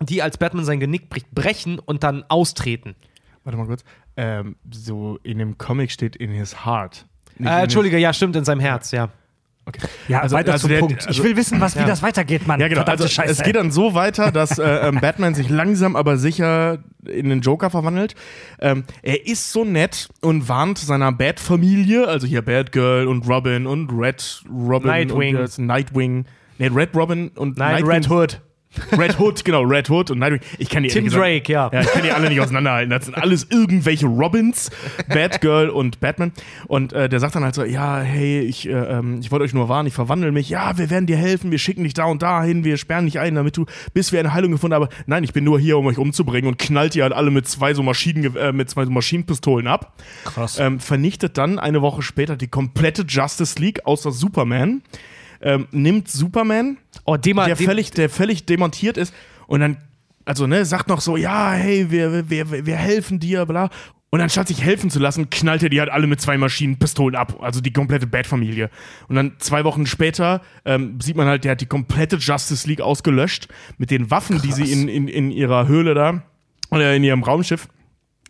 [0.00, 2.96] die als Batman sein Genick bricht, brechen und dann austreten.
[3.44, 3.84] Warte mal kurz.
[4.16, 7.06] Ähm, so in dem Comic steht in his heart.
[7.38, 9.10] Äh, Entschuldige, ja, stimmt, in seinem Herz, ja.
[9.68, 9.80] Okay.
[10.08, 11.06] Ja, Also- weiter also zum der- Punkt.
[11.06, 11.86] also- ich will wissen, was, wie Ja.
[11.86, 12.58] das weitergeht, Mann.
[12.58, 12.78] Ja, genau.
[12.80, 13.32] Verdammte Also, Scheiße.
[13.32, 17.40] es geht dann so weiter, dass äh, ähm, Batman sich langsam aber sicher in den
[17.42, 18.14] Joker verwandelt.
[18.60, 23.90] Ähm, er ist so nett und warnt seiner Bat-Familie, also hier Batgirl und Robin und
[23.92, 25.36] Red Robin Nightwing.
[25.36, 26.24] und das Nightwing.
[26.58, 27.90] Nee, Red Robin und Nein, Nightwing.
[27.90, 28.40] Red Hood.
[28.96, 30.40] Red Hood, genau, Red Hood und Nightwing.
[30.58, 31.70] Ich kann die Tim gesagt- Drake, ja.
[31.72, 32.90] Ja, ich kann die alle nicht auseinanderhalten.
[32.90, 34.70] Das sind alles irgendwelche Robins,
[35.08, 36.32] Batgirl und Batman.
[36.66, 39.54] Und äh, der sagt dann halt so, ja, hey, ich, äh, ähm, ich wollte euch
[39.54, 40.48] nur warnen, ich verwandle mich.
[40.50, 43.18] Ja, wir werden dir helfen, wir schicken dich da und da hin, wir sperren dich
[43.18, 43.64] ein, damit du,
[43.94, 44.84] bis wir eine Heilung gefunden haben.
[44.84, 47.48] Aber nein, ich bin nur hier, um euch umzubringen und knallt die halt alle mit
[47.48, 49.94] zwei so Maschinen, äh, mit zwei so Maschinenpistolen ab.
[50.24, 50.58] Krass.
[50.58, 54.82] Ähm, vernichtet dann eine Woche später die komplette Justice League außer Superman.
[55.40, 59.14] Ähm, nimmt Superman, Oh, dem, der völlig, der völlig demontiert ist
[59.46, 59.78] und dann,
[60.26, 63.70] also ne, sagt noch so, ja, hey, wir, wir, wir, helfen dir, bla.
[64.10, 67.38] Und anstatt sich helfen zu lassen, knallt er die halt alle mit zwei Maschinenpistolen ab,
[67.40, 68.68] also die komplette Bat-Familie.
[69.08, 72.82] Und dann zwei Wochen später ähm, sieht man halt, der hat die komplette Justice League
[72.82, 73.48] ausgelöscht
[73.78, 76.22] mit den Waffen, die sie in, in, in ihrer Höhle da,
[76.70, 77.68] oder in ihrem Raumschiff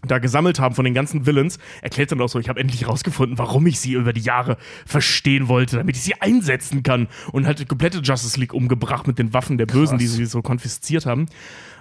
[0.07, 3.37] da gesammelt haben von den ganzen Villains, erklärt dann auch so, ich habe endlich rausgefunden,
[3.37, 4.57] warum ich sie über die Jahre
[4.87, 7.09] verstehen wollte, damit ich sie einsetzen kann.
[7.33, 10.41] Und halt die komplette Justice League umgebracht mit den Waffen der Bösen, die sie so
[10.41, 11.27] konfisziert haben.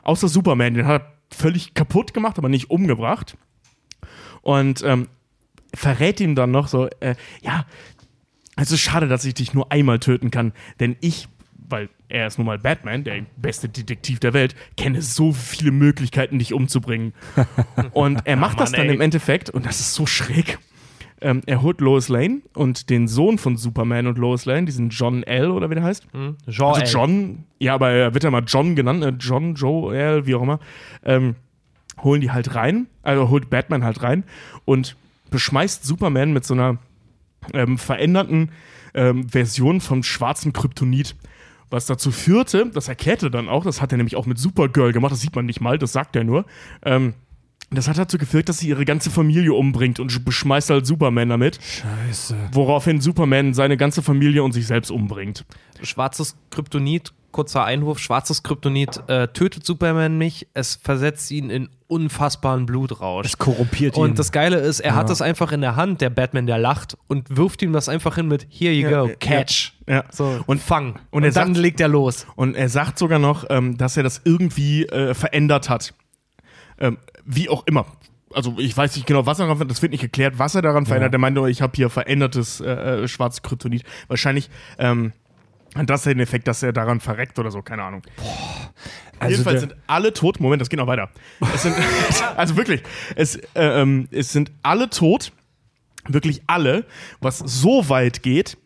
[0.03, 3.38] Außer Superman, den hat er völlig kaputt gemacht, aber nicht umgebracht.
[4.41, 5.10] Und ähm,
[5.73, 7.65] verrät ihm dann noch so, äh, ja,
[8.56, 11.27] es ist schade, dass ich dich nur einmal töten kann, denn ich,
[11.69, 16.39] weil er ist nun mal Batman, der beste Detektiv der Welt, kenne so viele Möglichkeiten,
[16.39, 17.14] dich umzubringen.
[17.94, 18.95] und er macht das Mann, dann ey.
[18.95, 20.60] im Endeffekt, und das ist so schräg.
[21.19, 25.23] Ähm, er holt Lois Lane und den Sohn von Superman und Lois Lane, diesen John
[25.23, 25.49] L.
[25.49, 26.07] oder wie der heißt.
[26.48, 26.88] Jean Also L.
[26.88, 30.44] John, ja, aber er wird ja mal John genannt, äh, John, Joe, L, wie auch
[30.44, 30.60] immer.
[31.03, 31.35] Ähm,
[32.03, 34.23] holen die halt rein, also holt Batman halt rein
[34.65, 34.95] und
[35.31, 36.77] beschmeißt Superman mit so einer
[37.53, 38.52] ähm, veränderten
[38.94, 41.15] ähm, Version vom schwarzen Kryptonit.
[41.69, 44.94] Was dazu führte, das erklärt er dann auch, das hat er nämlich auch mit Supergirl
[44.94, 46.45] gemacht, das sieht man nicht mal, das sagt er nur.
[46.84, 47.14] Ähm,
[47.69, 51.60] das hat dazu geführt, dass sie ihre ganze Familie umbringt und beschmeißt halt Superman damit.
[51.61, 52.38] Scheiße.
[52.53, 55.44] Woraufhin Superman seine ganze Familie und sich selbst umbringt.
[55.84, 62.65] Schwarzes Kryptonit, kurzer Einwurf, schwarzes Kryptonit äh, tötet Superman nicht, es versetzt ihn in unfassbaren
[62.65, 63.26] Blutrausch.
[63.26, 64.03] Es korrumpiert ihn.
[64.03, 66.98] Und das Geile ist, er hat das einfach in der Hand, der Batman, der lacht
[67.07, 69.73] und wirft ihm das einfach hin mit Here you Ja, go, ja, catch.
[69.73, 69.77] Ja.
[70.11, 70.93] So, Und- fang.
[71.11, 72.27] und Und, dann sagt- legt er los.
[72.35, 75.93] Und er sagt sogar noch, ähm, dass er das irgendwie äh, verändert hat.
[76.80, 77.85] Ähm, wie auch immer.
[78.34, 80.85] Also ich weiß nicht genau, was er daran, das wird nicht geklärt, was er daran
[80.85, 81.14] verändert.
[81.14, 83.84] Er meinte, nur, ich habe hier verändertes äh, äh, schwarzes Kryptonit.
[84.09, 85.14] Wahrscheinlich ähm,
[85.76, 88.01] hat das den Effekt, dass er daran verreckt oder so, keine Ahnung.
[89.19, 90.39] also Jedenfalls sind alle tot.
[90.41, 91.09] Moment, das geht noch weiter.
[91.53, 91.76] Es sind,
[92.35, 92.84] also wirklich,
[93.15, 95.31] es, äh, ähm, es sind alle tot.
[96.09, 96.85] Wirklich alle.
[97.22, 98.57] Was so weit geht,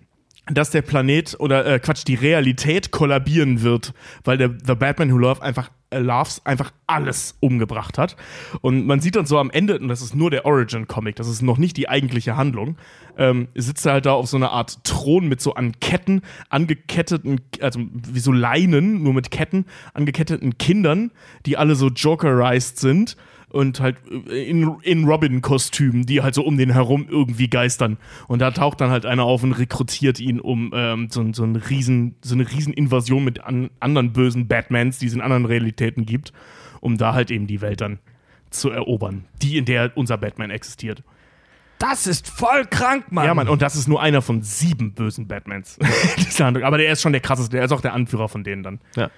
[0.48, 3.94] dass der Planet oder äh, Quatsch, die Realität kollabieren wird,
[4.24, 8.16] weil der The Batman Who Love einfach äh, Loves einfach alles umgebracht hat.
[8.62, 11.42] Und man sieht dann so am Ende, und das ist nur der Origin-Comic, das ist
[11.42, 12.78] noch nicht die eigentliche Handlung,
[13.18, 17.42] ähm, sitzt er halt da auf so einer Art Thron mit so an Ketten angeketteten,
[17.62, 21.12] also wie so Leinen, nur mit Ketten, angeketteten Kindern,
[21.46, 23.16] die alle so Jokerized sind
[23.52, 27.98] und halt in, in Robin-Kostümen, die halt so um den herum irgendwie geistern.
[28.28, 31.56] Und da taucht dann halt einer auf und rekrutiert ihn, um ähm, so, so, ein
[31.56, 36.32] riesen, so eine Rieseninvasion mit an, anderen bösen Batmans, die es in anderen Realitäten gibt,
[36.80, 38.00] um da halt eben die Welt dann
[38.50, 41.04] zu erobern, die in der unser Batman existiert.
[41.80, 43.26] das ist voll krank, Mann.
[43.26, 45.80] Ja, Mann, und das ist nur einer von sieben bösen Batmans.
[46.40, 48.80] Aber der ist schon der krasseste, der ist auch der Anführer von denen dann.
[48.96, 49.10] Ja.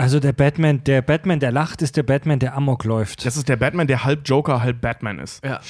[0.00, 3.26] Also der Batman, der Batman, der lacht, ist der Batman, der Amok läuft.
[3.26, 5.44] Das ist der Batman, der halb Joker, halb Batman ist.
[5.44, 5.60] Ja.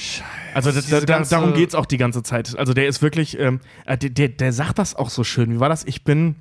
[0.54, 2.56] Also da, Diese da, ganze- darum geht es auch die ganze Zeit.
[2.56, 5.52] Also der ist wirklich, ähm, äh, der, der, der sagt das auch so schön.
[5.52, 5.82] Wie war das?
[5.84, 6.36] Ich bin,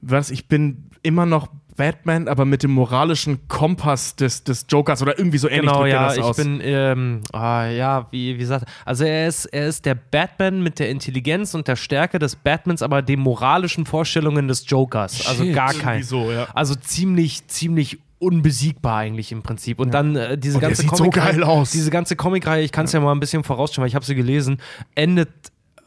[0.00, 0.30] was?
[0.32, 5.38] Ich bin immer noch Batman, aber mit dem moralischen Kompass des, des Jokers oder irgendwie
[5.38, 6.36] so ähnlich Genau, ja, das ich aus.
[6.36, 10.78] bin, ähm, ah, ja, wie, wie gesagt, also er ist, er ist der Batman mit
[10.78, 15.26] der Intelligenz und der Stärke des Batmans, aber den moralischen Vorstellungen des Jokers.
[15.26, 15.54] Also Shit.
[15.54, 16.02] gar kein.
[16.02, 16.48] So, ja.
[16.54, 19.80] Also ziemlich, ziemlich unbesiegbar eigentlich im Prinzip.
[19.80, 21.70] Und dann äh, diese Und ganze sieht so Comicreihe- geil aus.
[21.70, 23.00] Diese ganze Comicreihe, ich kann es ja.
[23.00, 24.60] mal ein bisschen vorausschauen, weil ich habe sie gelesen,
[24.94, 25.30] endet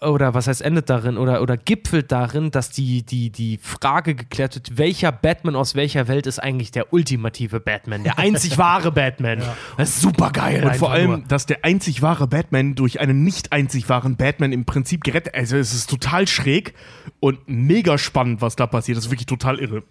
[0.04, 4.56] oder was heißt endet darin oder, oder gipfelt darin, dass die, die, die Frage geklärt
[4.56, 9.42] wird, welcher Batman aus welcher Welt ist eigentlich der ultimative Batman, der einzig wahre Batman.
[9.78, 10.64] Das ist super geil.
[10.64, 14.66] Und vor allem, dass der einzig wahre Batman durch einen nicht einzig wahren Batman im
[14.66, 16.74] Prinzip gerettet Also es ist total schräg
[17.20, 18.98] und mega spannend, was da passiert.
[18.98, 19.84] Das ist wirklich total irre.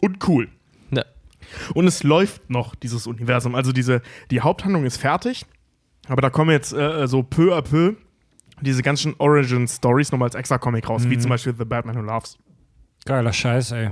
[0.00, 0.48] Und cool.
[0.90, 1.04] Ja.
[1.74, 3.54] Und es läuft noch, dieses Universum.
[3.54, 5.46] Also diese, die Haupthandlung ist fertig,
[6.08, 7.94] aber da kommen jetzt äh, so peu à peu
[8.60, 12.38] diese ganzen Origin-Stories nochmal als extra Comic raus, wie zum Beispiel The Batman Who Loves.
[13.04, 13.90] Geiler Scheiß, ey.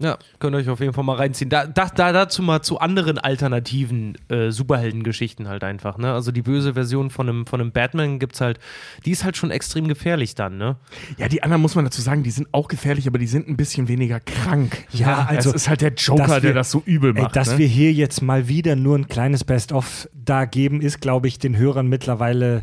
[0.00, 1.50] Ja, könnt ihr euch auf jeden Fall mal reinziehen.
[1.50, 6.12] Da, da, da dazu mal zu anderen alternativen äh, Superheldengeschichten halt einfach, ne?
[6.12, 8.60] Also die böse Version von einem, von einem Batman gibt's halt,
[9.04, 10.76] die ist halt schon extrem gefährlich dann, ne?
[11.16, 13.56] Ja, die anderen muss man dazu sagen, die sind auch gefährlich, aber die sind ein
[13.56, 14.86] bisschen weniger krank.
[14.92, 17.34] Ja, also, es ist halt der Joker, wir- der das so übel Ey, macht.
[17.34, 17.58] dass ne?
[17.58, 21.56] wir hier jetzt mal wieder nur ein kleines Best-of da geben, ist, glaube ich, den
[21.56, 22.62] Hörern mittlerweile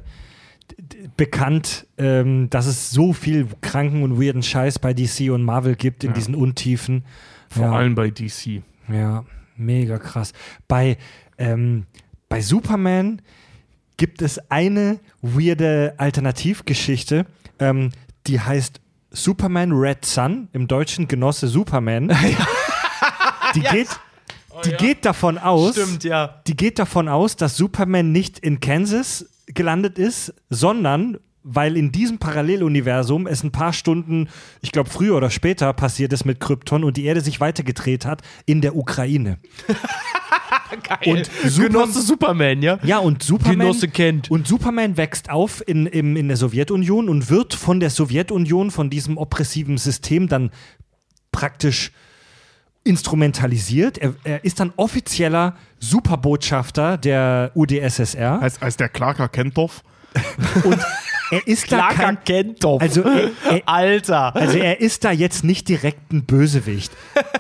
[1.18, 6.04] bekannt, ähm, dass es so viel kranken und weirden Scheiß bei DC und Marvel gibt
[6.04, 7.04] in diesen Untiefen.
[7.50, 8.62] Vor ja, allem bei DC.
[8.88, 9.26] Ja,
[9.58, 10.34] mega krass.
[10.68, 10.98] Bei,
[11.38, 11.86] ähm,
[12.30, 13.22] bei Superman
[13.98, 17.26] gibt es eine weirde Alternativgeschichte,
[17.60, 17.92] ähm,
[18.28, 22.14] die heißt Superman Red Sun, im Deutschen Genosse Superman.
[23.54, 23.88] Die geht,
[24.66, 26.42] die geht davon aus, ja.
[26.46, 31.18] die geht davon aus, dass Superman nicht in Kansas gelandet ist, sondern
[31.48, 34.30] weil in diesem Paralleluniversum es ein paar Stunden,
[34.62, 38.24] ich glaube früher oder später passiert ist mit Krypton und die Erde sich weitergedreht hat
[38.48, 39.38] in der Ukraine.
[41.06, 42.80] Und Super- Genosse Superman, ja?
[42.84, 44.30] Ja, und Superman, Genosse kennt.
[44.32, 48.90] und Superman wächst auf in, im, in der Sowjetunion und wird von der Sowjetunion, von
[48.90, 50.50] diesem oppressiven System dann
[51.32, 51.92] praktisch
[52.86, 53.98] instrumentalisiert.
[53.98, 58.40] Er, er ist dann offizieller Superbotschafter der UdSSR.
[58.40, 59.84] Heißt, heißt der Clarker Kenthoff?
[60.64, 60.80] Und
[61.32, 62.82] er ist da kein, Kenthoff.
[62.82, 64.36] also er, er, Alter.
[64.36, 66.92] also er ist da jetzt nicht direkt ein Bösewicht.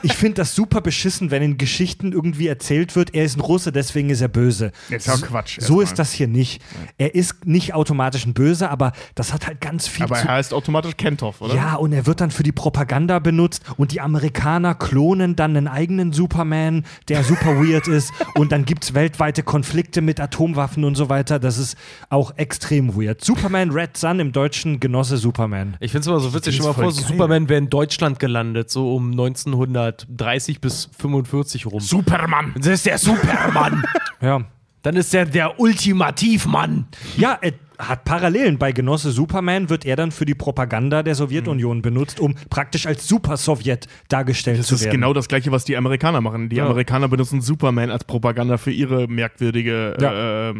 [0.01, 3.71] Ich finde das super beschissen, wenn in Geschichten irgendwie erzählt wird, er ist ein Russe,
[3.71, 4.71] deswegen ist er böse.
[4.89, 5.59] Jetzt ist ja Quatsch.
[5.61, 6.61] So ist das hier nicht.
[6.97, 10.33] Er ist nicht automatisch ein Böse, aber das hat halt ganz viel Aber zu er
[10.35, 11.55] heißt automatisch Kenthoff, oder?
[11.55, 15.67] ja, und er wird dann für die Propaganda benutzt und die Amerikaner klonen dann einen
[15.67, 20.95] eigenen Superman, der super weird ist und dann gibt es weltweite Konflikte mit Atomwaffen und
[20.95, 21.39] so weiter.
[21.39, 21.77] Das ist
[22.09, 23.23] auch extrem weird.
[23.23, 25.77] Superman Red Sun im Deutschen Genosse Superman.
[25.79, 27.01] Ich finde es immer so witzig, stell mal vor, so.
[27.01, 31.79] Superman wäre in Deutschland gelandet, so um 1930 bis 45 rum.
[31.79, 32.53] Superman!
[32.57, 33.83] Das ist der Supermann.
[34.21, 34.41] Ja.
[34.81, 36.87] Dann ist er der Ultimativmann.
[37.17, 38.57] Ja, er hat Parallelen.
[38.57, 43.07] Bei Genosse Superman wird er dann für die Propaganda der Sowjetunion benutzt, um praktisch als
[43.07, 44.93] Super-Sowjet dargestellt Das zu ist werden.
[44.95, 46.49] genau das gleiche, was die Amerikaner machen.
[46.49, 46.65] Die Ja.
[46.65, 50.49] Amerikaner benutzen Superman als Propaganda für ihre merkwürdige Ja.
[50.51, 50.53] äh,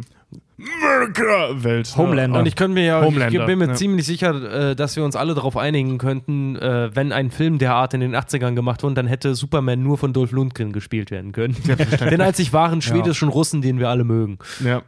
[0.58, 1.96] America-Welt.
[1.98, 2.40] Homelander.
[2.40, 3.74] Und ich könnte mir ja, ich Homelander, bin mir ja.
[3.74, 7.74] ziemlich sicher, äh, dass wir uns alle darauf einigen könnten, äh, wenn ein Film der
[7.76, 11.34] Art in den 80ern gemacht wurde, dann hätte Superman nur von Dolph Lundgren gespielt werden
[11.34, 11.56] können.
[12.10, 14.40] Den einzig wahren schwedischen Russen, den wir alle mögen.
[14.64, 14.82] Ja.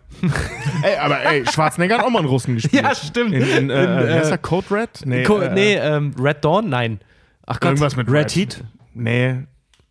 [0.84, 2.84] ey, aber ey, Schwarzenegger hat auch mal einen Russen gespielt.
[2.84, 3.34] Ja, stimmt.
[3.34, 4.90] In, in, äh, In, äh, heißt der Code Red?
[5.06, 6.70] Nee, Co äh, nee, ähm, Red Dawn?
[6.70, 7.00] Nein.
[7.46, 7.72] Ach Gott.
[7.72, 8.64] irgendwas mit Red Heat?
[8.94, 9.36] Nee.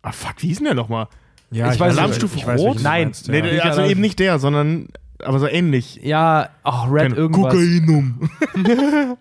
[0.01, 1.07] Ah, fuck, wie hieß denn der nochmal?
[1.49, 2.65] Ja, Ich weiß nicht, Alarmstufe ich weiß, Rot?
[2.67, 3.03] welchen du Nein.
[3.05, 3.41] meinst, ja.
[3.41, 4.87] nee, also eben nicht der, sondern
[5.23, 5.99] aber so ähnlich.
[6.03, 7.53] Ja, ach, Red Keine- irgendwas.
[7.53, 8.29] Kokainum.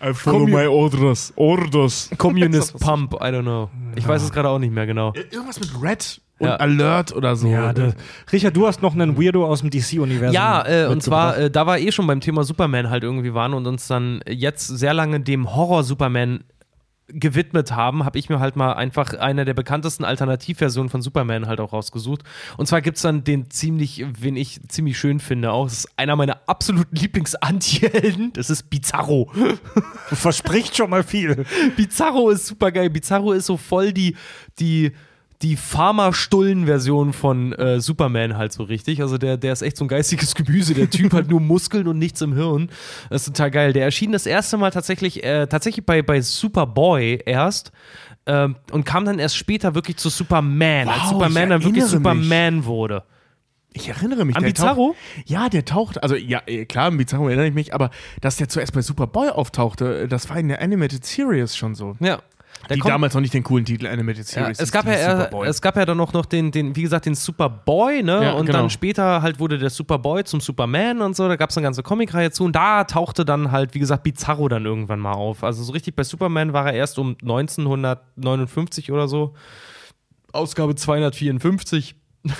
[0.00, 1.32] I follow Commu- my orders.
[1.34, 2.10] Orders.
[2.18, 3.68] Communist Pump, I don't know.
[3.96, 5.12] Ich weiß es gerade auch nicht mehr genau.
[5.32, 6.54] Irgendwas mit Red und Ja.
[6.56, 7.48] Alert oder so.
[7.48, 7.92] Ja, da,
[8.32, 10.32] Richard, du hast noch einen Weirdo aus dem DC-Universum.
[10.32, 13.54] Ja, äh, und zwar, äh, da war eh schon beim Thema Superman halt irgendwie waren
[13.54, 16.44] und uns dann jetzt sehr lange dem Horror-Superman
[17.08, 21.60] gewidmet haben, habe ich mir halt mal einfach eine der bekanntesten Alternativversionen von Superman halt
[21.60, 22.22] auch rausgesucht.
[22.56, 25.64] Und zwar gibt es dann den ziemlich, wen ich ziemlich schön finde auch.
[25.64, 28.32] Das ist einer meiner absoluten Lieblings-Anti-Helden.
[28.34, 29.30] Das ist Bizarro.
[30.12, 31.44] verspricht schon mal viel.
[31.76, 32.90] Bizarro ist super geil.
[32.90, 34.16] Bizarro ist so voll die,
[34.58, 34.92] die,
[35.42, 39.00] die Pharma-Stullen-Version von äh, Superman halt so richtig.
[39.02, 40.74] Also der, der ist echt so ein geistiges Gemüse.
[40.74, 42.70] Der Typ hat nur Muskeln und nichts im Hirn.
[43.08, 43.72] Das ist total geil.
[43.72, 47.70] Der erschien das erste Mal tatsächlich, äh, tatsächlich bei, bei Superboy erst.
[48.26, 51.82] ähm, und kam dann erst später wirklich zu Superman, als Wow, Superman ich dann wirklich
[51.84, 51.92] mich.
[51.92, 53.04] Superman wurde.
[53.74, 54.34] Ich erinnere mich.
[54.34, 54.88] An der Bizarro?
[54.88, 57.90] Taucht, ja, der taucht, also ja, eh, klar, an Bizarro erinnere ich mich, aber
[58.20, 61.94] dass der zuerst bei Superboy auftauchte, das war in der Animated Series schon so.
[62.00, 62.18] Ja.
[62.68, 64.60] Der die kommt- damals noch nicht den coolen Titel Animated Ja, Series.
[64.60, 65.46] es, gab ja, Superboy.
[65.48, 68.24] es gab ja dann auch noch den, den, wie gesagt, den Superboy, ne?
[68.24, 68.58] Ja, und genau.
[68.58, 71.28] dann später halt wurde der Superboy zum Superman und so.
[71.28, 72.44] Da gab es eine ganze Comicreihe zu.
[72.44, 75.44] Und da tauchte dann halt, wie gesagt, Bizarro dann irgendwann mal auf.
[75.44, 79.34] Also so richtig bei Superman war er erst um 1959 oder so.
[80.32, 81.94] Ausgabe 254.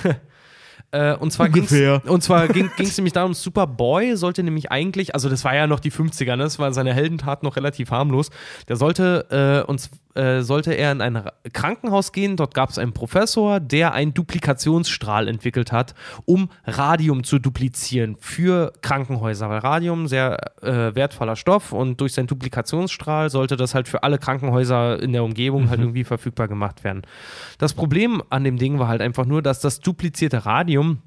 [0.91, 1.71] Äh, und zwar ging's,
[2.05, 5.79] und zwar ging es nämlich darum, Superboy sollte nämlich eigentlich, also das war ja noch
[5.79, 6.37] die 50er, ne?
[6.45, 8.31] das war seine Heldentat noch relativ harmlos.
[8.67, 12.35] Der sollte äh, uns äh, sollte er in ein Ra- Krankenhaus gehen.
[12.35, 15.93] Dort gab es einen Professor, der einen Duplikationsstrahl entwickelt hat,
[16.25, 19.49] um Radium zu duplizieren für Krankenhäuser.
[19.49, 24.17] Weil Radium sehr äh, wertvoller Stoff und durch seinen Duplikationsstrahl sollte das halt für alle
[24.17, 27.03] Krankenhäuser in der Umgebung halt irgendwie verfügbar gemacht werden.
[27.57, 31.01] Das Problem an dem Ding war halt einfach nur, dass das duplizierte Radium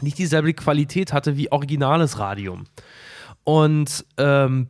[0.00, 2.64] nicht dieselbe Qualität hatte wie originales Radium.
[3.44, 4.68] Und ähm,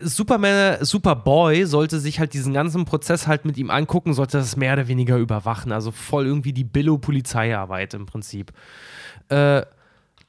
[0.00, 4.74] Superman, Superboy sollte sich halt diesen ganzen Prozess halt mit ihm angucken, sollte das mehr
[4.74, 5.72] oder weniger überwachen.
[5.72, 8.52] Also voll irgendwie die Billo-Polizeiarbeit im Prinzip.
[9.28, 9.62] Äh,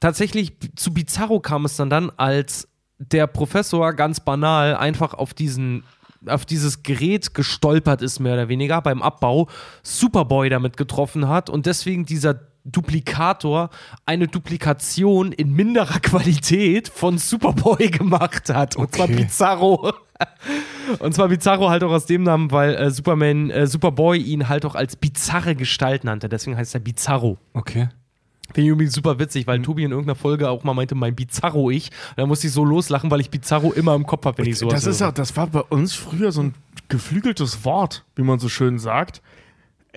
[0.00, 2.68] tatsächlich zu Bizarro kam es dann dann, als
[2.98, 5.84] der Professor ganz banal einfach auf diesen
[6.26, 9.48] auf dieses Gerät gestolpert ist, mehr oder weniger beim Abbau,
[9.82, 13.70] Superboy damit getroffen hat und deswegen dieser Duplikator
[14.06, 18.76] eine Duplikation in minderer Qualität von Superboy gemacht hat.
[18.76, 19.16] Und zwar Okay.
[19.16, 19.92] Bizarro.
[21.00, 24.64] Und zwar Bizarro halt auch aus dem Namen, weil äh, Superman, äh, Superboy ihn halt
[24.64, 26.28] auch als bizarre Gestalt nannte.
[26.28, 27.36] Deswegen heißt er Bizarro.
[27.52, 27.88] Okay.
[28.52, 31.90] Finde ich übrigens super witzig, weil Tobi in irgendeiner Folge auch mal meinte, mein Bizarro-Ich.
[32.16, 34.84] Da musste ich so loslachen, weil ich Bizarro immer im Kopf habe, wenn ich sowas
[34.84, 36.54] das, ist auch, das war bei uns früher so ein
[36.88, 39.22] geflügeltes Wort, wie man so schön sagt.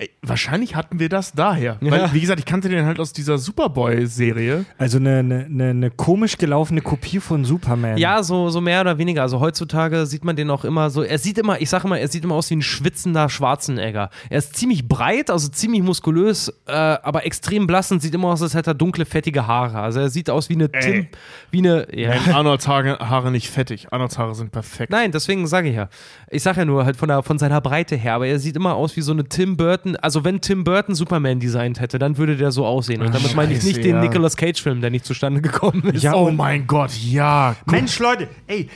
[0.00, 1.76] Ey, wahrscheinlich hatten wir das daher.
[1.80, 1.90] Ja.
[1.90, 4.64] Weil, wie gesagt, ich kannte den halt aus dieser Superboy-Serie.
[4.78, 7.98] Also eine, eine, eine, eine komisch gelaufene Kopie von Superman.
[7.98, 9.22] Ja, so, so mehr oder weniger.
[9.22, 11.02] Also heutzutage sieht man den auch immer so.
[11.02, 14.10] Er sieht immer, ich sage immer, er sieht immer aus wie ein schwitzender Schwarzenegger.
[14.30, 18.40] Er ist ziemlich breit, also ziemlich muskulös, äh, aber extrem blass und sieht immer aus,
[18.40, 19.80] als hätte er dunkle, fettige Haare.
[19.80, 21.08] Also er sieht aus wie eine Tim,
[21.50, 21.88] wie eine.
[21.92, 22.10] Ja.
[22.10, 23.88] Nein, Arnolds Haare, Haare nicht fettig.
[23.90, 24.92] Arnolds Haare sind perfekt.
[24.92, 25.88] Nein, deswegen sage ich ja.
[26.30, 28.76] Ich sage ja nur halt von, der, von seiner Breite her, aber er sieht immer
[28.76, 29.87] aus wie so eine Tim Burton.
[29.96, 33.02] Also wenn Tim Burton Superman designt hätte, dann würde der so aussehen.
[33.02, 34.00] Und damit meine ich nicht den ja.
[34.00, 36.02] Nicolas Cage-Film, der nicht zustande gekommen ist.
[36.02, 37.56] Ja, oh mein Gott, ja.
[37.64, 38.68] Guck, Mensch, Leute, ey,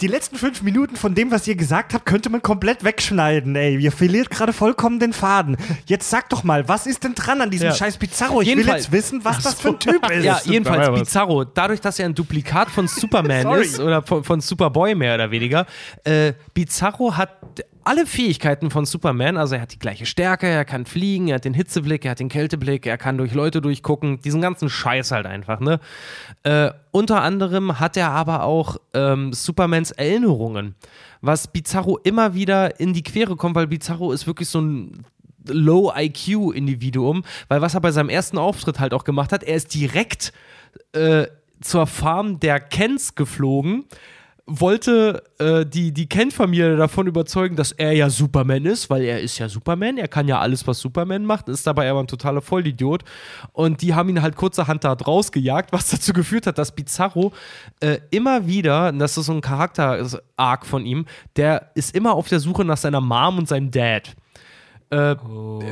[0.00, 3.76] die letzten fünf Minuten von dem, was ihr gesagt habt, könnte man komplett wegschneiden, ey.
[3.78, 5.56] Ihr verliert gerade vollkommen den Faden.
[5.86, 7.74] Jetzt sag doch mal, was ist denn dran an diesem Ja.
[7.74, 8.42] scheiß Bizarro?
[8.42, 10.24] Ich Jedenfalls- will jetzt wissen, was das für ein Typ ist.
[10.24, 10.98] Ja, jedenfalls.
[10.98, 11.44] Bizarro.
[11.44, 15.64] Dadurch, dass er ein Duplikat von Superman ist oder von, von Superboy mehr oder weniger,
[16.02, 17.30] äh, Bizarro hat
[17.84, 21.44] alle Fähigkeiten von Superman, also er hat die gleiche Stärke, er kann fliegen, er hat
[21.44, 25.26] den Hitzeblick, er hat den Kälteblick, er kann durch Leute durchgucken, diesen ganzen Scheiß halt
[25.26, 25.80] einfach, ne?
[26.42, 30.74] Äh, unter anderem hat er aber auch ähm, Supermans Erinnerungen,
[31.20, 35.04] was Bizarro immer wieder in die Quere kommt, weil Bizarro ist wirklich so ein
[35.48, 40.32] Low-IQ-Individuum, weil was er bei seinem ersten Auftritt halt auch gemacht hat, er ist direkt
[40.92, 41.26] äh,
[41.60, 43.84] zur Farm der Kents geflogen,
[44.46, 49.38] wollte äh, die, die Kent-Familie davon überzeugen, dass er ja Superman ist, weil er ist
[49.38, 53.04] ja Superman, er kann ja alles, was Superman macht, ist dabei aber ein totaler Vollidiot.
[53.52, 57.32] Und die haben ihn halt kurzerhand da rausgejagt, was dazu geführt hat, dass Bizarro
[57.80, 61.06] äh, immer wieder, und das ist so ein Charakter-Arc von ihm,
[61.36, 64.14] der ist immer auf der Suche nach seiner Mom und seinem Dad.
[64.92, 65.16] Äh,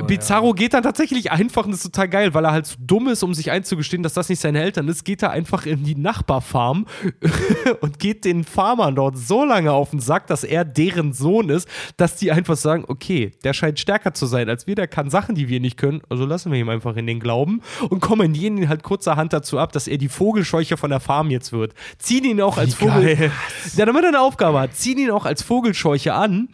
[0.07, 3.07] Bizarro geht dann tatsächlich einfach, und das ist total geil, weil er halt so dumm
[3.09, 5.95] ist, um sich einzugestehen, dass das nicht seine Eltern ist, geht er einfach in die
[5.95, 6.87] Nachbarfarm
[7.83, 11.69] und geht den Farmern dort so lange auf den Sack, dass er deren Sohn ist,
[11.99, 15.35] dass die einfach sagen, okay, der scheint stärker zu sein als wir, der kann Sachen,
[15.35, 17.61] die wir nicht können, also lassen wir ihm einfach in den Glauben
[17.91, 21.53] und kommandieren ihn halt kurzerhand dazu ab, dass er die Vogelscheuche von der Farm jetzt
[21.53, 21.75] wird.
[21.99, 23.17] Ziehen ihn auch als Vogel...
[23.17, 23.33] geil.
[23.77, 26.49] Ja, damit er eine Aufgabe hat, ziehen ihn auch als Vogelscheuche an,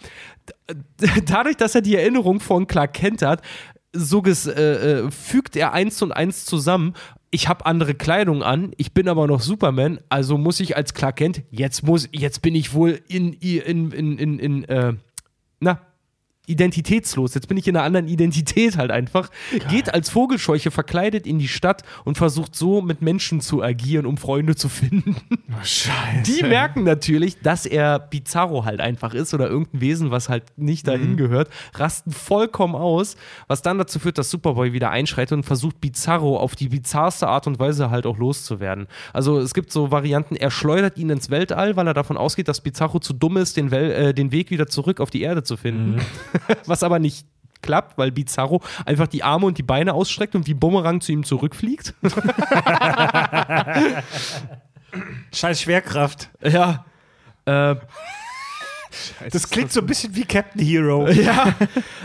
[1.26, 3.42] dadurch, dass er die Erinnerung von Clark Kent hat,
[3.92, 6.94] so äh, äh, fügt er eins und eins zusammen.
[7.30, 11.16] Ich habe andere Kleidung an, ich bin aber noch Superman, also muss ich als Clark
[11.16, 14.94] Kent, jetzt muss, jetzt bin ich wohl in, in, in, in, in äh,
[15.60, 15.80] na,
[16.46, 17.34] identitätslos.
[17.34, 19.30] Jetzt bin ich in einer anderen Identität halt einfach.
[19.68, 24.16] Geht als Vogelscheuche verkleidet in die Stadt und versucht so mit Menschen zu agieren, um
[24.16, 25.16] Freunde zu finden.
[25.62, 26.22] Scheiße.
[26.24, 30.86] Die merken natürlich, dass er Bizarro halt einfach ist oder irgendein Wesen, was halt nicht
[30.86, 33.16] dahin gehört, rasten vollkommen aus,
[33.48, 37.46] was dann dazu führt, dass Superboy wieder einschreitet und versucht, Bizarro auf die bizarrste Art
[37.46, 38.86] und Weise halt auch loszuwerden.
[39.12, 42.60] Also es gibt so Varianten, er schleudert ihn ins Weltall, weil er davon ausgeht, dass
[42.60, 45.56] Bizarro zu dumm ist, den, Wel äh, den Weg wieder zurück auf die Erde zu
[45.56, 46.00] finden.
[46.66, 47.26] was aber nicht
[47.62, 51.24] klappt, weil Bizarro einfach die Arme und die Beine ausstreckt und wie Bumerang zu ihm
[51.24, 51.94] zurückfliegt.
[55.32, 56.30] Scheiß Schwerkraft.
[56.42, 56.84] ja.
[57.44, 57.76] Äh,
[59.30, 61.08] Das klingt so ein bisschen wie Captain Hero.
[61.10, 61.54] ja.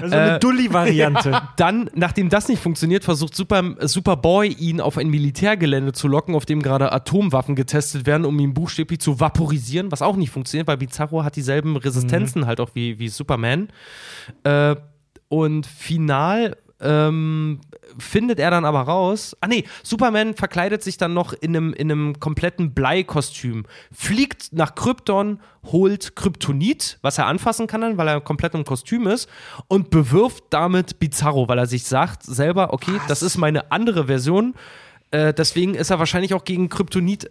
[0.02, 1.42] Also eine Dulli-Variante.
[1.58, 6.46] Dann, nachdem das nicht funktioniert, versucht Super, Superboy ihn auf ein Militärgelände zu locken, auf
[6.46, 10.78] dem gerade Atomwaffen getestet werden, um ihn buchstäblich zu vaporisieren, was auch nicht funktioniert, weil
[10.78, 13.70] Bizarro hat dieselben Resistenzen halt auch wie, wie Superman.
[14.44, 14.76] Äh,
[15.30, 17.60] und final ähm,
[17.98, 19.36] findet er dann aber raus.
[19.42, 24.76] Ah nee, Superman verkleidet sich dann noch in einem, in einem kompletten Bleikostüm, fliegt nach
[24.76, 25.40] Krypton,
[25.72, 29.30] holt Kryptonit, was er anfassen kann dann, weil er komplett im Kostüm ist,
[29.68, 34.56] und bewirft damit Bizarro, weil er sich sagt selber, okay, das ist meine andere Version.
[35.12, 37.30] Äh, deswegen ist er wahrscheinlich auch gegen Kryptonit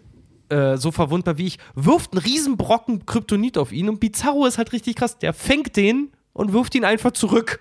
[0.50, 4.58] äh, so verwundbar wie ich, wirft einen riesen Brocken Kryptonit auf ihn und Bizarro ist
[4.58, 5.18] halt richtig krass.
[5.18, 7.60] Der fängt den und wirft ihn einfach zurück.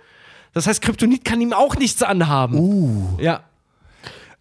[0.54, 2.58] Das heißt, Kryptonit kann ihm auch nichts anhaben.
[2.58, 3.18] Uh.
[3.20, 3.44] Ja.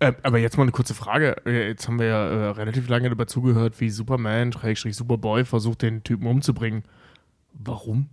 [0.00, 1.36] Ähm, aber jetzt mal eine kurze Frage.
[1.44, 4.52] Äh, Jetzt haben wir ja äh, relativ lange dabei zugehört, wie Superman,
[4.94, 6.84] Superboy, versucht, den Typen umzubringen.
[7.52, 8.08] Warum?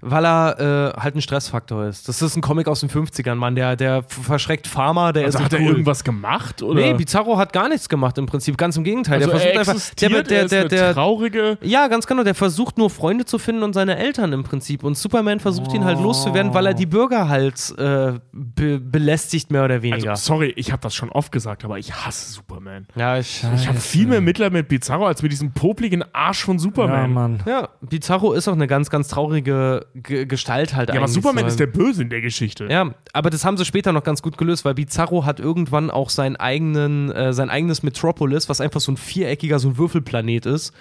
[0.00, 2.08] Weil er äh, halt ein Stressfaktor ist.
[2.08, 3.54] Das ist ein Comic aus den 50ern, Mann.
[3.54, 5.68] Der, der verschreckt Farmer, der Also ist hat er cool.
[5.68, 6.62] irgendwas gemacht?
[6.62, 6.80] Oder?
[6.80, 8.56] Nee, Bizarro hat gar nichts gemacht im Prinzip.
[8.56, 9.22] Ganz im Gegenteil.
[9.22, 9.94] also der er versucht einfach.
[10.00, 11.58] Der, er der, ist der, eine der, traurige...
[11.62, 12.24] ja, ganz genau.
[12.24, 14.82] Der versucht nur Freunde zu finden und seine Eltern im Prinzip.
[14.84, 19.64] Und Superman versucht ihn halt loszuwerden, weil er die Bürger halt äh, be belästigt, mehr
[19.64, 20.10] oder weniger.
[20.10, 22.86] Also, sorry, ich habe das schon oft gesagt, aber ich hasse Superman.
[22.96, 26.56] ja, ich, Ich habe viel mehr Mitleid mit Bizarro als mit diesem popligen Arsch von
[26.56, 27.12] Ja, Superman.
[27.12, 27.40] Mann.
[27.46, 29.57] ja, Bizarro ist auch eine ganz, ganz traurige
[29.94, 31.08] G Gestalt halt Ja, aber.
[31.08, 31.48] Superman so.
[31.48, 32.66] ist der Böse in der Geschichte.
[32.70, 36.10] Ja, aber das haben sie später noch ganz gut gelöst, weil Bizarro hat irgendwann auch
[36.10, 40.72] seinen eigenen, äh, sein eigenes Metropolis, was einfach so ein viereckiger, so ein Würfelplanet ist,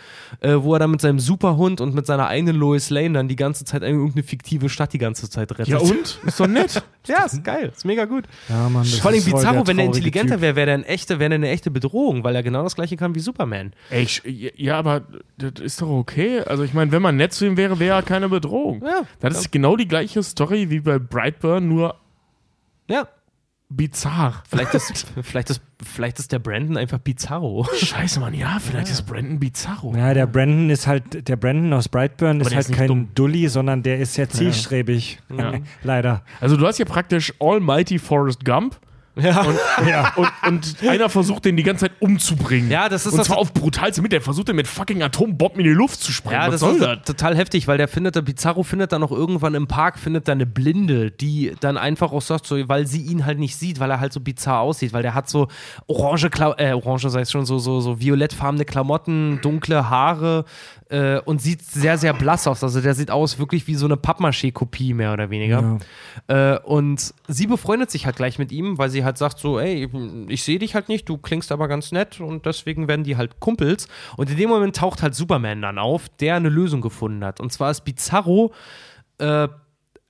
[0.41, 3.35] äh, wo er dann mit seinem Superhund und mit seiner eigenen Lois Lane dann die
[3.35, 5.67] ganze Zeit irgendeine fiktive Stadt die ganze Zeit rettet.
[5.67, 6.19] Ja, und?
[6.25, 6.83] Ist doch nett.
[7.07, 8.25] Ja, ist geil, ist mega gut.
[8.49, 8.83] Ja, Mann.
[8.83, 11.35] das Vor allem Bizarro, der wenn er intelligenter wäre, wäre er ein echte, wäre er
[11.35, 13.71] eine echte Bedrohung, weil er genau das gleiche kann wie Superman.
[13.89, 14.21] Ey, ich,
[14.57, 15.03] ja, aber
[15.37, 16.41] das ist doch okay.
[16.41, 18.66] Also ich meine, wenn man nett zu ihm wäre, wäre er keine Bedrohung.
[18.75, 21.95] Ja, Das ist genau die gleiche Story wie bei Brightburn, nur
[22.89, 23.07] Ja.
[23.69, 24.43] bizarr.
[24.49, 27.67] Vielleicht ist, vielleicht, ist, vielleicht ist der Brandon einfach Bizarro.
[27.75, 29.95] Scheiße, Mann, ja, vielleicht ist Brandon Bizarro.
[29.95, 33.09] Ja, der Brandon ist halt, der Brandon aus Brightburn ist halt ist nicht kein dumm.
[33.13, 35.19] Dulli, sondern der ist sehr zielstrebig.
[35.35, 35.53] Ja.
[35.83, 36.23] Leider.
[36.39, 38.79] Also du hast ja praktisch Almighty Forrest Gump
[39.19, 39.41] Ja.
[39.41, 39.57] und,
[40.15, 40.31] und,
[40.81, 42.69] und einer versucht den die ganze Zeit umzubringen.
[42.71, 44.11] Ja, das ist und das- zwar auf brutalste mit.
[44.11, 46.39] Der versucht den mit fucking Atombomben in die Luft zu sprengen.
[46.41, 47.03] Ja, Was das soll ist das?
[47.05, 50.31] total heftig, weil der findet, der Bizarro findet dann auch irgendwann im Park, findet da
[50.33, 53.89] eine Blinde, die dann einfach auch sagt, so, weil sie ihn halt nicht sieht, weil
[53.91, 55.47] er halt so bizarr aussieht, weil der hat so
[55.87, 60.45] orange, Kla äh, orange sei es schon, so, so, so violettfarbene Klamotten, dunkle Haare
[60.89, 62.63] äh, und sieht sehr, sehr blass aus.
[62.63, 65.79] Also der sieht aus wirklich wie so eine Pappmaché-Kopie, mehr oder weniger.
[66.27, 69.89] Äh, und sie befreundet sich halt gleich mit ihm, weil sie halt sagt so, ey,
[70.27, 73.39] ich sehe dich halt nicht, du klingst aber ganz nett und deswegen werden die halt
[73.39, 73.87] Kumpels.
[74.15, 77.39] Und in dem Moment taucht halt Superman dann auf, der eine Lösung gefunden hat.
[77.39, 78.53] Und zwar ist Bizarro
[79.19, 79.47] äh,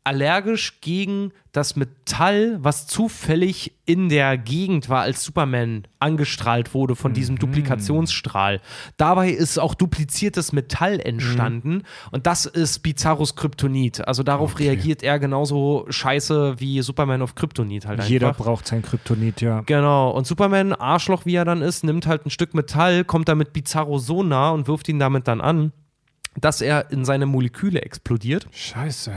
[0.07, 7.11] allergisch gegen das Metall, was zufällig in der Gegend war, als Superman angestrahlt wurde von
[7.11, 8.61] diesem Duplikationsstrahl.
[8.95, 14.07] Dabei ist auch dupliziertes Metall entstanden und das ist Bizarros Kryptonit.
[14.07, 18.09] Also darauf reagiert er genauso scheiße wie Superman auf Kryptonit halt einfach.
[18.09, 19.61] Jeder braucht sein Kryptonit, ja.
[19.65, 20.11] Genau.
[20.11, 23.97] Und Superman, Arschloch wie er dann ist, nimmt halt ein Stück Metall, kommt damit Bizarro
[23.97, 25.73] so nah und wirft ihn damit dann an,
[26.39, 28.47] dass er in seine Moleküle explodiert.
[28.51, 29.15] Scheiße.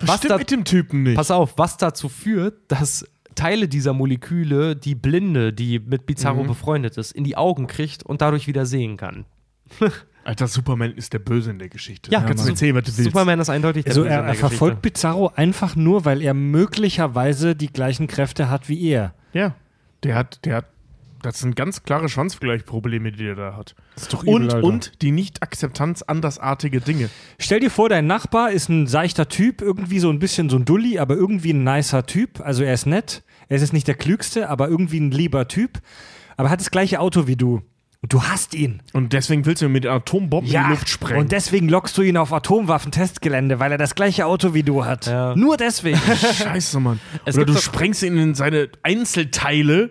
[0.00, 1.16] Was Stimmt da, mit dem Typen nicht.
[1.16, 3.04] pass auf, was dazu führt, dass
[3.34, 8.20] Teile dieser Moleküle die Blinde, die mit Bizarro befreundet ist, in die Augen kriegt und
[8.20, 9.24] dadurch wieder sehen kann.
[10.24, 12.10] Alter, Superman ist der Böse in der Geschichte.
[12.10, 13.04] Ja, kannst du erzählen, was du willst.
[13.04, 15.08] Superman ist eindeutig der Also Böse er, in er der verfolgt Geschichte.
[15.08, 19.14] Bizarro einfach nur, weil er möglicherweise die gleichen Kräfte hat wie er.
[19.32, 19.56] Ja,
[20.04, 20.66] der hat, der hat,
[21.22, 23.74] das sind ganz klare Schwanzvergleichprobleme, die er da hat.
[23.94, 24.66] Das ist doch übel, Und, Alter.
[24.66, 27.10] und die Nicht-Akzeptanz andersartige Dinge.
[27.38, 30.64] Stell dir vor, dein Nachbar ist ein seichter Typ, irgendwie so ein bisschen so ein
[30.64, 32.40] Dulli, aber irgendwie ein nicer Typ.
[32.40, 35.80] Also er ist nett, er ist jetzt nicht der klügste, aber irgendwie ein lieber Typ.
[36.36, 37.62] Aber hat das gleiche Auto wie du.
[38.04, 38.82] Und du hast ihn.
[38.92, 41.20] Und deswegen willst du mit Atombomben in die Luft sprengen.
[41.20, 45.06] Und deswegen lockst du ihn auf Atomwaffentestgelände, weil er das gleiche Auto wie du hat.
[45.06, 45.36] Ja.
[45.36, 46.00] Nur deswegen.
[46.34, 46.98] Scheiße, Mann.
[47.26, 49.90] Es Oder du sprengst ihn in seine Einzelteile,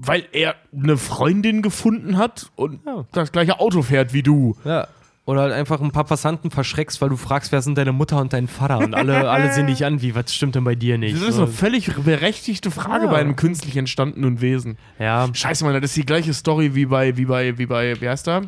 [0.00, 3.04] weil er eine Freundin gefunden hat und Ja.
[3.12, 4.56] das gleiche Auto fährt wie du.
[4.64, 4.86] Ja.
[5.26, 8.32] Oder halt einfach ein paar Passanten verschreckst, weil du fragst, wer sind deine Mutter und
[8.32, 8.78] dein Vater?
[8.78, 11.14] Und alle, alle sehen dich an, wie, was stimmt denn bei dir nicht?
[11.20, 13.10] Das ist eine völlig berechtigte Frage Ja.
[13.10, 14.78] bei einem künstlich entstandenen Wesen.
[14.98, 15.28] ja.
[15.30, 18.26] Scheiße, Mann, das ist die gleiche Story wie bei, wie bei, wie bei, wie heißt
[18.26, 18.42] der?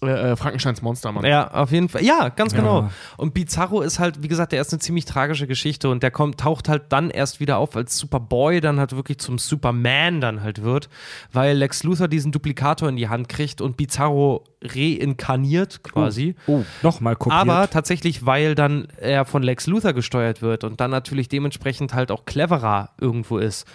[0.00, 1.24] Äh, äh, Frankensteins Monster, Mann.
[1.24, 2.04] Ja, auf jeden Fall.
[2.04, 2.58] Ja, ganz Ja.
[2.60, 2.90] genau.
[3.16, 6.38] Und Bizarro ist halt, wie gesagt, der ist eine ziemlich tragische Geschichte und der kommt,
[6.38, 10.62] taucht halt dann erst wieder auf, als Superboy dann halt wirklich zum Superman dann halt
[10.62, 10.88] wird,
[11.32, 16.34] weil Lex Luthor diesen Duplikator in die Hand kriegt und Bizarro reinkarniert quasi.
[16.46, 17.40] Oh, nochmal kopiert.
[17.40, 22.10] Aber tatsächlich, weil dann er von Lex Luthor gesteuert wird und dann natürlich dementsprechend halt
[22.10, 23.66] auch cleverer irgendwo ist,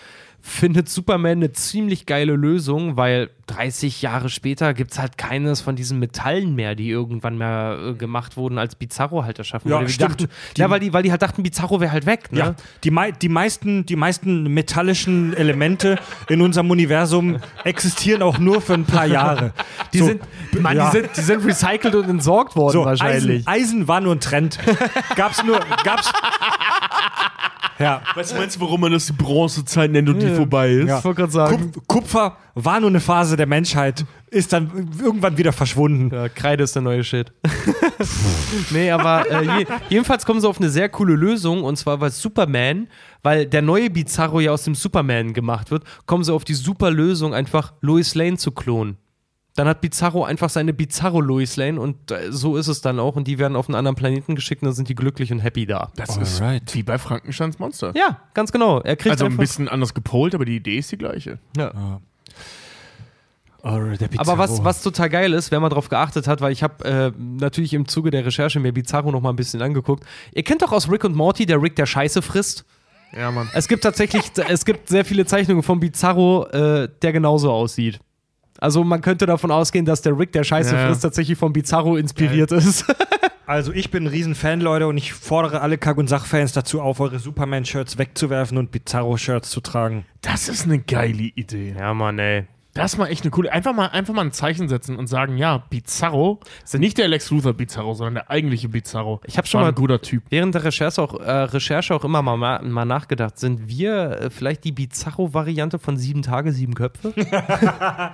[0.41, 5.75] findet Superman eine ziemlich geile Lösung, weil 30 Jahre später gibt es halt keines von
[5.75, 9.87] diesen Metallen mehr, die irgendwann mehr äh, gemacht wurden, als Bizarro halt erschaffen Ja, wurde.
[9.87, 10.21] Die stimmt.
[10.21, 12.31] Dachten, ja, weil die, weil die halt dachten, Bizarro wäre halt weg.
[12.31, 12.39] Ne?
[12.39, 15.99] Ja, die, mei die, meisten, die meisten metallischen Elemente
[16.29, 19.51] in unserem Universum existieren auch nur für ein paar Jahre.
[19.93, 20.21] Die, So, sind,
[20.61, 20.89] Mann, ja.
[20.89, 23.47] die, sind, die sind recycelt und entsorgt worden so, wahrscheinlich.
[23.47, 24.57] Eisen, Eisen war nur ein Trend.
[25.15, 26.11] Gab's nur, gab's.
[27.79, 28.01] Ja.
[28.15, 30.87] Was meinst du, warum man das die Bronzezeit nennt und die vorbei ist?
[30.87, 30.99] Ja.
[30.99, 31.71] Ich wollte gerade sagen.
[31.71, 36.13] Kup Kupfer war nur eine Phase der Menschheit, ist dann irgendwann wieder verschwunden.
[36.13, 37.31] Ja, Kreide ist der neue Shit.
[38.71, 42.11] nee, aber äh, je, jedenfalls kommen sie auf eine sehr coole Lösung und zwar weil
[42.11, 42.87] Superman,
[43.21, 46.91] weil der neue Bizarro ja aus dem Superman gemacht wird, kommen sie auf die super
[46.91, 48.97] Lösung, einfach Lois Lane zu klonen.
[49.55, 53.15] Dann hat Bizarro einfach seine Bizarro Lois Lane und äh, so ist es dann auch
[53.15, 55.67] und die werden auf einen anderen Planeten geschickt und dann sind die glücklich und happy
[55.67, 55.91] da.
[55.95, 56.73] Das ist Alright.
[56.73, 57.91] wie bei Frankensteins Monster.
[57.95, 58.79] Ja, ganz genau.
[58.81, 61.37] Er kriegt Also ein bisschen anders gepolt, aber die Idee ist die gleiche.
[61.55, 61.69] ja.
[61.69, 62.01] Der
[63.63, 67.11] Aber was, was total geil ist, wenn man darauf geachtet hat, weil ich habe äh,
[67.17, 70.03] natürlich im Zuge der Recherche mir Bizarro noch mal ein bisschen angeguckt.
[70.33, 72.65] Ihr kennt doch aus Rick und Morty, der Rick, der Scheiße frisst.
[73.17, 73.49] Ja, Mann.
[73.53, 77.99] Es gibt tatsächlich, es gibt sehr viele Zeichnungen von Bizarro, äh, der genauso aussieht.
[78.59, 80.87] Also man könnte davon ausgehen, dass der Rick, der Scheiße Ja.
[80.87, 82.85] frisst, tatsächlich von Bizarro inspiriert ist.
[83.45, 87.01] Also ich bin ein Riesenfan, Leute, und ich fordere alle Kack- und Sach-Fans dazu auf,
[87.01, 90.05] eure Superman-Shirts wegzuwerfen und Bizarro-Shirts zu tragen.
[90.21, 91.75] Das ist eine geile Idee.
[91.77, 92.45] ja, Mann, ey.
[92.75, 93.51] Das ist mal echt eine coole.
[93.51, 97.29] Einfach mal, einfach mal ein Zeichen setzen und sagen, ja, Bizarro ist nicht der Lex
[97.29, 99.21] Luthor Bizarro, sondern der eigentliche Bizarro.
[99.25, 100.23] Ich hab schon War mal- ein guter Typ.
[100.29, 104.29] Während der Recherche auch, äh, Recherche auch immer mal, ma- mal nachgedacht, sind wir äh,
[104.31, 107.13] vielleicht die Bizarro-Variante von sieben Tage, sieben Köpfe?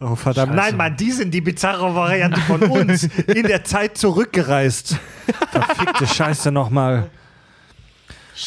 [0.00, 0.54] Oh, verdammt.
[0.54, 4.96] Nein, Mann, die sind die Bizarro-Variante von uns in der Zeit zurückgereist.
[5.50, 7.10] Verfickte Scheiße nochmal.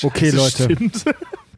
[0.04, 0.64] Okay, Leute.
[0.64, 1.06] Stimmt.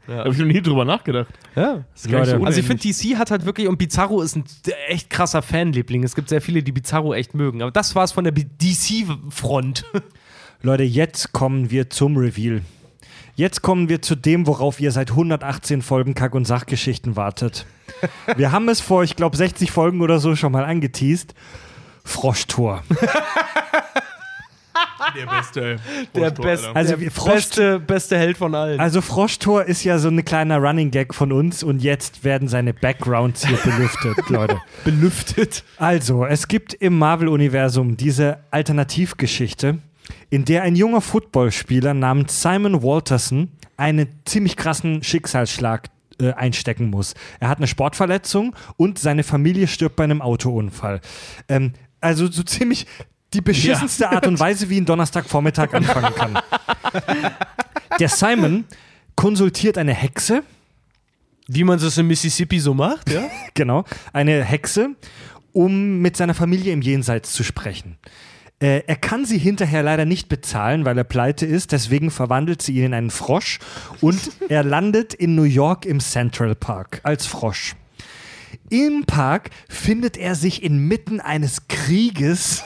[0.07, 1.29] Da habe ich noch nie drüber nachgedacht.
[1.55, 1.85] Ja.
[1.93, 2.43] Das ist gar so.
[2.43, 4.43] Also ich finde, DC hat halt wirklich, und Bizarro ist ein
[4.87, 6.03] echt krasser Fanliebling.
[6.03, 7.61] Es gibt sehr viele, die Bizarro echt mögen.
[7.61, 9.85] Aber das war es von der DC-Front.
[10.61, 12.61] Leute, jetzt kommen wir zum Reveal.
[13.35, 17.65] Jetzt kommen wir zu dem, worauf ihr seit 118 Folgen Kack- und Sachgeschichten wartet.
[18.37, 21.33] Wir haben es vor, ich glaube, 60 Folgen oder so schon mal angeteased.
[22.03, 22.83] Froschtor.
[25.15, 25.75] Der beste.
[26.15, 26.67] Der, best.
[26.73, 28.79] Also der beste, beste Held von allen.
[28.79, 32.73] Also Froschtor ist ja so ein kleiner Running Gag von uns und jetzt werden seine
[32.73, 34.61] Backgrounds hier belüftet, Leute.
[34.83, 35.63] belüftet.
[35.77, 39.79] Also, es gibt im Marvel-Universum diese Alternativgeschichte,
[40.29, 45.89] in der ein junger Footballspieler namens Simon Walterson einen ziemlich krassen Schicksalsschlag
[46.19, 47.15] äh, einstecken muss.
[47.39, 51.01] Er hat eine Sportverletzung und seine Familie stirbt bei einem Autounfall.
[51.49, 52.85] Ähm, also so ziemlich
[53.33, 56.39] die beschissenste Art und Weise, wie ein Donnerstagvormittag anfangen kann.
[57.99, 58.65] Der Simon
[59.15, 60.43] konsultiert eine Hexe,
[61.47, 63.23] Wie man es in Mississippi so macht, ja?
[63.53, 63.83] genau,
[64.13, 64.95] eine Hexe,
[65.51, 67.97] um mit seiner Familie im Jenseits zu sprechen.
[68.59, 72.77] Äh, er kann sie hinterher leider nicht bezahlen, weil er pleite ist, deswegen verwandelt sie
[72.77, 73.59] ihn in einen Frosch
[73.99, 77.75] und er landet in New York im Central Park als Frosch.
[78.69, 82.63] Im Park findet er sich inmitten eines Krieges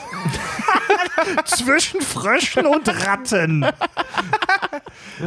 [1.44, 3.66] zwischen Fröschen und Ratten.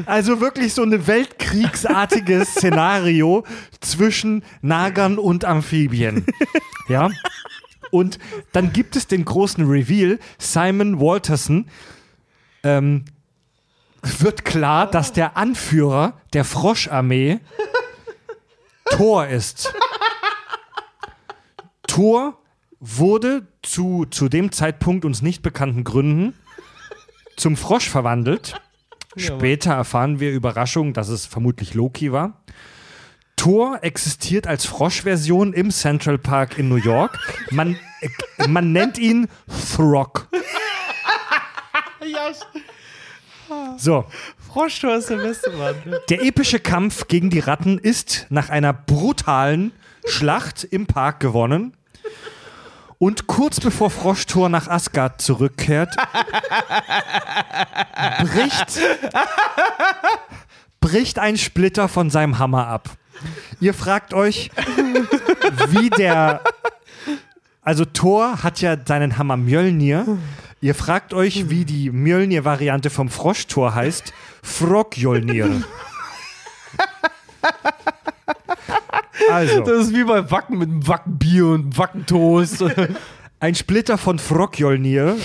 [0.06, 3.46] Also wirklich so eine weltkriegsartiges Szenario
[3.80, 6.26] zwischen Nagern und Amphibien.
[6.88, 7.10] Ja.
[7.92, 8.20] Und
[8.54, 10.18] dann gibt es den großen Reveal.
[10.38, 11.68] Simon Walterson
[12.64, 13.06] ähm,
[14.02, 17.40] wird klar, dass der Anführer der Froscharmee
[18.92, 19.74] Thor ist.
[21.92, 22.38] Thor
[22.80, 26.34] wurde zu, zu dem Zeitpunkt uns nicht bekannten Gründen
[27.36, 28.62] zum Frosch verwandelt.
[29.18, 32.44] Später erfahren wir Überraschung, dass es vermutlich Loki war.
[33.36, 37.20] Thor existiert als Froschversion im Central Park in New York.
[37.50, 39.28] Man, äh, man nennt ihn
[39.76, 40.30] Throg.
[43.76, 44.06] So,
[44.38, 45.76] Froschtor ist der beste Mann.
[46.10, 49.74] der epische Kampf gegen die Ratten ist nach einer brutalen
[50.06, 51.76] Schlacht im Park gewonnen.
[53.02, 55.96] Und kurz bevor Froschtor nach Asgard zurückkehrt,
[58.22, 58.80] bricht,
[60.80, 62.92] bricht ein Splitter von seinem Hammer ab.
[63.60, 64.52] Ihr fragt euch,
[65.70, 66.42] wie der.
[67.64, 70.20] Also Thor hat ja seinen Hammer Mjölnir.
[70.62, 74.14] Ihr fragt euch, wie die Mjölnir-Variante vom Froschtor heißt.
[74.44, 75.64] Frogjolnir.
[79.30, 79.62] Also.
[79.62, 82.64] Das ist wie bei Wacken mit einem Wackenbier und Wackentoast.
[83.40, 85.18] Ein Splitter von Frogjolnir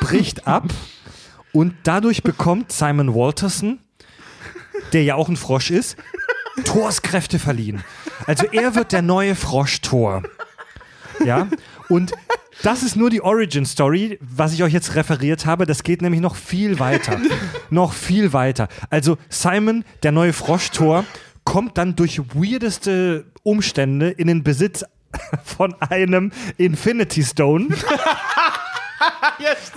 [0.00, 0.64] bricht ab
[1.52, 3.78] und dadurch bekommt Simon Walterson,
[4.92, 5.96] der ja auch ein Frosch ist,
[6.64, 7.84] Thors Kräfte verliehen.
[8.26, 10.22] Also er wird der neue Frosch-Thor.
[11.24, 11.48] Ja,
[11.88, 12.12] und
[12.62, 15.66] das ist nur die Origin Story, was ich euch jetzt referiert habe.
[15.66, 17.20] Das geht nämlich noch viel weiter.
[17.70, 18.68] noch viel weiter.
[18.90, 21.04] Also Simon, der neue Frosch-Tor,
[21.44, 24.84] kommt dann durch weirdeste Umstände in den Besitz
[25.44, 27.68] von einem Infinity Stone.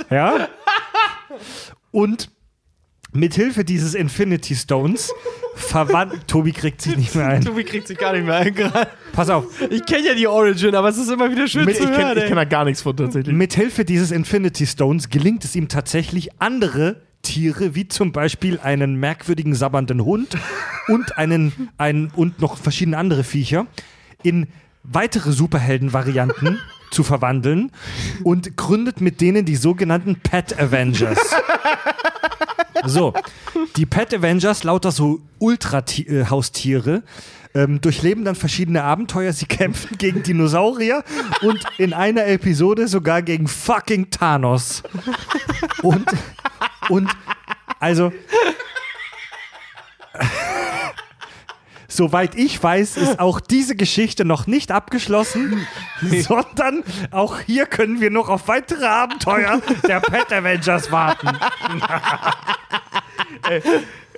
[0.09, 0.47] ja.
[1.91, 2.29] Und
[3.13, 5.11] mithilfe dieses Infinity Stones
[5.55, 6.21] verwandelt.
[6.27, 7.43] Tobi kriegt sich nicht mehr ein.
[7.43, 8.89] Tobi kriegt sich gar nicht mehr ein gerade.
[9.11, 9.45] Pass auf.
[9.69, 11.99] Ich kenne ja die Origin, aber es ist immer wieder schön Mit, zu ich hören.
[11.99, 12.27] kenne ey.
[12.27, 13.35] kenn da gar nichts von tatsächlich.
[13.35, 19.55] Mithilfe dieses Infinity Stones gelingt es ihm tatsächlich, andere Tiere, wie zum Beispiel einen merkwürdigen
[19.55, 20.37] sabbernden Hund
[20.87, 23.65] und einen, einen und noch verschiedene andere Viecher,
[24.21, 24.47] in
[24.83, 26.59] weitere Superhelden-Varianten
[26.91, 27.71] zu verwandeln
[28.23, 31.17] und gründet mit denen die sogenannten Pet Avengers.
[32.85, 33.13] So,
[33.77, 37.03] die Pet Avengers, lauter so Ultra-Haustiere,
[37.53, 39.31] ähm, durchleben dann verschiedene Abenteuer.
[39.31, 41.03] Sie kämpfen gegen Dinosaurier
[41.41, 44.83] und in einer Episode sogar gegen fucking Thanos.
[45.81, 46.05] Und,
[46.89, 47.09] und
[47.79, 48.11] also.
[51.87, 55.67] Soweit ich weiß, ist auch diese Geschichte noch nicht abgeschlossen,
[56.01, 61.29] sondern auch hier können wir noch auf weitere Abenteuer der Pet Avengers warten.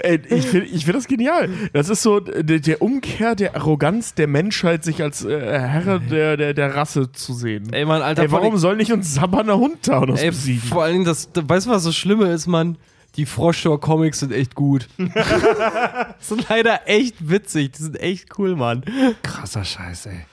[0.06, 1.50] Ey, ich finde ich find das genial.
[1.74, 6.38] Das ist so der, der Umkehr der Arroganz der Menschheit, sich als äh, Herr der,
[6.38, 7.74] der, der Rasse zu sehen.
[7.74, 10.62] Ey, Mann, Alter, Ey, vor warum soll nicht uns sabbernder Hund Ey, besiegen?
[10.62, 12.78] vor allen Dingen, das, weißt du, was das Schlimme ist, Mann?
[13.16, 14.88] Die Froschtor-Comics sind echt gut.
[16.20, 17.72] sind leider echt witzig.
[17.74, 18.84] Die sind echt cool, Mann.
[19.24, 20.26] Krasser Scheiß, ey.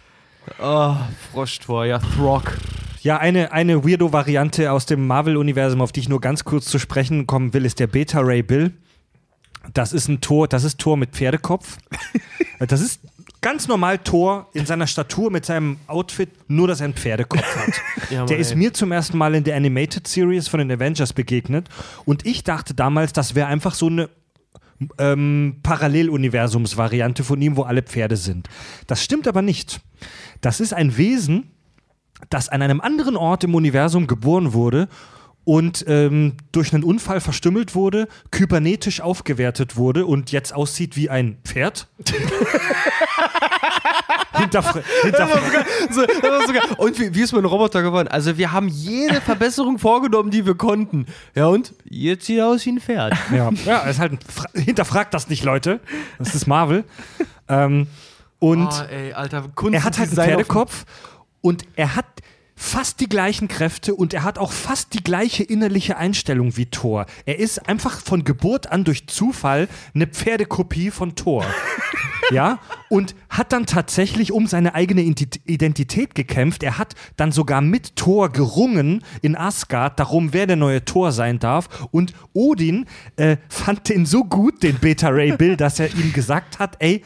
[0.61, 0.97] Oh,
[1.31, 2.59] Froschtor, ja, Throg.
[3.03, 7.27] Ja, eine, eine Weirdo-Variante aus dem Marvel-Universum, auf die ich nur ganz kurz zu sprechen
[7.27, 8.73] kommen will, ist der Beta Ray Bill.
[9.74, 11.78] Das ist ein Tor, das ist Tor mit Pferdekopf.
[12.68, 13.01] Das ist
[13.40, 17.74] ganz normal Tor in seiner Statur mit seinem Outfit, nur dass er einen Pferdekopf hat.
[18.10, 21.68] Ja, der ist mir zum ersten Mal in der Animated Series von den Avengers begegnet
[22.05, 24.10] und ich dachte damals, das wäre einfach so eine
[24.98, 28.48] ähm, Paralleluniversumsvariante von ihm, wo alle Pferde sind.
[28.86, 29.80] Das stimmt aber nicht.
[30.40, 31.51] Das ist ein Wesen,
[32.30, 34.89] das an einem anderen Ort im Universum geboren wurde
[35.44, 41.39] und ähm, durch einen Unfall verstümmelt wurde, kybernetisch aufgewertet wurde und jetzt aussieht wie ein
[41.44, 41.89] Pferd.
[44.35, 46.02] Hinterfra hinterfra So,
[46.78, 48.09] und wie, wie ist mein Roboter geworden?
[48.09, 51.06] Also, wir haben jede Verbesserung vorgenommen, die wir konnten.
[51.35, 53.14] Ja, und jetzt sieht er aus wie ein Pferd.
[53.35, 54.19] ja, ja, ist halt
[54.55, 55.81] hinterfragt das nicht, Leute.
[56.19, 56.85] Das ist Marvel.
[57.48, 57.89] Ähm,
[58.39, 60.85] und oh, ey, Alter, er hat halt einen Pferdekopf
[61.40, 62.06] und er hat
[62.62, 67.06] fast die gleichen Kräfte und er hat auch fast die gleiche innerliche Einstellung wie Thor.
[67.26, 71.44] Er ist einfach von Geburt an durch Zufall eine Pferdekopie von Thor.
[72.30, 76.62] ja, und hat dann tatsächlich um seine eigene Ident- Identität gekämpft.
[76.62, 81.40] Er hat dann sogar mit Thor gerungen in Asgard darum, wer der neue Thor sein
[81.40, 81.89] darf.
[81.90, 82.86] Und Odin
[83.16, 87.02] äh, fand den so gut, den Beta Ray Bill, dass er ihm gesagt hat, ey,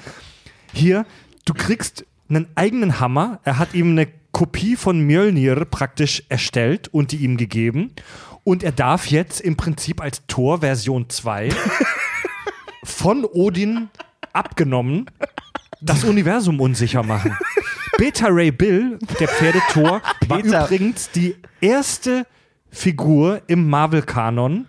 [0.74, 1.06] hier,
[1.46, 3.40] du kriegst einen eigenen Hammer.
[3.44, 4.06] Er hat ihm eine
[4.36, 7.92] Kopie von Mjölnir praktisch erstellt und die ihm gegeben.
[8.44, 11.48] Und er darf jetzt im Prinzip als Tor Version 2
[12.84, 13.88] von Odin
[14.34, 15.06] abgenommen
[15.80, 17.34] das Universum unsicher machen.
[17.96, 22.26] Beta Ray Bill, der Pferdetor, war übrigens die erste
[22.68, 24.66] Figur im Marvel-Kanon,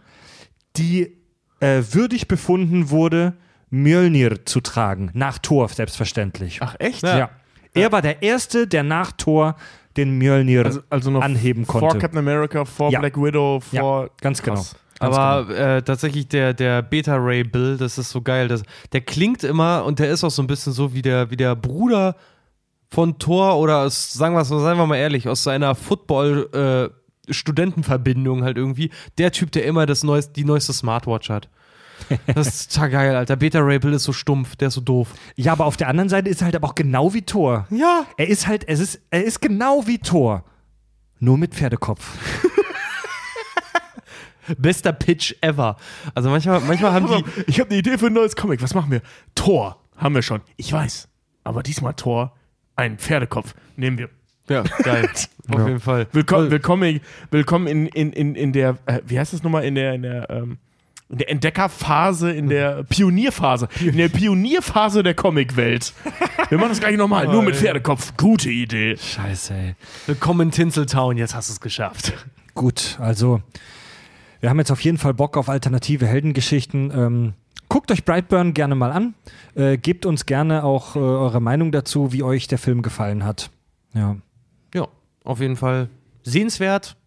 [0.78, 1.18] die
[1.60, 3.34] äh, würdig befunden wurde,
[3.70, 5.12] Mjölnir zu tragen.
[5.14, 6.60] Nach Thor, selbstverständlich.
[6.62, 7.04] Ach, echt?
[7.04, 7.32] ja.
[7.78, 9.56] Er war der Erste, der nach Thor
[9.96, 11.98] den Mjölnir Also, also noch anheben vor konnte.
[12.00, 13.00] Captain America, vor Ja.
[13.00, 14.10] Black Widow, Ja, vor.
[14.22, 14.56] ganz genau.
[14.58, 14.76] Krass.
[15.00, 18.48] Aber äh, tatsächlich der, der Beta-Ray-Bill, das ist so geil.
[18.48, 18.64] Das,
[18.94, 21.56] der klingt immer und der ist auch so ein bisschen so wie der, wie der
[21.56, 22.16] Bruder
[22.90, 26.98] von Thor oder aus, sagen wir seien wir mal ehrlich, aus seiner Football- äh,
[27.30, 28.90] Studentenverbindung halt irgendwie.
[29.18, 31.50] Der Typ, der immer das neueste, die neueste Smartwatch hat.
[32.34, 33.36] Das ist total geil, Alter.
[33.36, 35.10] Beta Ray Bill ist so stumpf, der ist so doof.
[35.36, 37.68] Ja, aber auf der anderen Seite ist er halt aber auch genau wie Thor.
[37.70, 38.06] Ja.
[38.18, 40.44] Er ist halt, es ist, er ist genau wie Thor.
[41.20, 42.18] Nur mit Pferdekopf.
[44.58, 45.78] Bester Pitch ever.
[46.16, 47.24] Also manchmal, manchmal haben die.
[47.48, 48.62] Ich habe eine Idee für ein neues Comic.
[48.62, 49.02] Was machen wir?
[49.36, 50.42] Tor haben wir schon.
[50.56, 51.10] Ich weiß.
[51.44, 52.36] Aber diesmal Tor,
[52.76, 53.56] ein Pferdekopf.
[53.76, 54.10] Nehmen wir.
[54.50, 55.10] Ja, geil.
[55.50, 56.08] Auf jeden Fall.
[56.14, 57.02] Willkommen, willkommen,
[57.32, 60.30] willkommen in, in, in, in der, äh, wie heißt das nochmal, in der, in der,
[60.30, 60.58] ähm,
[61.10, 65.94] in der Entdeckerphase, in der Pionierphase, in der Pionierphase der Comicwelt.
[66.50, 68.18] Wir machen das gleich nochmal, nur mit Pferdekopf.
[68.18, 68.98] Gute Idee.
[68.98, 69.76] Scheiße, ey.
[70.06, 72.14] Willkommen in Tinseltown, jetzt hast du es geschafft.
[72.54, 73.42] Gut, also
[74.42, 76.92] wir haben jetzt auf jeden Fall Bock auf alternative Heldengeschichten.
[76.94, 77.34] Ähm,
[77.70, 79.14] guckt euch Brightburn gerne mal an.
[79.56, 83.50] Äh, gebt uns gerne auch äh, eure Meinung dazu, wie euch der Film gefallen hat.
[83.94, 84.18] Ja.
[84.76, 84.88] Ja,
[85.24, 85.90] auf jeden Fall
[86.24, 86.98] sehenswert.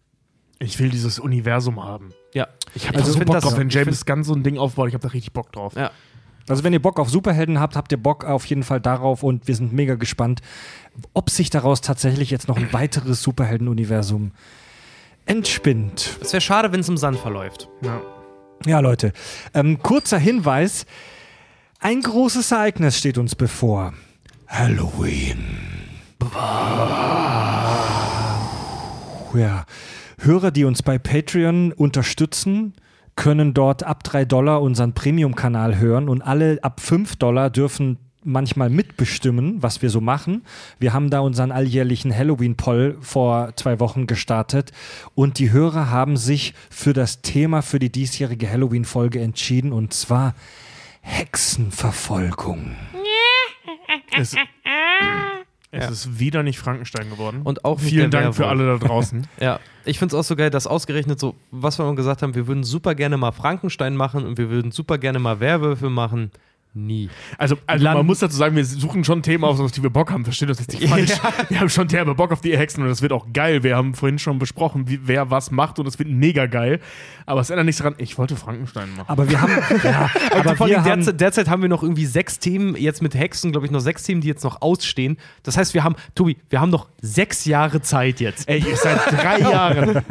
[0.59, 2.09] Ich will dieses Universum haben.
[2.33, 2.47] Ja.
[2.73, 4.87] Ich habe Also da so Bock das- drauf, wenn James Gunn so ein Ding aufbaut.
[4.87, 5.73] Ich habe da richtig Bock drauf.
[5.75, 5.91] Ja.
[6.49, 9.47] Also wenn ihr Bock auf Superhelden habt, habt ihr Bock auf jeden Fall darauf und
[9.47, 10.41] wir sind mega gespannt,
[11.13, 14.31] ob sich daraus tatsächlich jetzt noch ein weiteres Superhelden-Universum
[15.25, 16.17] entspinnt.
[16.21, 17.69] Es wäre schade, wenn es im Sand verläuft.
[17.81, 18.01] Ja.
[18.65, 19.13] Ja, Leute,
[19.53, 20.85] ähm, kurzer Hinweis.
[21.79, 23.93] Ein großes Ereignis steht uns bevor.
[24.47, 25.57] Halloween.
[29.33, 29.65] Ja.
[30.23, 32.73] Hörer, die uns bei Patreon unterstützen,
[33.15, 38.69] können dort ab 3 Dollar unseren Premium-Kanal hören und alle ab 5 Dollar dürfen manchmal
[38.69, 40.43] mitbestimmen, was wir so machen.
[40.77, 44.71] Wir haben da unseren alljährlichen Halloween-Poll vor zwei Wochen gestartet
[45.15, 50.35] und die Hörer haben sich für das Thema für die diesjährige Halloween-Folge entschieden und zwar
[51.01, 52.75] Hexenverfolgung.
[54.13, 54.35] Es,
[55.71, 57.41] es ist wieder nicht Frankenstein geworden.
[57.43, 58.59] Und auch Vielen Dank für Werwolf.
[58.61, 59.27] alle da draußen.
[59.39, 62.35] Ja, ich finde es auch so geil, dass ausgerechnet so, was wir immer gesagt haben,
[62.35, 66.31] wir würden super gerne mal Frankenstein machen und wir würden super gerne mal Werwölfe machen.
[66.73, 67.09] Nie.
[67.37, 69.89] Also, also Land- man muss dazu sagen, wir suchen schon Themen aus, auf die wir
[69.89, 70.23] Bock haben.
[70.23, 71.11] Versteht uns jetzt nicht falsch.
[71.49, 73.61] Wir haben schon derbe Bock auf die Hexen und das wird auch geil.
[73.63, 76.79] Wir haben vorhin schon besprochen, wie, wer was macht und es wird mega geil.
[77.25, 79.09] Aber es ändert nichts daran, ich wollte Frankenstein machen.
[79.09, 79.51] Aber wir haben,
[79.83, 83.01] ja, aber Vor wir allem haben, derzeit, derzeit haben wir noch irgendwie sechs Themen, jetzt
[83.01, 85.17] mit Hexen, glaube ich, noch sechs Themen, die jetzt noch ausstehen.
[85.43, 88.47] Das heißt, wir haben, Tobi, wir haben noch sechs Jahre Zeit jetzt.
[88.47, 90.03] Ey, seit drei Jahren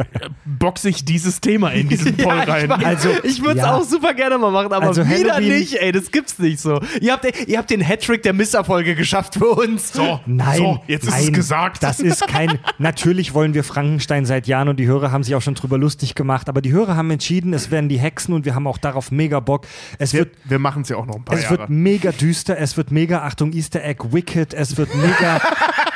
[0.44, 2.70] boxe ich dieses Thema in diesen Poll rein.
[2.70, 3.74] Also, ich würde es ja.
[3.76, 6.80] auch super gerne mal machen, aber Also wieder Halloween- nicht, ey, das gibt's nicht so.
[7.00, 9.92] Ihr habt, ihr habt den Hattrick der Misserfolge geschafft für uns.
[9.92, 11.82] so, Nein, so, jetzt ist nein, es gesagt.
[11.82, 12.58] Das ist kein.
[12.78, 16.14] Natürlich wollen wir Frankenstein seit Jahren und die Hörer haben sich auch schon drüber lustig
[16.14, 19.10] gemacht, aber die Hörer haben entschieden, es werden die Hexen und wir haben auch darauf
[19.10, 19.66] mega Bock.
[19.98, 20.36] Es wir wird.
[20.44, 21.58] wir machen es ja auch noch ein paar Es Jahre.
[21.58, 25.40] wird mega düster, es wird mega, Achtung, Easter Egg, Wicked, es wird mega,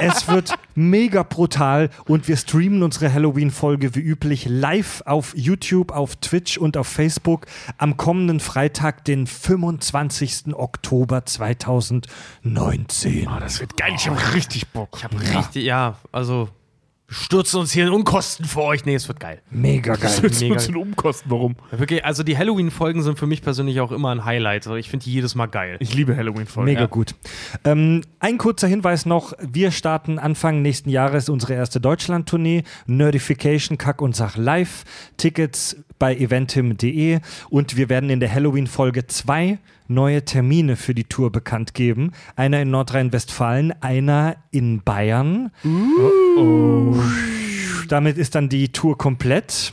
[0.00, 6.16] es wird mega brutal und wir streamen unsere Halloween-Folge wie üblich live auf YouTube, auf
[6.16, 7.46] Twitch und auf Facebook
[7.78, 10.54] am kommenden Freitag, den 25.
[10.54, 13.28] Oktober 2019.
[13.28, 13.92] Ah, das wird geil.
[13.96, 14.90] Ich habe richtig Bock.
[14.96, 16.48] Ich habe Richtig, ja, also
[17.08, 18.84] stürzen uns hier in Unkosten vor euch.
[18.84, 19.40] Nee, es wird geil.
[19.50, 20.10] Mega geil.
[20.22, 20.54] mega.
[20.54, 21.30] uns in Umkosten.
[21.30, 21.56] Warum?
[21.70, 24.66] Wirklich, also die Halloween-Folgen sind für mich persönlich auch immer ein Highlight.
[24.66, 25.76] Also ich finde die jedes Mal geil.
[25.80, 26.64] Ich liebe Halloween-Folgen.
[26.70, 26.86] Mega Ja.
[26.86, 27.14] gut.
[27.64, 32.64] Ähm, ein kurzer Hinweis noch: Wir starten Anfang nächsten Jahres unsere erste Deutschland-Tournee.
[32.86, 34.84] Nerdification, Kack und Sach live.
[35.16, 37.20] Tickets bei eventim.de.
[37.50, 39.58] Und wir werden in der Halloween-Folge zwei
[39.88, 42.12] neue Termine für die Tour bekannt geben.
[42.34, 45.50] Einer in Nordrhein-Westfalen, einer in Bayern.
[46.36, 46.96] Oh.
[47.88, 49.72] Damit ist dann die Tour komplett.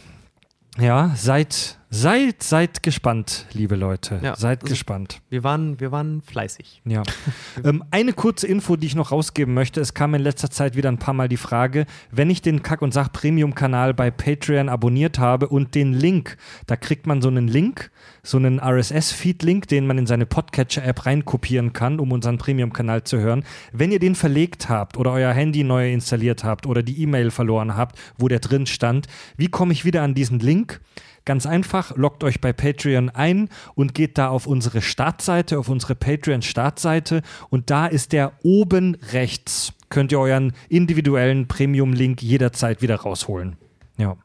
[0.80, 4.20] Ja, seid, seid, seid gespannt, liebe Leute.
[4.22, 5.22] Ja, seid also- gespannt.
[5.30, 6.82] Wir waren, wir waren fleißig.
[6.86, 7.03] Ja.
[7.64, 9.80] ähm, eine kurze Info, die ich noch rausgeben möchte.
[9.80, 12.82] Es kam in letzter Zeit wieder ein paar Mal die Frage, wenn ich den Kack-
[12.82, 17.91] und Sach-Premium-Kanal bei Patreon abonniert habe und den Link, da kriegt man so einen Link,
[18.24, 23.44] so einen RSS-Feed-Link, den man in seine Podcatcher-App reinkopieren kann, um unseren Premium-Kanal zu hören.
[23.72, 27.76] Wenn ihr den verlegt habt oder euer Handy neu installiert habt oder die E-Mail verloren
[27.76, 29.07] habt, wo der drin stand,
[29.38, 30.82] wie komme ich wieder an diesen Link?
[31.26, 35.95] Ganz einfach, loggt euch bei Patreon ein und geht da auf unsere Startseite, auf unsere
[35.95, 39.72] Patreon-Startseite und da ist der oben rechts.
[39.88, 43.56] Könnt ihr euren individuellen Premium-Link jederzeit wieder rausholen.
[43.98, 44.18] Ja.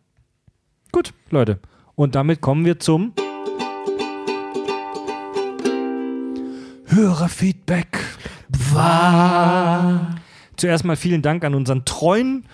[0.91, 1.61] Gut, Leute.
[1.95, 3.13] Und damit kommen wir zum
[6.87, 7.99] Hörerfeedback.
[10.57, 12.45] Zuerst mal vielen Dank an unseren treuen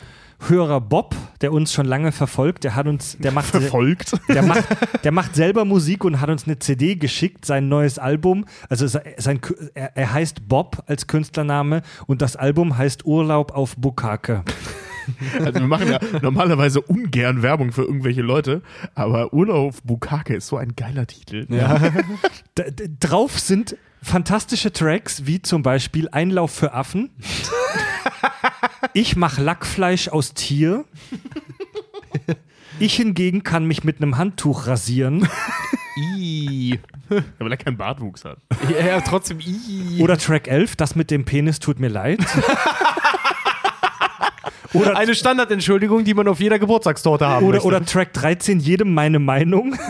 [0.49, 4.13] Hörer Bob, der uns schon lange verfolgt, der hat uns, der macht, Verfolgt.
[4.29, 4.65] der macht,
[5.05, 8.45] der macht selber Musik und hat uns eine CD geschickt, sein neues Album.
[8.69, 9.41] Also se- sein,
[9.75, 14.43] er, er heißt Bob als Künstlername und das Album heißt Urlaub auf Bukake.
[15.45, 18.63] Also wir machen ja normalerweise ungern Werbung für irgendwelche Leute,
[18.95, 21.47] aber Urlaub auf Bukake ist so ein geiler Titel.
[22.59, 27.11] D- drauf sind fantastische Tracks, wie zum Beispiel Einlauf für Affen.
[28.93, 30.85] Ich mach Lackfleisch aus Tier.
[32.79, 35.29] Ich hingegen kann mich mit einem Handtuch rasieren.
[35.97, 36.79] I.
[37.39, 38.39] Weil er keinen Bartwuchs hat.
[38.69, 40.01] Ja, ja, trotzdem I.
[40.01, 42.21] Oder Track 11, das mit dem Penis tut mir leid.
[44.73, 47.67] Oder, Eine Standardentschuldigung, die man auf jeder Geburtstagstorte haben oder, möchte.
[47.69, 49.77] oder Track 13, jedem meine Meinung.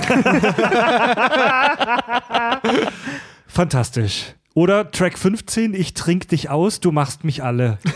[3.54, 4.34] Fantastisch.
[4.54, 7.78] Oder Track 15, ich trink dich aus, du machst mich alle.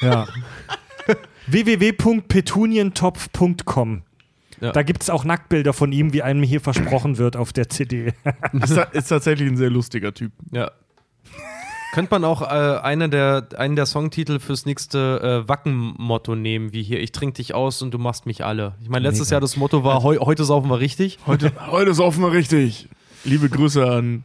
[0.00, 0.28] Ja.
[1.48, 4.02] www.petunientopf.com
[4.60, 4.70] Ja.
[4.70, 8.12] Da gibt es auch Nacktbilder von ihm, wie einem hier versprochen wird auf der CD.
[8.52, 10.30] Ist, ist tatsächlich ein sehr lustiger Typ.
[10.52, 10.70] Ja.
[11.94, 16.84] Könnte man auch äh, eine der, einen der Songtitel fürs nächste äh, Wacken-Motto nehmen, wie
[16.84, 18.76] hier, ich trink dich aus und du machst mich alle.
[18.80, 19.34] Ich meine, letztes Mega.
[19.34, 21.18] Jahr das Motto war, heu, heute saufen wir richtig.
[21.26, 22.88] Heute, heute ist offenbar richtig.
[23.24, 24.22] Liebe Grüße an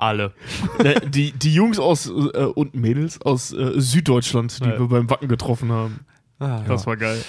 [0.00, 0.32] Alle.
[0.78, 4.78] äh, die, die Jungs aus äh, und Mädels aus äh, Süddeutschland, die Ja.
[4.78, 6.00] wir beim Wacken getroffen haben.
[6.38, 7.22] Ah, Das war geil.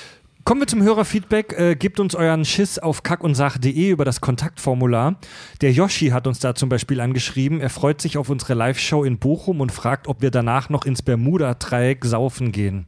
[0.43, 1.53] Kommen wir zum Hörerfeedback.
[1.59, 5.17] Äh, gebt uns euren Schiss auf kackundsach.de über das Kontaktformular.
[5.61, 7.59] Der Yoshi hat uns da zum Beispiel angeschrieben.
[7.61, 11.03] Er freut sich auf unsere Live-Show in Bochum und fragt, ob wir danach noch ins
[11.03, 12.87] Bermuda-Dreieck saufen gehen.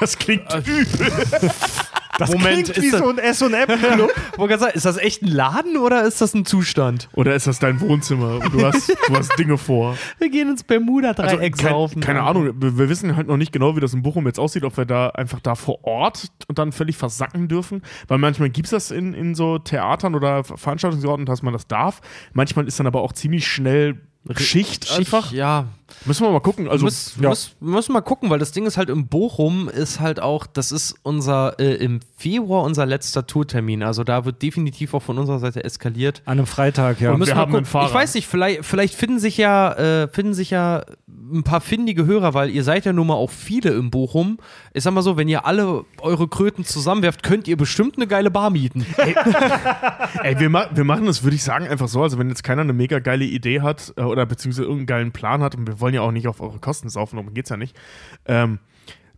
[0.00, 0.86] Das klingt übel.
[2.18, 4.10] Das Moment, klingt wie ist das- so ein S&M-Club.
[4.74, 7.08] Ist das echt ein Laden oder ist das ein Zustand?
[7.14, 9.96] Oder ist das dein Wohnzimmer und du hast, du hast Dinge vor?
[10.18, 13.76] Wir gehen ins Bermuda-Dreieck Also, kein, keine Ahnung, wir, wir wissen halt noch nicht genau,
[13.76, 16.72] wie das in Bochum jetzt aussieht, ob wir da einfach da vor Ort und dann
[16.72, 17.82] völlig versacken dürfen.
[18.08, 22.00] Weil manchmal gibt es das in, in so Theatern oder Veranstaltungsorten, dass man das darf.
[22.32, 24.00] Manchmal ist dann aber auch ziemlich schnell
[24.36, 25.32] Schicht, einfach.
[25.32, 25.66] Ja,
[26.04, 26.68] Müssen wir mal gucken.
[26.68, 27.28] Also, muss, ja.
[27.28, 30.72] muss, müssen mal gucken, weil das Ding ist halt in Bochum ist halt auch, das
[30.72, 33.82] ist unser äh, im Februar unser letzter Tourtermin.
[33.82, 36.22] Also da wird definitiv auch von unserer Seite eskaliert.
[36.24, 37.12] An einem Freitag, ja.
[37.12, 37.64] Und müssen wir haben einen.
[37.64, 37.88] Fahrer.
[37.88, 40.84] Ich weiß nicht, vielleicht, vielleicht finden sich ja äh, finden sich ja
[41.32, 44.38] ein paar findige Hörer, weil ihr seid ja nun mal auch viele in Bochum.
[44.72, 48.30] Ich sag mal so, wenn ihr alle eure Kröten zusammenwerft, könnt ihr bestimmt eine geile
[48.30, 48.86] Bar mieten.
[48.96, 49.14] Ey,
[50.38, 52.02] wir, ma wir machen das, würde ich sagen, einfach so.
[52.02, 55.42] Also, wenn jetzt keiner eine mega geile Idee hat äh, oder beziehungsweise irgendeinen geilen Plan
[55.42, 57.76] hat und wir wollen ja auch nicht auf eure Kosten saufen, darum geht's ja nicht,
[58.24, 58.58] ähm,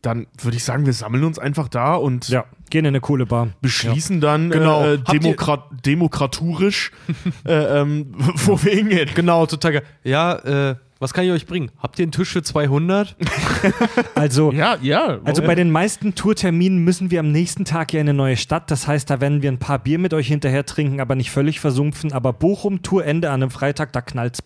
[0.02, 3.24] dann würde ich sagen, wir sammeln uns einfach da und ja, gehen in eine coole
[3.24, 3.48] Bar.
[3.62, 4.82] beschließen dann Genau.
[4.84, 6.90] äh, Habt ihr- Demokrat demokraturisch,
[7.46, 8.08] äh, ähm,
[8.44, 9.08] wo wir hingehen.
[9.14, 9.82] genau, total geil.
[10.02, 10.34] Ja,
[10.70, 10.74] äh,
[11.04, 11.70] was kann ich euch bringen?
[11.78, 13.14] Habt ihr einen Tisch für 200?
[14.14, 15.18] Also, Ja, ja.
[15.24, 18.70] also bei den meisten Tourterminen müssen wir am nächsten Tag ja in eine neue Stadt.
[18.70, 21.60] Das heißt, da werden wir ein paar Bier mit euch hinterher trinken, aber nicht völlig
[21.60, 22.12] versumpfen.
[22.12, 24.42] Aber Bochum, Tourende an einem Freitag, da knallt's.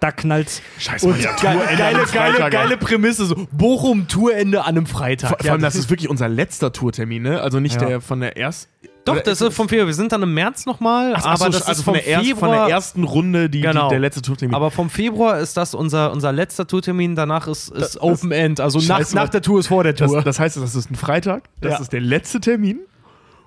[0.00, 0.62] da knallt's.
[0.78, 3.26] Scheiße, Mann, ja, Geile, Tourende geile, geile, geile Prämisse.
[3.26, 5.28] So, Bochum, Tourende an einem Freitag.
[5.28, 7.40] Vor, vor allem, das ist wirklich unser letzter Tourtermin, ne?
[7.42, 7.86] Also nicht Ja.
[7.88, 8.70] der von der ersten.
[9.04, 9.86] Doch, oder das ist vom Februar.
[9.86, 12.26] Wir sind dann im März nochmal, aber so, das also ist von vom der, erst,
[12.26, 12.40] Februar.
[12.56, 13.84] von der ersten Runde die, Genau.
[13.88, 14.54] die, der letzte Tourtermin.
[14.54, 17.14] aber vom Februar ist das unser, unser letzter Tourtermin.
[17.16, 18.60] Danach ist, ist Open End.
[18.60, 20.22] Also nach, nach der Tour ist vor der das, Tour.
[20.22, 21.78] das heißt, das ist ein Freitag, das Ja.
[21.80, 22.80] ist der letzte Termin.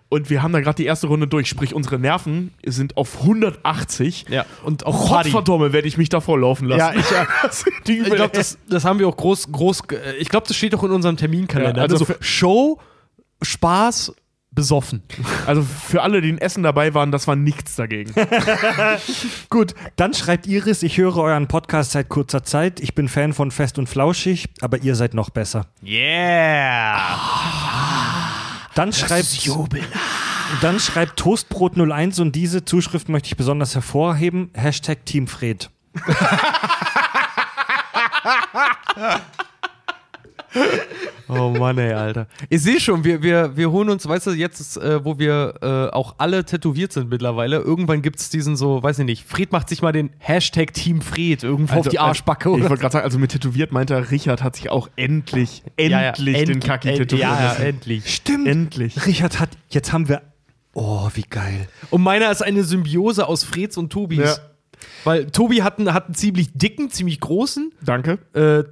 [0.09, 4.25] Und wir haben da gerade die erste Runde durch, sprich unsere Nerven sind auf 180.
[4.29, 5.09] ja, und auch.
[5.09, 6.79] Gottverdammt, werde ich mich davor laufen lassen.
[6.79, 7.25] Ja, ich, ja.
[7.41, 9.81] Das Ich glaube, das, das haben wir auch groß, groß.
[10.19, 11.77] Ich glaube, das steht auch in unserem Terminkalender.
[11.77, 12.79] Ja, also also Show,
[13.41, 14.13] Spaß,
[14.55, 15.03] besoffen.
[15.45, 18.13] Also für alle, die in Essen dabei waren, das war nichts dagegen.
[19.49, 22.79] Gut, dann schreibt Iris, ich höre euren Podcast seit kurzer Zeit.
[22.79, 25.67] Ich bin Fan von Fest und Flauschig, aber ihr seid noch besser.
[25.83, 26.97] Yeah!
[28.75, 29.47] Dann schreibt,
[30.61, 34.49] dann schreibt Toastbrot 01 und diese Zuschrift möchte ich besonders hervorheben.
[34.53, 35.69] Hashtag Team Fred.
[41.29, 42.27] Oh Mann, ey, Alter.
[42.49, 45.93] Ich sehe schon, wir, wir, wir holen uns, weißt du, jetzt, äh, wo wir äh,
[45.95, 49.69] auch alle tätowiert sind mittlerweile, irgendwann gibt es diesen so, weiß ich nicht, Fred macht
[49.69, 53.05] sich mal den Hashtag Team Fred irgendwo auf die Arschbacke Also, ich wollte gerade sagen,
[53.05, 56.63] also mit tätowiert meinte er, Richard hat sich auch endlich, Ja, ja, endlich den end-
[56.65, 58.13] Kaki end- tätowieren Ja, ja, endlich.
[58.13, 58.47] Stimmt.
[58.47, 59.05] Endlich.
[59.07, 60.21] Richard hat, jetzt haben wir,
[60.73, 61.67] oh, wie geil.
[61.89, 64.19] Und meiner ist eine Symbiose aus Freds und Tobis.
[64.19, 64.35] Ja.
[65.05, 68.19] Weil Tobi hat einen, hat einen ziemlich dicken, ziemlich großen, Danke.
[68.33, 68.63] äh,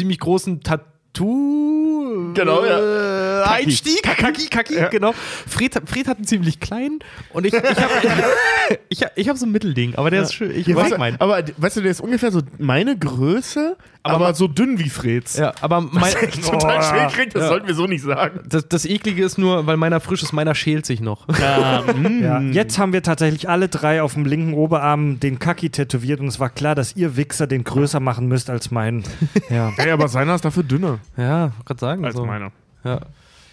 [0.00, 2.32] ziemlich großen Tattoo.
[2.34, 3.42] Genau, ja.
[3.42, 4.02] Äh, Einstieg.
[4.02, 5.12] Kaki, Kaki, genau.
[5.12, 7.00] Fred, Fred hat einen ziemlich kleinen
[7.32, 7.92] und ich, ich habe
[8.88, 10.50] ich, hab- ich hab so ein Mittelding, aber der ist schön.
[10.54, 11.20] Ich Ja, du, meinen.
[11.20, 15.36] aber weißt du, der ist ungefähr so meine Größe, aber, Aber- so dünn wie Freds.
[15.36, 16.12] Ja, aber mein,
[16.42, 17.48] Total Oh, schräg klingt, das ja.
[17.48, 18.40] sollten wir so nicht sagen.
[18.48, 21.26] das, das Eklige ist nur, weil meiner frisch ist, meiner schält sich noch.
[21.38, 26.28] Ja, jetzt haben wir tatsächlich alle drei auf dem linken Oberarm den Kaki tätowiert und
[26.28, 29.04] es war klar, dass ihr Wichser den größer machen müsst als meinen.
[29.50, 29.72] Ja.
[29.76, 32.04] Ey, aber seiner ist dafür dünner Ja, wollte gerade sagen.
[32.04, 32.24] als so.
[32.24, 32.52] meiner.
[32.84, 33.00] Ja.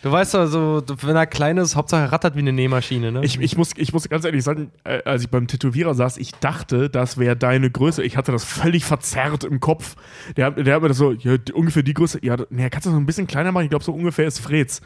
[0.07, 3.25] Du weißt doch, so, wenn er klein ist, Hauptsache rattert wie eine Nähmaschine, ne?
[3.25, 6.31] Ich, ich, muss, ich muss ganz ehrlich sagen, äh, als ich beim Tätowierer saß, ich
[6.31, 8.01] dachte, das wäre deine Größe.
[8.03, 9.95] Ich hatte das völlig verzerrt im Kopf.
[10.38, 12.19] Der, hat- der hat mir das so, ja, ungefähr die Größe.
[12.23, 13.65] Ja, nee, kannst du das noch ein bisschen kleiner machen?
[13.65, 14.79] Ich glaube, so ungefähr ist Freds.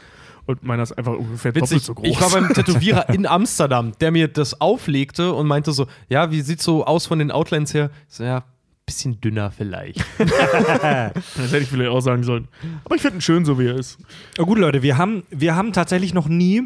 [0.44, 2.08] Und meiner ist einfach ungefähr doppelt Witzig, so groß.
[2.08, 6.40] ich war beim Tätowierer in Amsterdam, der mir das auflegte und meinte so, ja, wie
[6.40, 7.90] sieht's so aus von den Outlines her?
[8.08, 8.42] Ich So, ja,
[8.86, 10.04] bisschen dünner vielleicht.
[10.18, 12.48] das hätte ich vielleicht auch sagen sollen.
[12.84, 13.98] Aber ich finde ihn schön, so wie er ist.
[14.38, 16.62] Oh, gut, Leute, wir haben, wir haben tatsächlich noch nie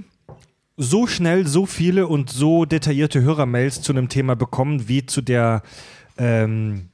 [0.77, 5.63] so schnell so viele und so detaillierte Hörermails zu einem Thema bekommen wie zu der
[6.19, 6.91] ähm,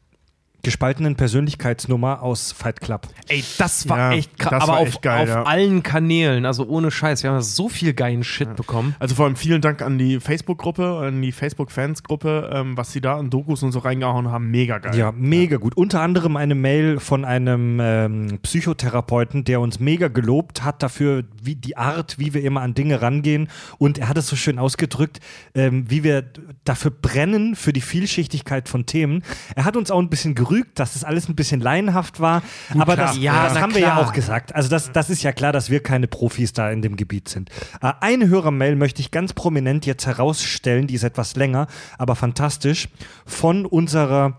[0.63, 3.09] gespaltenen Persönlichkeitsnummer aus Fight Club.
[3.29, 4.51] Ey, das war Ja, echt krass.
[4.51, 5.43] das Aber war auf, echt geil, auf ja.
[5.45, 7.23] allen Kanälen, also ohne Scheiß.
[7.23, 8.95] Wir haben so viel geilen Shit bekommen.
[8.99, 13.17] Also vor allem vielen Dank an die Facebook-Gruppe, an die Facebook-Fans-Gruppe, ähm, was sie da
[13.19, 14.51] an Dokus und so reingehauen haben.
[14.51, 14.97] Mega geil.
[14.97, 15.77] Ja, mega gut.
[15.77, 21.57] Unter anderem eine Mail von einem ähm, Psychotherapeuten, der uns mega gelobt hat dafür, wie
[21.57, 23.49] die Art, wie wir immer an Dinge rangehen.
[23.79, 25.21] Und er hat es so schön ausgedrückt,
[25.55, 26.25] ähm, wie wir
[26.65, 29.23] dafür brennen, für die Vielschichtigkeit von Themen.
[29.57, 32.43] Er hat uns auch ein bisschen gerügt, dass das alles ein bisschen laienhaft war.
[32.71, 33.09] aber klar.
[33.09, 34.07] das, Ja, das haben wir ja klar.
[34.07, 34.55] auch gesagt.
[34.55, 37.51] Also das, das ist ja klar, dass wir keine Profis da in dem Gebiet sind.
[37.81, 41.67] Äh, eine Hörermail möchte ich ganz prominent jetzt herausstellen, die ist etwas länger,
[41.99, 42.89] aber fantastisch,
[43.25, 44.39] von unserer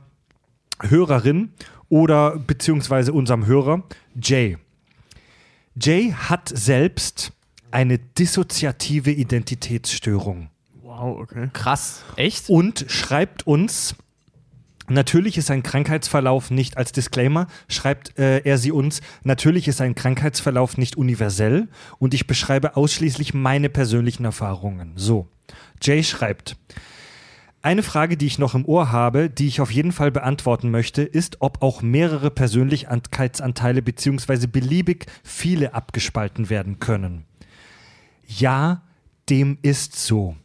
[0.81, 1.53] Hörerin
[1.89, 3.83] oder beziehungsweise unserem Hörer
[4.21, 4.57] Jay.
[5.75, 7.31] Jay hat selbst
[7.71, 10.49] eine dissoziative Identitätsstörung
[10.83, 11.49] Wow, okay.
[11.53, 12.03] Krass.
[12.17, 12.49] Echt?
[12.49, 13.95] und schreibt uns,
[14.93, 19.95] natürlich ist ein Krankheitsverlauf nicht als Disclaimer, schreibt äh, er sie uns, natürlich ist ein
[19.95, 21.67] Krankheitsverlauf nicht universell
[21.99, 24.93] und ich beschreibe ausschließlich meine persönlichen Erfahrungen.
[24.95, 25.27] So,
[25.81, 26.55] Jay schreibt,
[27.61, 31.01] eine Frage, die ich noch im Ohr habe, die ich auf jeden Fall beantworten möchte,
[31.01, 34.47] ist, ob auch mehrere Persönlichkeitsanteile bzw.
[34.47, 37.23] beliebig viele abgespalten werden können.
[38.27, 38.81] Ja,
[39.29, 40.35] dem ist so.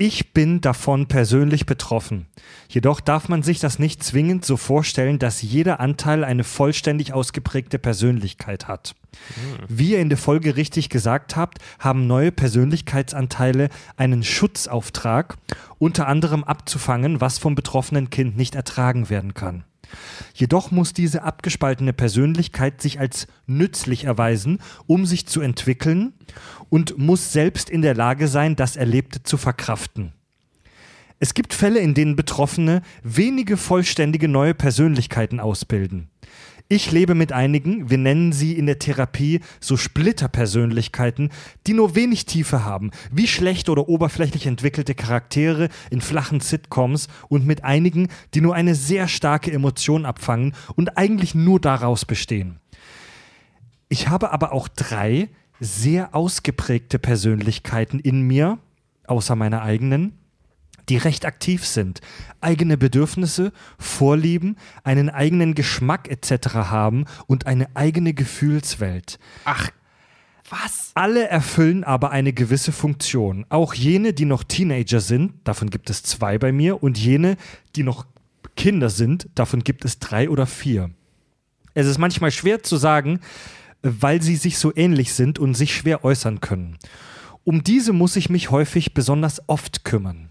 [0.00, 2.26] Ich bin davon persönlich betroffen.
[2.68, 7.80] Jedoch darf man sich das nicht zwingend so vorstellen, dass jeder Anteil eine vollständig ausgeprägte
[7.80, 8.94] Persönlichkeit hat.
[9.66, 15.36] Wie ihr in der Folge richtig gesagt habt, haben neue Persönlichkeitsanteile einen Schutzauftrag,
[15.78, 19.64] unter anderem abzufangen, was vom betroffenen Kind nicht ertragen werden kann.
[20.34, 26.12] Jedoch muss diese abgespaltene Persönlichkeit sich als nützlich erweisen, um sich zu entwickeln
[26.70, 30.12] und muss selbst in der Lage sein, das Erlebte zu verkraften.
[31.20, 36.08] Es gibt Fälle, in denen Betroffene wenige vollständige neue Persönlichkeiten ausbilden.
[36.70, 41.30] Ich lebe mit einigen, wir nennen sie in der Therapie so Splitterpersönlichkeiten,
[41.66, 47.46] die nur wenig Tiefe haben, wie schlecht oder oberflächlich entwickelte Charaktere in flachen Sitcoms und
[47.46, 52.60] mit einigen, die nur eine sehr starke Emotion abfangen und eigentlich nur daraus bestehen.
[53.88, 55.30] Ich habe aber auch drei
[55.60, 58.58] sehr ausgeprägte Persönlichkeiten in mir,
[59.06, 60.18] außer meiner eigenen,
[60.88, 62.00] die recht aktiv sind,
[62.40, 66.54] eigene Bedürfnisse, Vorlieben, einen eigenen Geschmack etc.
[66.54, 69.18] haben und eine eigene Gefühlswelt.
[69.44, 69.70] Ach,
[70.50, 70.92] was?
[70.94, 73.44] Alle erfüllen aber eine gewisse Funktion.
[73.50, 77.36] Auch jene, die noch Teenager sind, davon gibt es zwei bei mir, und jene,
[77.76, 78.06] die noch
[78.56, 80.90] Kinder sind, davon gibt es drei oder vier.
[81.74, 83.20] Es ist manchmal schwer zu sagen,
[83.82, 86.78] weil sie sich so ähnlich sind und sich schwer äußern können.
[87.44, 90.30] Um diese muss ich mich häufig besonders oft kümmern.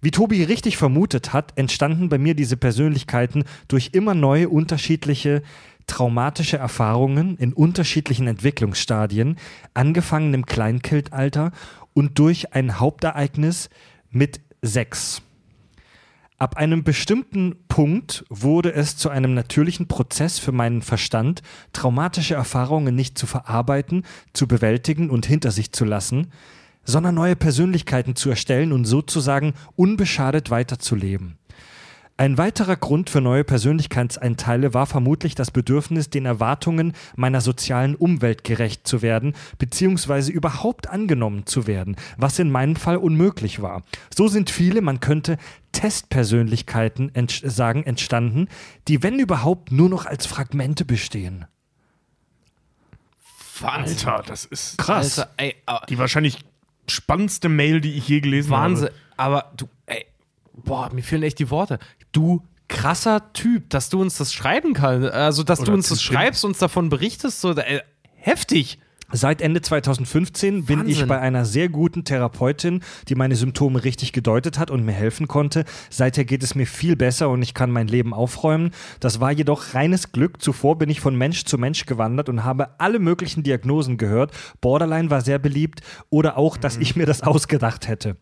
[0.00, 5.42] Wie Tobi richtig vermutet hat, entstanden bei mir diese Persönlichkeiten durch immer neue unterschiedliche
[5.86, 9.36] traumatische Erfahrungen in unterschiedlichen Entwicklungsstadien,
[9.74, 11.52] angefangen im Kleinkindalter
[11.94, 13.70] und durch ein Hauptereignis
[14.10, 15.22] mit sechs.
[16.36, 21.42] Ab einem bestimmten Punkt wurde es zu einem natürlichen Prozess für meinen Verstand,
[21.72, 26.32] traumatische Erfahrungen nicht zu verarbeiten, zu bewältigen und hinter sich zu lassen,
[26.84, 31.38] sondern neue Persönlichkeiten zu erstellen und sozusagen unbeschadet weiterzuleben.
[32.16, 38.44] Ein weiterer Grund für neue Persönlichkeitsanteile war vermutlich das Bedürfnis, den Erwartungen meiner sozialen Umwelt
[38.44, 43.82] gerecht zu werden, beziehungsweise überhaupt angenommen zu werden, was in meinem Fall unmöglich war.
[44.14, 45.38] So sind viele, man könnte
[45.72, 48.46] Testpersönlichkeiten ent sagen, entstanden,
[48.86, 51.46] die wenn überhaupt nur noch als Fragmente bestehen.
[53.58, 54.08] Wahnsinn.
[54.08, 55.18] Alter, das ist Krass.
[55.18, 56.38] Alter, ey, aber die wahrscheinlich
[56.88, 58.86] spannendste Mail, die ich je gelesen Wahnsinn.
[58.86, 58.94] habe.
[59.16, 60.06] Aber du, ey,
[60.52, 61.80] boah, mir fehlen echt die Worte.
[62.14, 65.10] Du krasser Typ, dass du uns das schreiben kannst.
[65.10, 67.40] Also, dass Oder du uns das schreibst, uns davon berichtest.
[67.40, 67.80] So, ey,
[68.14, 68.78] heftig.
[69.12, 71.08] Seit Ende 2015 bin ich Wahnsinn.
[71.08, 75.64] bei einer sehr guten Therapeutin, die meine Symptome richtig gedeutet hat und mir helfen konnte.
[75.90, 78.72] Seither geht es mir viel besser und ich kann mein Leben aufräumen.
[78.98, 80.42] Das war jedoch reines Glück.
[80.42, 84.32] Zuvor bin ich von Mensch zu Mensch gewandert und habe alle möglichen Diagnosen gehört.
[84.60, 88.16] Borderline war sehr beliebt oder auch, dass ich mir das ausgedacht hätte.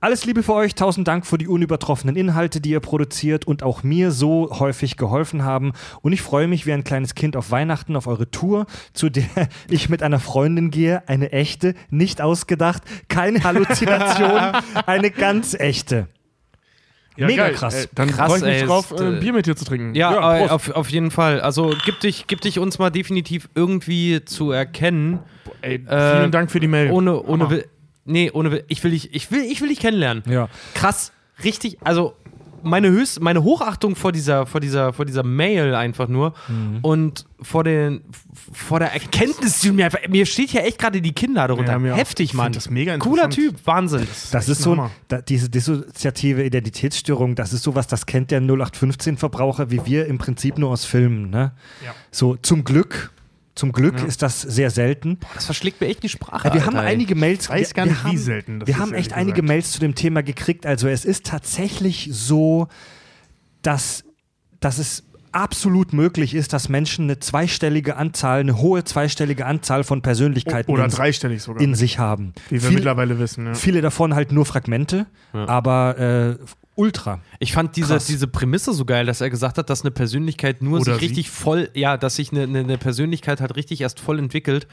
[0.00, 3.82] Alles Liebe für euch, tausend Dank für die unübertroffenen Inhalte, die ihr produziert und auch
[3.82, 5.72] mir so häufig geholfen haben.
[6.02, 9.24] Und ich freue mich wie ein kleines Kind auf Weihnachten auf eure Tour, zu der
[9.70, 11.08] ich mit einer Freundin gehe.
[11.08, 14.40] Eine echte, nicht ausgedacht, keine Halluzination,
[14.86, 16.08] eine ganz echte.
[17.16, 17.84] Mega krass.
[17.84, 19.56] Äh, dann Krass, freue ich mich ey, drauf, ist, äh, ein äh, Bier mit dir
[19.56, 19.94] zu trinken.
[19.94, 20.52] Ja, äh, Prost.
[20.52, 21.40] auf, auf jeden Fall.
[21.40, 25.20] Also, gib dich, gib dich uns mal definitiv irgendwie zu erkennen.
[25.62, 26.90] Ey, äh, vielen Dank für die Mail.
[26.90, 27.60] Ohne, ohne, Hammer.
[28.06, 30.22] Nee, ohne, will, ich will dich, ich will, ich will dich kennenlernen.
[30.28, 30.48] Ja.
[30.74, 31.12] Krass,
[31.44, 32.14] richtig, also
[32.62, 36.78] meine höchst, meine Hochachtung vor dieser, vor dieser, vor dieser Mail einfach nur Mhm.
[36.82, 38.00] und vor den,
[38.52, 41.78] vor der Erkenntnis, die mir einfach, mir steht ja echt gerade die Kinnlade runter.
[41.78, 41.94] Ja.
[41.94, 42.50] Heftig, Mann.
[42.52, 43.30] das mega Cooler.
[43.30, 44.08] Typ, Wahnsinn.
[44.32, 44.90] Das ist so, ein ein- Hammer.
[45.06, 50.58] da, diese dissoziative Identitätsstörung, das ist sowas, das kennt der 0815-Verbraucher wie wir im Prinzip
[50.58, 51.30] nur aus Filmen.
[51.30, 51.52] Ne?
[51.84, 51.94] Ja.
[52.10, 53.12] So, zum Glück,
[53.56, 55.18] zum Glück ist das sehr selten.
[55.34, 56.46] Das verschlägt mir echt die Sprache.
[56.48, 56.92] Ja, wir haben Alter, ey.
[56.94, 57.48] einige Mails.
[57.50, 59.48] weiß wir, gar nicht, wie haben, selten das Wir ist, haben echt einige gesagt.
[59.48, 60.64] Mails zu dem Thema gekriegt.
[60.66, 62.68] Also es ist tatsächlich so,
[63.62, 64.04] dass,
[64.60, 65.02] dass es
[65.32, 70.84] absolut möglich ist, dass Menschen eine zweistellige Anzahl, eine hohe zweistellige Anzahl von Persönlichkeiten Oder
[70.84, 71.62] in, dreistellig sogar.
[71.62, 72.32] in sich haben.
[72.48, 73.46] wie wir Viel- mittlerweile wissen.
[73.46, 73.54] Ja.
[73.54, 77.20] Viele davon halt nur Fragmente, aber äh, ultra.
[77.38, 78.06] Ich fand diese, Krass.
[78.06, 81.06] diese Prämisse so geil, dass er gesagt hat, dass eine Persönlichkeit nur Oder sich sie.
[81.06, 84.66] richtig voll, ja, dass sich eine, eine, Persönlichkeit halt richtig erst voll entwickelt,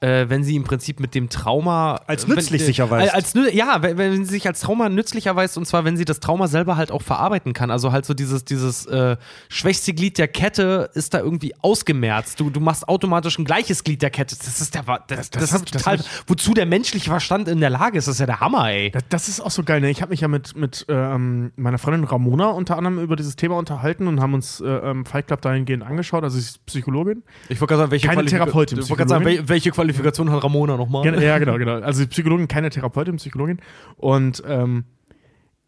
[0.00, 3.12] äh, wenn sie im Prinzip mit dem Trauma Als äh, nützlich wenn, sich erweist.
[3.12, 6.04] äh, Als, ja, wenn, wenn sie sich als Trauma nützlich erweist und zwar, wenn sie
[6.04, 7.70] das Trauma selber halt auch verarbeiten kann.
[7.70, 9.16] Also halt so dieses, dieses äh,
[9.48, 12.38] schwächste Glied der Kette ist da irgendwie ausgemerzt.
[12.40, 14.36] Du, du machst automatisch ein gleiches Glied der Kette.
[14.36, 17.60] Das ist der, das, das, das ist das total, ich- wozu der menschliche Verstand in
[17.60, 18.06] der Lage ist.
[18.08, 18.90] Das ist ja der Hammer, ey.
[18.90, 19.80] Das, das ist auch so geil.
[19.80, 19.90] Ne?
[19.90, 23.56] Ich habe mich ja mit, mit ähm, meiner Freundin Ramona unter anderem über dieses Thema
[23.56, 26.24] unterhalten und haben uns äh, ähm, Fight Club dahingehend angeschaut.
[26.24, 27.22] Also sie ist Psychologin.
[27.48, 30.42] Ich wollte gerade sagen, welche Keine Qualifika- Therapeutin, Ich wollte gerade sagen, welche Qualifikation hat
[30.42, 31.02] Ramona nochmal?
[31.02, 31.80] Gen- ja, genau, genau.
[31.80, 33.58] Also Psychologin, keine Therapeutin, Psychologin.
[33.96, 34.84] Und ähm,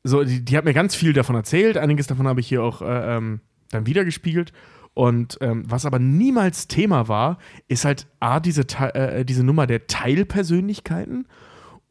[0.04, 1.76] so, die, die hat mir ganz viel davon erzählt.
[1.78, 3.40] Einiges davon habe ich hier auch äh, ähm,
[3.70, 4.52] dann wiedergespiegelt.
[4.94, 7.38] Und ähm, was aber niemals Thema war,
[7.68, 11.26] ist halt A, diese, Te- äh, diese Nummer der Teilpersönlichkeiten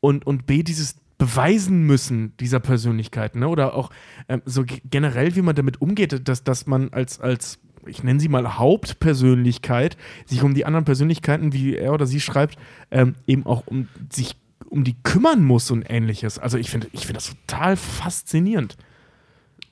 [0.01, 3.41] und, und B, dieses beweisen müssen dieser Persönlichkeiten.
[3.41, 3.47] Ne?
[3.47, 3.91] Oder auch
[4.27, 8.19] ähm, so ge- generell, wie man damit umgeht, dass, dass man als, als ich nenne
[8.19, 12.57] sie mal Hauptpersönlichkeit, sich um die anderen Persönlichkeiten, wie er oder sie schreibt,
[12.89, 14.35] ähm, eben auch um sich
[14.67, 16.39] um die kümmern muss und ähnliches.
[16.39, 18.77] Also ich finde ich finde das total faszinierend.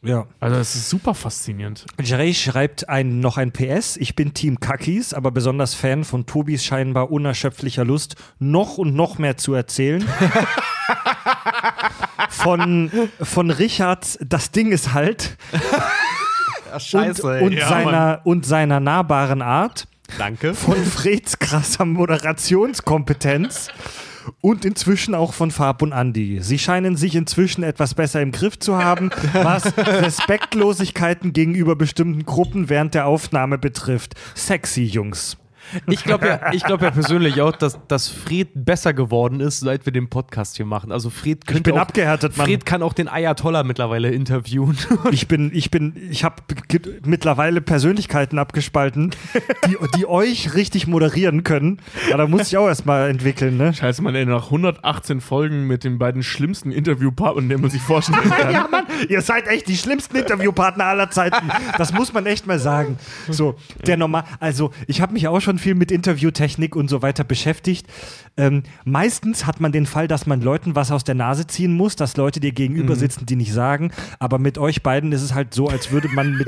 [0.01, 0.27] Ja.
[0.39, 1.85] Also das ist super faszinierend.
[2.01, 3.97] Jerry schreibt ein, noch ein PS.
[3.97, 9.17] Ich bin Team Kakis, aber besonders Fan von Tobis scheinbar unerschöpflicher Lust, noch und noch
[9.17, 10.07] mehr zu erzählen.
[12.30, 15.38] von, von Richard, das Ding ist halt.
[16.93, 19.85] und, und, Ja, seiner, und seiner nahbaren Art.
[20.17, 20.53] Danke.
[20.53, 23.67] Von Freds krasser Moderationskompetenz.
[24.41, 26.39] Und inzwischen auch von Farb und Andi.
[26.41, 32.69] Sie scheinen sich inzwischen etwas besser im Griff zu haben, was Respektlosigkeiten gegenüber bestimmten Gruppen
[32.69, 34.15] während der Aufnahme betrifft.
[34.35, 35.38] Sexy Jungs.
[35.88, 39.86] Ich glaube ja, ich glaub ja persönlich auch, dass, dass Fred besser geworden ist, seit
[39.86, 40.91] wir den Podcast hier machen.
[40.91, 42.48] Also Fred könnte bin auch, abgehärtet, Mann.
[42.48, 44.78] Fred kann auch den Ayatollah mittlerweile interviewen.
[45.12, 46.36] Ich bin, ich bin, ich habe
[47.04, 49.12] mittlerweile Persönlichkeiten abgespalten,
[49.68, 51.80] die, die euch richtig moderieren können.
[52.10, 53.74] Aber da muss ich auch erstmal entwickeln, ne?
[53.74, 58.30] Scheiße, man, ey, nach 118 Folgen mit den beiden schlimmsten Interviewpartnern, den man sich vorstellen
[58.38, 58.52] kann.
[58.54, 61.50] Ja, Mann, ihr seid echt die schlimmsten Interviewpartner aller Zeiten.
[61.78, 62.98] Das muss man echt mal sagen.
[63.30, 63.56] So,
[63.86, 67.88] der normal, also ich habe mich auch schon viel mit Interviewtechnik und so weiter beschäftigt.
[68.38, 71.95] Ähm, meistens hat man den Fall, dass man Leuten was aus der Nase ziehen muss,
[71.95, 73.91] dass Leute dir gegenüber sitzen, die nicht sagen.
[74.18, 76.48] Aber mit euch beiden ist es halt so, als würde man mit,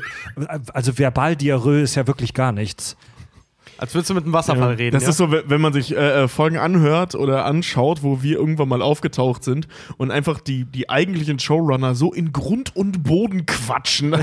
[0.73, 2.95] also Verbaldiarrhoe ist ja wirklich gar nichts.
[3.81, 4.93] Als würdest du mit einem Wasserfall reden.
[4.93, 5.09] Das ja?
[5.09, 8.83] ist so, wenn man sich äh, äh, Folgen anhört oder anschaut, wo wir irgendwann mal
[8.83, 9.67] aufgetaucht sind
[9.97, 14.15] und einfach die, die eigentlichen Showrunner so in Grund und Boden quatschen.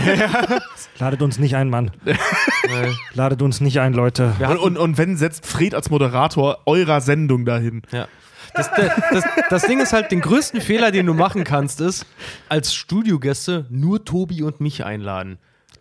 [1.00, 1.90] Ladet uns nicht ein, Mann.
[3.14, 4.32] Ladet uns nicht ein, Leute.
[4.38, 7.82] Und, und, und wenn setzt Fred als Moderator eurer Sendung dahin.
[7.90, 8.06] Ja.
[8.54, 12.06] Das, das, das, das Ding ist halt, den größten Fehler, den du machen kannst, ist,
[12.48, 15.38] als Studiogäste nur Tobi und mich einladen.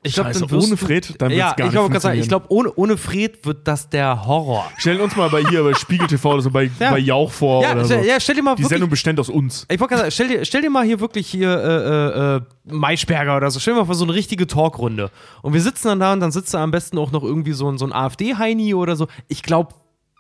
[0.08, 2.98] Ich glaube, ohne Fred, dann wird's ja, gar ich nicht sagen, ich glaube, ohne, ohne
[2.98, 4.70] Fred wird das der Horror.
[4.78, 6.92] Stell uns mal bei hier bei Spiegel TV oder so bei, Ja.
[6.92, 7.94] bei Jauch vor Ja, oder so.
[7.96, 9.66] ja, stell dir mal Die wirklich Sendung bestand aus uns.
[9.70, 12.42] Ich wollte gerade sagen, stell dir, stell dir mal hier wirklich hier äh, äh, äh,
[12.74, 15.12] Maischberger oder so, stell dir mal vor so eine richtige Talkrunde.
[15.42, 17.70] Und wir sitzen dann da und dann sitzt da am besten auch noch irgendwie so,
[17.70, 19.08] ein- so ein AfD-Heini oder so.
[19.28, 19.74] Ich glaube,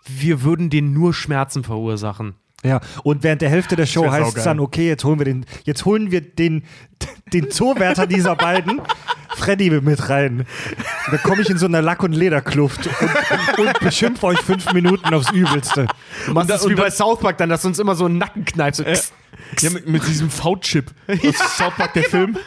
[0.06, 2.36] wir würden denen nur Schmerzen verursachen.
[2.64, 5.46] Ja, und während der Hälfte der Show heißt es dann, okay, jetzt holen wir den,
[5.64, 6.64] jetzt holen wir den,
[7.32, 8.82] den Zoowärter dieser beiden,
[9.36, 10.46] Freddy, mit rein.
[11.12, 15.14] Da komme ich in so einer Lack- und Lederkluft und, und beschimpfe euch fünf Minuten
[15.14, 15.86] aufs Übelste.
[16.26, 17.94] Du machst da- das wie und bei dann- South Park dann, dass du uns immer
[17.96, 18.78] so einen Nacken kneipst.
[18.80, 18.84] So,
[19.66, 20.92] Ja, mit, mit diesem V-Chip.
[21.08, 22.38] aus South Park, der Film.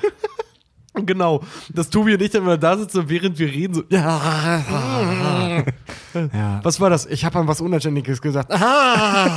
[0.95, 1.43] Genau.
[1.73, 5.65] Dass Tobi und ich dann immer da sitzen, während wir reden, so, ja.
[6.15, 6.61] Ja.
[6.63, 7.07] Was war das?
[7.07, 8.53] Ich habe an was Unanständiges gesagt.
[8.61, 9.37] Ah.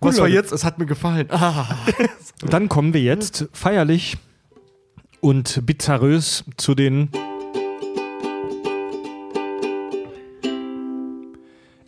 [0.00, 0.52] Was war jetzt?
[0.52, 1.26] Es hat mir gefallen.
[1.30, 1.66] Ah.
[2.40, 4.16] Dann kommen wir jetzt feierlich
[5.20, 7.10] und bizarrös zu den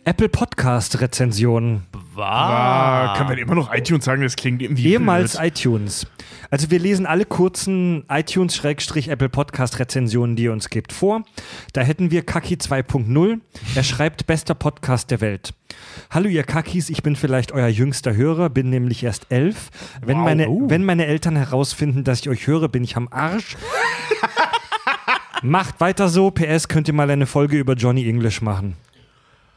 [0.03, 1.83] Apple Podcast Rezensionen.
[2.17, 4.23] Ah, können wir immer noch iTunes sagen?
[4.23, 5.47] Das klingt irgendwie Ehemals blöd.
[5.59, 6.07] iTunes.
[6.49, 11.23] Also wir lesen alle kurzen iTunes-Apple Podcast Rezensionen, die ihr uns gibt, vor.
[11.73, 13.39] Da hätten wir Kaki 2.0.
[13.75, 15.53] Er schreibt, bester Podcast der Welt.
[16.09, 19.69] Hallo ihr Kakis, ich bin vielleicht euer jüngster Hörer, bin nämlich erst elf.
[20.03, 20.25] Wenn, Wow.
[20.25, 20.63] meine, Oh.
[20.67, 23.55] wenn meine Eltern herausfinden, dass ich euch höre, bin ich am Arsch.
[25.43, 26.31] Macht weiter so.
[26.31, 28.75] PS, könnt ihr mal eine Folge über Johnny English machen.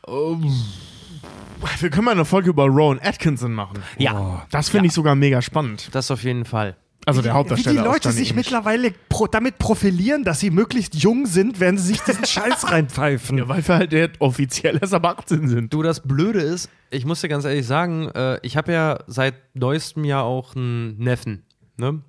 [0.06, 3.78] Wir können mal eine Folge über Rowan Atkinson machen.
[3.98, 5.88] Ja, Das finde ich sogar mega spannend.
[5.92, 6.76] das auf jeden Fall.
[7.06, 7.82] Also der Wie Hauptdarsteller.
[7.82, 11.88] die aus Leute sich mittlerweile pro, damit profilieren, dass sie möglichst jung sind, während sie
[11.88, 13.36] sich diesen Scheiß reinpfeifen.
[13.36, 15.72] Ja, weil wir halt der offiziell erst ab 18 sind.
[15.72, 19.34] Du, das Blöde ist, ich muss dir ganz ehrlich sagen, äh, ich habe ja seit
[19.54, 21.44] neuestem Jahr auch einen Neffen.
[21.76, 22.00] Ne?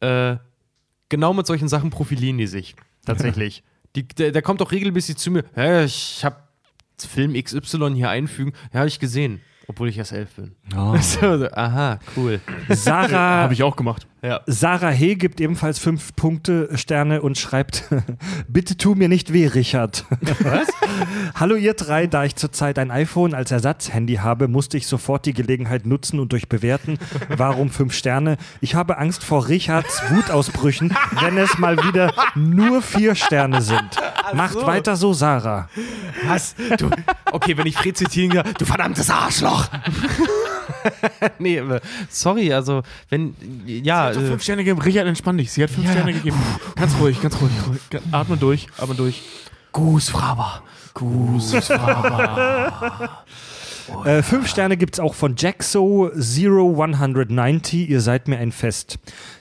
[0.00, 0.36] Äh,
[1.08, 2.74] genau mit solchen Sachen profilieren die sich.
[3.06, 3.62] Tatsächlich.
[3.94, 5.44] die, der, der kommt auch regelmäßig zu mir.
[5.54, 6.36] Ja, ich habe
[6.98, 8.52] Film XY hier einfügen.
[8.72, 9.40] Ja, habe ich gesehen.
[9.66, 10.54] Obwohl ich erst elf bin.
[11.00, 12.40] So, aha, cool.
[12.68, 14.06] Sarah, Habe ich auch gemacht.
[14.24, 14.40] Ja.
[14.46, 17.84] Sarah He gibt ebenfalls fünf Punkte Sterne und schreibt:
[18.48, 20.06] Bitte tu mir nicht weh, Richard.
[20.40, 20.68] Was?
[21.34, 25.34] Hallo ihr drei, da ich zurzeit ein iPhone als Ersatzhandy habe, musste ich sofort die
[25.34, 26.98] Gelegenheit nutzen und euch bewerten.
[27.36, 28.38] Warum fünf Sterne?
[28.62, 33.90] Ich habe Angst vor Richards Wutausbrüchen, wenn es mal wieder nur vier Sterne sind.
[34.32, 35.68] Macht weiter so, Sarah.
[36.26, 36.54] Was?
[36.78, 36.88] Du,
[37.30, 39.68] okay, wenn ich Fred zitieren kann, du verdammtes Arschloch.
[41.38, 41.62] nee,
[42.08, 43.34] sorry, also, wenn,
[43.66, 44.80] ja, Also äh, fünf Sterne gegeben.
[44.82, 45.52] Richard, entspann dich.
[45.52, 45.92] Sie hat fünf Ja.
[45.92, 46.36] Sterne gegeben.
[46.76, 47.52] Ganz ruhig, ganz ruhig.
[47.68, 47.80] ruhig.
[48.12, 49.22] Atme durch, atme durch.
[54.04, 57.88] Äh, fünf Sterne gibt's auch von Jaxo 0190.
[57.88, 58.98] Ihr seid mir ein Fest.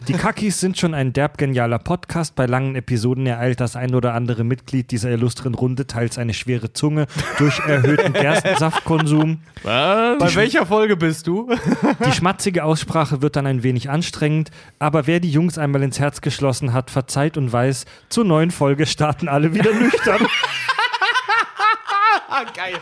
[0.07, 2.35] Die Kakis sind schon ein derb genialer Podcast.
[2.35, 6.73] Bei langen Episoden ereilt das ein oder andere Mitglied dieser illustren Runde teils eine schwere
[6.73, 7.07] Zunge
[7.37, 9.39] durch erhöhten Gerstensaftkonsum.
[9.63, 10.19] Was?
[10.19, 11.49] Bei welcher Folge bist du?
[12.05, 16.21] Die schmatzige Aussprache wird dann ein wenig anstrengend, aber wer die Jungs einmal ins Herz
[16.21, 20.27] geschlossen hat, verzeiht und weiß, zur neuen Folge starten alle wieder nüchtern.
[22.35, 22.73] Ah, geil.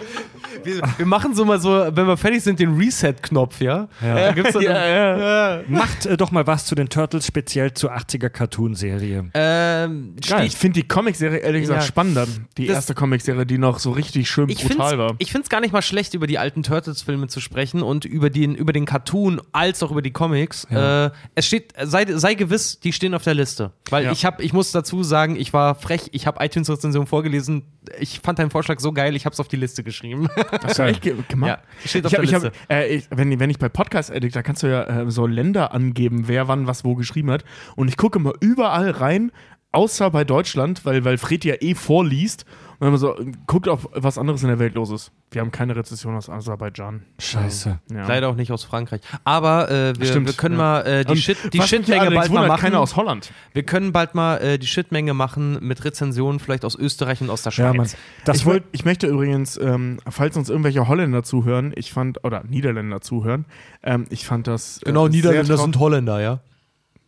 [0.64, 3.90] Wir, wir machen so mal so, wenn wir fertig sind, den Reset-Knopf, ja?
[4.02, 4.16] ja.
[4.16, 5.62] Da gibt's dann, Ja, ja.
[5.68, 9.30] Macht äh, doch mal was zu den Turtles, speziell zur 80er Cartoon-Serie.
[9.34, 10.46] Ähm, Geil.
[10.48, 11.88] Ich finde die Comicserie ehrlich gesagt Ja.
[11.88, 12.28] spannender.
[12.58, 15.16] Die Das- erste Comicserie, die noch so richtig schön Ich brutal war.
[15.20, 18.56] finde es gar nicht mal schlecht, über die alten Turtles-Filme zu sprechen und über den,
[18.56, 20.64] über den Cartoon als auch über die Comics.
[20.66, 23.72] Äh, es steht, sei, sei gewiss, die stehen auf der Liste.
[23.90, 24.12] Weil Ja.
[24.14, 27.64] ich habe, ich muss dazu sagen, ich war frech, ich habe iTunes-Rezension vorgelesen.
[28.00, 30.30] Ich fand deinen Vorschlag so geil, ich habe es auf die Liste geschrieben.
[30.76, 31.60] Du echt ge gemacht?
[31.84, 32.52] Ja, steht auf ich hab, der ich Liste.
[32.70, 35.28] Hab, äh, ich, wenn, wenn ich bei Podcast Addict, da kannst du ja äh, so
[35.28, 37.44] Länder angeben, wer wann was wo geschrieben hat.
[37.76, 39.32] Und ich gucke mal überall rein,
[39.72, 42.46] außer bei Deutschland, weil, weil Fred ja eh vorliest.
[42.82, 45.12] Und dann so, guckt, ob was anderes in der Welt los ist.
[45.30, 47.04] Wir haben keine Rezession aus Aserbaidschan.
[47.20, 47.80] Scheiße.
[47.94, 48.08] Ja.
[48.08, 49.02] Leider auch nicht aus Frankreich.
[49.24, 50.62] Aber äh, wir, Stimmt, wir können ja.
[50.62, 52.60] mal äh, die, Shit, die Shitmenge bald mal machen.
[52.60, 53.32] Keiner aus Holland.
[53.54, 57.44] Wir können bald mal äh, die Shitmenge machen mit Rezensionen vielleicht aus Österreich und aus
[57.44, 57.66] der Schweiz.
[57.66, 57.88] Ja, Mann.
[58.26, 62.44] Das ich, wollt, ich möchte übrigens, ähm, falls uns irgendwelche Holländer zuhören, ich fand, oder
[62.46, 63.46] Niederländer zuhören,
[63.84, 64.80] ähm, ich fand das.
[64.80, 66.40] Äh, Genau, Niederländer sind Holländer, ja.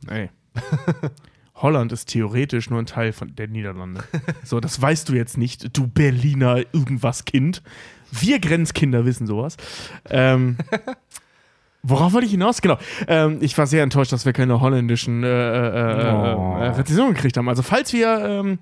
[0.07, 0.29] Ey.
[1.64, 4.03] Holland ist theoretisch nur ein Teil von der Niederlande.
[4.44, 7.64] So, das weißt du jetzt nicht, du Berliner irgendwas Kind.
[8.11, 9.57] Wir Grenzkinder wissen sowas.
[10.11, 10.57] Ähm,
[11.84, 12.61] worauf wollte ich hinaus?
[12.61, 12.77] Genau.
[13.07, 16.57] Ähm, ich war sehr enttäuscht, dass wir keine holländischen äh, äh, äh, Oh.
[16.57, 17.49] äh, Rezensionen gekriegt haben.
[17.49, 18.60] Also, falls wir ähm,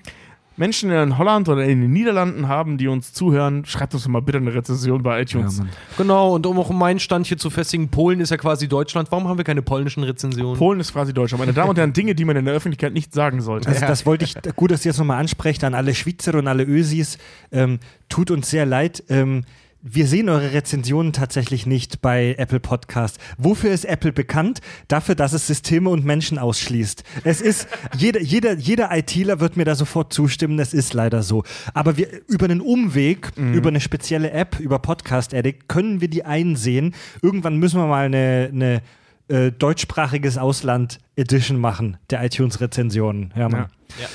[0.62, 4.22] Menschen in Holland oder in den Niederlanden haben, die uns zuhören, schreibt uns doch mal
[4.22, 5.58] bitte eine Rezension bei iTunes.
[5.58, 5.70] Mann.
[5.98, 9.12] Genau, und um auch meinen Stand hier zu festigen, Polen ist ja quasi Deutschland.
[9.12, 10.60] Warum haben wir keine polnischen Rezensionen?
[10.60, 11.40] Polen ist quasi Deutschland.
[11.40, 13.70] Meine Damen und Herren, Dinge, die man in der Öffentlichkeit nicht sagen sollte.
[13.70, 16.64] Also das wollte ich, gut, dass ihr jetzt nochmal ansprecht an alle Schweizer und alle
[16.64, 17.18] Ösis.
[17.52, 19.04] Ähm, tut uns sehr leid.
[19.10, 19.46] Ähm,
[19.84, 23.20] wir sehen eure Rezensionen tatsächlich nicht bei Apple Podcast.
[23.38, 24.62] Wofür ist Apple bekannt?
[24.88, 27.04] Dafür, dass es Systeme und Menschen ausschließt.
[27.24, 27.68] Es ist,
[27.98, 31.44] jeder, jeder, jeder ITler wird mir da sofort zustimmen, es ist leider so.
[31.74, 36.26] Aber wir, über einen Umweg, über eine spezielle App, über Podcast Addict, können wir die
[36.26, 36.94] einsehen.
[37.22, 38.82] Irgendwann müssen wir mal eine, eine
[39.28, 43.34] äh, deutschsprachiges Ausland Edition machen, der iTunes-Rezensionen.
[43.36, 43.68] Ja, Mann.
[44.00, 44.08] Ja.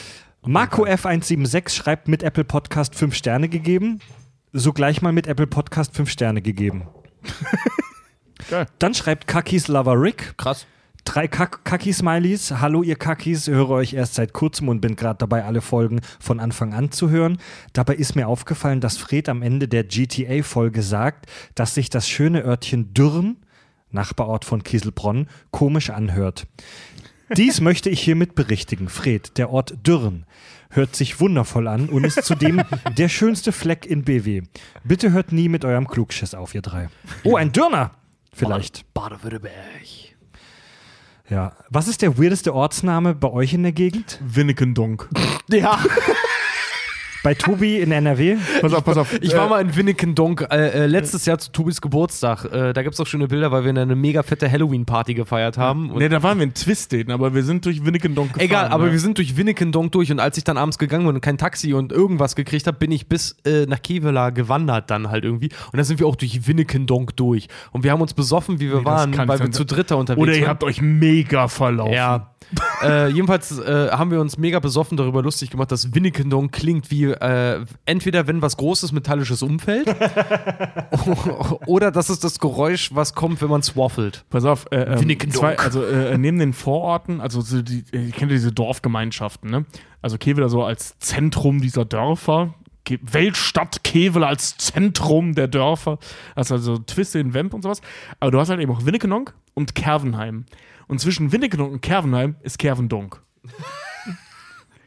[0.49, 4.01] Marco F176 schreibt mit Apple Podcast 5 Sterne gegeben.
[4.53, 6.89] So gleich mal mit Apple Podcast 5 Sterne gegeben.
[8.51, 8.67] Geil.
[8.79, 10.35] Dann schreibt Kakis Lover Rick.
[10.37, 10.67] Krass.
[11.05, 12.51] Drei Kak Kaki-Smileys.
[12.61, 13.47] Hallo, ihr Kakis.
[13.47, 17.11] Höre euch erst seit kurzem und bin gerade dabei, alle Folgen von Anfang an zu
[17.11, 17.39] hören.
[17.73, 22.43] Dabei ist mir aufgefallen, dass Fred am Ende der GTA-Folge sagt, dass sich das schöne
[22.43, 23.37] Örtchen Dürren,
[23.91, 26.47] Nachbarort von Kieselbronn, komisch anhört.
[27.37, 28.89] Dies möchte ich hiermit berichtigen.
[28.89, 30.27] Fred, der Ort Dürren,
[30.77, 32.63] hört sich wundervoll an und ist zudem
[32.97, 34.43] der schönste Fleck in BW.
[34.85, 36.89] Bitte hört nie mit eurem Klugschiss auf, ihr drei.
[37.25, 37.93] Oh, ein Dürner!
[38.33, 38.93] Vielleicht.
[38.93, 39.55] Baden-Württemberg.
[41.29, 41.53] Ja.
[41.71, 44.21] Was ist der weirdeste Ortsname bei euch in der Gegend?
[44.23, 45.09] Winnikendonk.
[45.49, 45.79] Ja,
[47.27, 48.37] Bei Tobi in NRW?
[48.61, 49.21] Pass auf, pass auf.
[49.21, 52.45] ich war mal in Winnikendonk äh, äh, letztes Jahr zu Tobis Geburtstag.
[52.45, 55.91] Äh, da gibt es auch schöne Bilder, weil wir eine mega fette Halloween-Party gefeiert haben.
[55.91, 58.45] Und Nee, da waren wir in Twisted, aber wir sind durch Winnikendonk gefahren.
[58.47, 58.93] Egal, aber ne?
[58.93, 61.75] wir sind durch Winnikendonk durch und als ich dann abends gegangen bin und kein Taxi
[61.75, 65.49] und irgendwas gekriegt habe, bin ich bis äh, nach Kevela gewandert dann halt irgendwie.
[65.73, 67.49] Und da sind wir auch durch Winnikendonk durch.
[67.73, 70.23] Und wir haben uns besoffen, wie wir Nee, waren, kann weil wir zu dritter unterwegs
[70.23, 70.51] Oder ihr waren.
[70.51, 71.93] habt euch mega verlaufen.
[71.93, 72.36] Ja.
[72.83, 77.05] Äh, jedenfalls äh, haben wir uns mega besoffen darüber lustig gemacht, dass Winnikendonk klingt wie
[77.05, 79.89] äh, entweder wenn was Großes Metallisches umfällt
[81.67, 84.25] oder das ist das Geräusch, was kommt, wenn man swaffelt.
[84.31, 88.13] Pass auf, äh, ähm, zwei, also äh, neben den Vororten, also so die, äh, ihr
[88.13, 89.65] kennt ja diese Dorfgemeinschaften, ne?
[90.03, 92.55] Also Kevela so als Zentrum dieser Dörfer,
[92.89, 95.99] Weltstadt Kevela als Zentrum der Dörfer,
[96.35, 97.81] also, also Twiste in Wemp und sowas.
[98.21, 100.45] Aber du hast halt eben auch Winnikenonk und Kervenheim.
[100.87, 103.21] Und zwischen Winnikenonk und Kervenheim ist Kervendonk.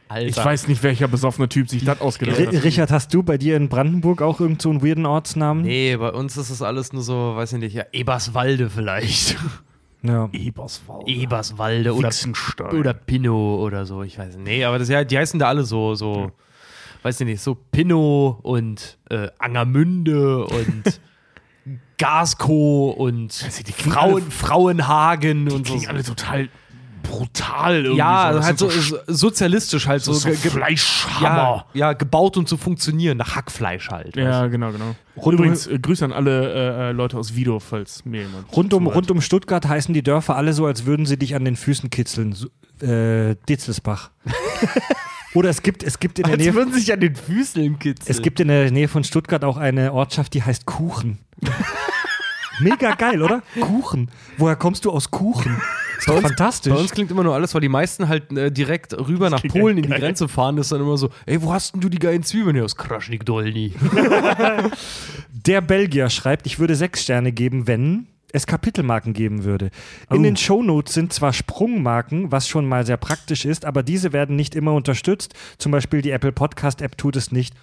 [0.08, 0.26] Alter.
[0.26, 2.64] Ich weiß nicht, welcher besoffene Typ sich das ausgedacht R hat.
[2.64, 5.62] Richard, hast du bei dir in Brandenburg auch irgend so einen weirden Ortsnamen?
[5.62, 9.36] Nee, bei uns ist es alles nur so, weiß ich nicht, ja, Eberswalde vielleicht.
[10.02, 10.28] Ja.
[10.32, 11.10] Eberswalde.
[11.10, 12.10] Eberswalde oder,
[12.72, 14.46] oder Pinot oder so, ich weiß nicht.
[14.46, 16.32] Nee, aber das, ja, die heißen da alle so, so,
[17.02, 21.00] weiß ich nicht, so Pinot und äh, Angermünde und
[22.00, 25.74] Gasko und die klingen Frauen, alle- Frauenhagen Die und so.
[25.74, 26.48] klingen alle total
[27.02, 27.98] brutal irgendwie.
[27.98, 28.42] Ja, so.
[28.44, 30.12] Halt so, so sozialistisch halt so.
[30.12, 31.66] so, so Fleischhammer.
[31.72, 34.16] ja, ja, gebaut und zu funktionieren, nach Hackfleisch halt.
[34.16, 34.94] Ja, genau, genau.
[35.16, 38.54] Und übrigens, äh, Grüße an alle äh, äh, Leute aus Vido, falls mir jemand.
[38.56, 41.44] Rund, um, rund um Stuttgart heißen die Dörfer alle so, als würden sie dich an
[41.44, 42.32] den Füßen kitzeln.
[42.32, 42.48] So,
[42.86, 44.10] äh, Ditzelsbach.
[45.34, 46.54] Oder es gibt, es gibt in der Als Nähe.
[46.54, 48.10] würden sich an den Füßeln kitzeln.
[48.10, 51.18] Es gibt in der Nähe von Stuttgart auch eine Ortschaft, die heißt Kuchen.
[52.60, 53.42] Mega geil, oder?
[53.60, 54.10] Kuchen.
[54.38, 55.60] Woher kommst du aus Kuchen?
[55.98, 56.72] Ist doch fantastisch.
[56.72, 59.54] Bei uns klingt immer nur alles, weil die meisten halt äh, direkt rüber nach klingt
[59.54, 60.00] Polen in die geil.
[60.00, 60.56] Grenze fahren.
[60.56, 62.64] Das ist dann immer so, ey, wo hast denn du die geilen Zwiebeln her?
[62.64, 63.74] Aus Kraschnik Dolny.
[65.46, 69.70] Der Belgier schreibt, ich würde sechs Sterne geben, wenn es Kapitelmarken geben würde.
[70.10, 70.22] In Oh.
[70.22, 74.54] den Shownotes sind zwar Sprungmarken, was schon mal sehr praktisch ist, aber diese werden nicht
[74.54, 75.34] immer unterstützt.
[75.58, 77.54] Zum Beispiel die Apple Podcast App tut es nicht.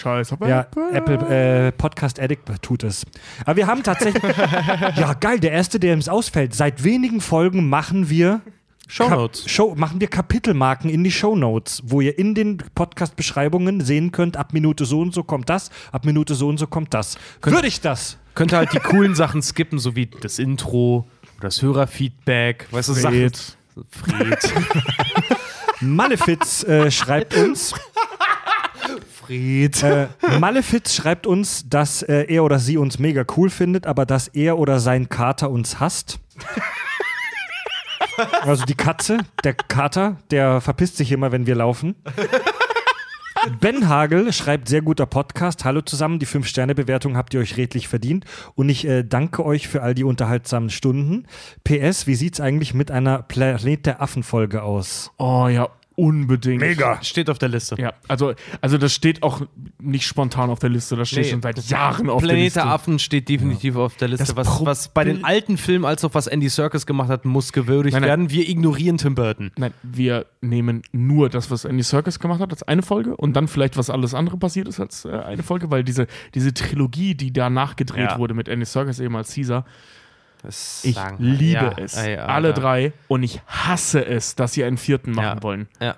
[0.00, 0.38] Scheiße.
[0.46, 3.04] Ja, Apple äh, Podcast Addict tut es.
[3.44, 4.22] Aber wir haben tatsächlich.
[4.96, 6.54] ja, geil, der erste, der uns ausfällt.
[6.54, 8.40] Seit wenigen Folgen machen wir.
[8.88, 9.48] Shownotes.
[9.48, 14.52] Show, machen wir Kapitelmarken in die Shownotes, wo ihr in den Podcast-Beschreibungen sehen könnt, ab
[14.52, 17.16] Minute so und so kommt das, ab Minute so und so kommt das.
[17.42, 18.16] Würde ich das?
[18.34, 21.06] Könnte halt die coolen Sachen skippen, so wie das Intro
[21.40, 22.68] das Hörerfeedback.
[22.70, 23.30] Weißt du, Sachen.
[23.30, 23.56] Fred.
[23.90, 24.54] Fred.
[25.80, 27.74] Malefiz äh, schreibt uns,
[29.30, 29.82] Fred.
[29.84, 30.08] äh,
[30.40, 34.58] Malefiz schreibt uns, dass äh, er oder sie uns mega cool findet, aber dass er
[34.58, 36.18] oder sein Kater uns hasst.
[38.42, 41.94] Also die Katze, der Kater, der verpisst sich immer, wenn wir laufen.
[43.60, 45.64] Ben Hagel schreibt sehr guter Podcast.
[45.64, 48.26] Hallo zusammen, die 5-Sterne-Bewertung habt ihr euch redlich verdient.
[48.56, 51.26] Und ich äh, danke euch für all die unterhaltsamen Stunden.
[51.64, 55.12] PS, wie sieht's eigentlich mit einer Planet der Affen-Folge aus?
[55.16, 55.70] Oh ja,
[56.00, 56.64] unbedingt.
[57.02, 57.76] Steht auf der Liste.
[57.78, 59.42] Ja, also, also das steht auch
[59.80, 61.30] nicht spontan auf der Liste, das steht Nee.
[61.30, 62.60] schon seit Jahren auf der Planet Liste.
[62.60, 64.26] der Affen steht definitiv auf der Liste.
[64.26, 67.24] Das Was, Pro- was bei den alten Filmen als auch was Andy Serkis gemacht hat,
[67.24, 68.08] muss gewürdigt Nein, nein.
[68.08, 68.30] werden.
[68.30, 69.50] Wir ignorieren Tim Burton.
[69.56, 73.48] Nein, wir nehmen nur das, was Andy Serkis gemacht hat, als eine Folge und dann
[73.48, 77.32] vielleicht, was alles andere passiert ist, als äh, eine Folge, weil diese, diese Trilogie, die
[77.32, 78.18] da nachgedreht Ja.
[78.18, 79.64] wurde mit Andy Serkis eben als Caesar,
[80.42, 81.96] Das ich liebe ja, es.
[81.96, 82.16] ey.
[82.16, 85.42] Alle drei und ich hasse es, dass sie einen vierten machen Ja.
[85.42, 85.68] wollen.
[85.80, 85.96] Ja,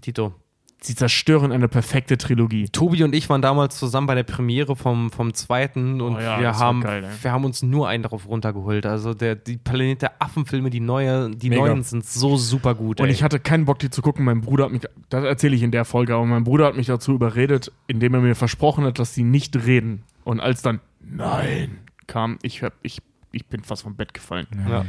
[0.00, 0.34] Tito.
[0.82, 2.66] Sie zerstören eine perfekte Trilogie.
[2.70, 6.40] Tobi und ich waren damals zusammen bei der Premiere vom, vom zweiten und Oh ja,
[6.40, 8.86] wir, haben, geil, wir haben uns nur einen darauf runtergeholt.
[8.86, 11.66] Also der, die Planet der Affen-Filme, die, neue, die Mega.
[11.66, 12.98] neuen sind so super gut.
[12.98, 13.12] Und ey.
[13.12, 14.24] ich hatte keinen Bock, die zu gucken.
[14.24, 14.80] Mein Bruder hat mich,
[15.10, 18.20] das erzähle ich in der Folge, aber mein Bruder hat mich dazu überredet, indem er
[18.20, 20.04] mir versprochen hat, dass sie nicht reden.
[20.24, 21.76] Und als dann Nein
[22.06, 23.02] kam, ich, hab, ich,
[23.32, 24.46] ich bin fast vom Bett gefallen.
[24.68, 24.84] ja.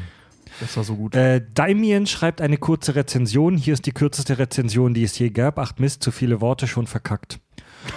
[0.59, 1.15] Das war so gut.
[1.15, 3.55] Äh, Daimien schreibt eine kurze Rezension.
[3.55, 5.57] Hier ist die kürzeste Rezension, die es je gab.
[5.57, 7.39] Ach Mist, zu viele Worte schon verkackt.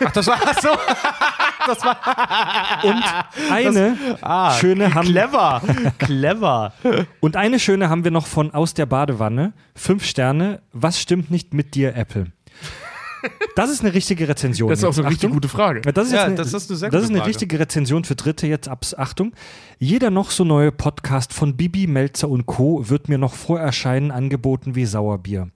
[0.05, 0.69] Ach, das war so.
[2.89, 3.03] Und
[3.51, 5.62] eine Ah, schöne haben clever.
[5.99, 6.73] clever.
[7.21, 9.53] und eine schöne haben wir noch von aus der Badewanne.
[9.75, 10.61] Fünf Sterne.
[10.73, 12.27] Was stimmt nicht mit dir, Apple?
[13.57, 14.69] Das ist eine richtige Rezension.
[14.69, 15.23] Das ist auch so eine jetzt.
[15.23, 15.83] richtig gute Frage.
[15.85, 17.29] Ja, Das ist, Ja, jetzt eine, das ist eine sehr das ist eine Frage.
[17.31, 18.47] richtige Rezension für Dritte.
[18.47, 19.33] Jetzt abs Achtung.
[19.79, 22.89] Jeder noch so neue Podcast von Bibi, Melzer und Co.
[22.89, 25.49] wird mir noch vor Erscheinen angeboten wie Sauerbier.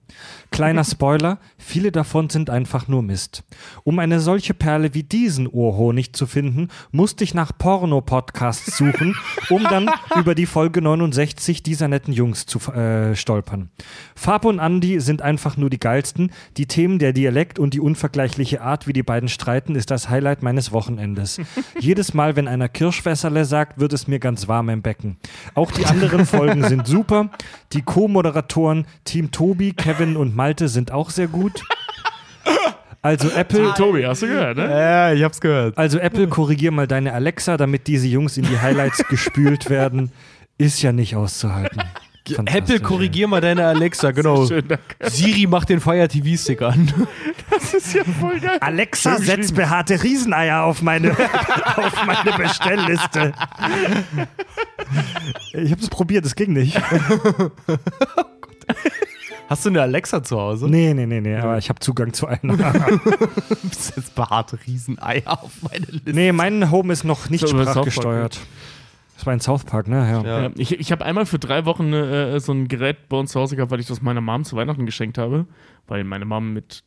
[0.51, 3.43] Kleiner Spoiler, viele davon sind einfach nur Mist.
[3.83, 9.15] Um eine solche Perle wie diesen Ohrhonig zu finden, musste ich nach Porno-Podcasts suchen,
[9.49, 13.69] um dann über die Folge 69 dieser netten Jungs zu äh, stolpern.
[14.15, 16.31] Fab und Andy sind einfach nur die geilsten.
[16.57, 20.41] Die Themen, der Dialekt und die unvergleichliche Art, wie die beiden streiten, ist das Highlight
[20.41, 21.39] meines Wochenendes.
[21.79, 25.17] Jedes Mal, wenn einer Kirschwässerle sagt, wird es mir ganz warm im Becken.
[25.53, 27.29] Auch die anderen Folgen sind super.
[27.73, 31.63] Die Co-Moderatoren Team Tobi, Kevin und Malte sind auch sehr gut.
[33.01, 34.69] Also Apple, Tobi, hast du gehört, ne?
[34.69, 35.77] Ja, ich hab's gehört.
[35.77, 40.11] also Apple, korrigier mal deine Alexa, damit diese Jungs in die Highlights gespült werden.
[40.57, 41.81] Ist ja nicht auszuhalten.
[42.37, 44.45] Apple, korrigier mal deine Alexa, genau.
[44.47, 44.83] Schön, danke.
[45.09, 46.91] Siri macht den Fire TV-Stick an.
[47.49, 48.57] Das ist ja voll geil.
[48.61, 51.11] Alexa, Schön setz behaarte Rieseneier auf meine,
[51.75, 53.33] auf meine Bestellliste.
[55.53, 56.79] Ich habe es probiert, es ging nicht.
[59.49, 60.67] Hast du eine Alexa zu Hause?
[60.69, 62.55] Nee, nee, nee, nee, aber ich habe Zugang zu einer.
[63.63, 66.11] Das ist behaarte Rieseneier auf meine Liste.
[66.13, 68.39] Nee, mein Home ist noch nicht So, sprachgesteuert.
[69.19, 70.09] Das war in South Park, ne?
[70.09, 70.43] Ja.
[70.43, 70.51] Ja.
[70.55, 73.57] Ich ich habe einmal für drei Wochen äh, so ein Gerät bei uns zu Hause
[73.57, 75.45] gehabt, weil ich das meiner Mom zu Weihnachten geschenkt habe,
[75.87, 76.85] weil meine Mom mit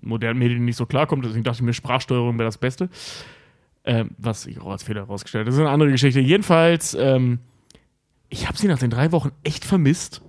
[0.00, 1.24] modernen Medien nicht so klarkommt.
[1.24, 2.88] Deswegen dachte ich mir, Sprachsteuerung wäre das Beste.
[3.82, 5.46] Ähm, was ich auch als Fehler herausgestellt habe.
[5.46, 6.20] Das ist eine andere Geschichte.
[6.20, 7.40] Jedenfalls, ähm,
[8.28, 10.22] ich habe sie nach den drei Wochen echt vermisst,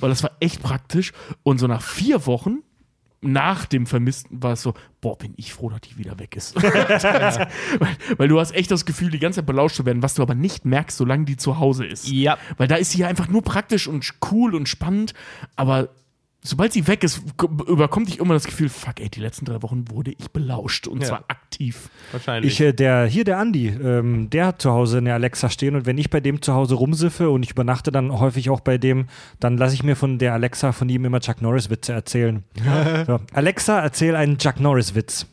[0.00, 1.14] weil das war echt praktisch.
[1.42, 2.58] Und so nach vier Wochen
[3.20, 6.54] nach dem Vermissten war es so, boah, bin ich froh, dass die wieder weg ist.
[6.62, 10.22] weil, weil du hast echt das Gefühl, die ganze Zeit belauscht zu werden, was du
[10.22, 12.08] aber nicht merkst, solange die zu Hause ist.
[12.08, 12.38] Ja.
[12.56, 15.14] Weil da ist sie ja einfach nur praktisch und cool und spannend,
[15.56, 15.90] aber
[16.48, 17.22] sobald sie weg ist,
[17.66, 21.02] überkommt dich immer das Gefühl, fuck, ey, die letzten drei Wochen wurde ich belauscht und
[21.02, 21.08] Ja.
[21.08, 21.90] zwar aktiv.
[22.12, 22.52] Wahrscheinlich.
[22.52, 25.86] Ich, äh, der, hier der Andi, ähm, der hat zu Hause eine Alexa stehen und
[25.86, 29.06] wenn ich bei dem zu Hause rumsiffe und ich übernachte dann häufig auch bei dem,
[29.40, 32.44] dann lasse ich mir von der Alexa von ihm immer Chuck Norris Witze erzählen.
[33.06, 33.20] so.
[33.34, 35.26] Alexa, erzähl einen Chuck Norris Witz.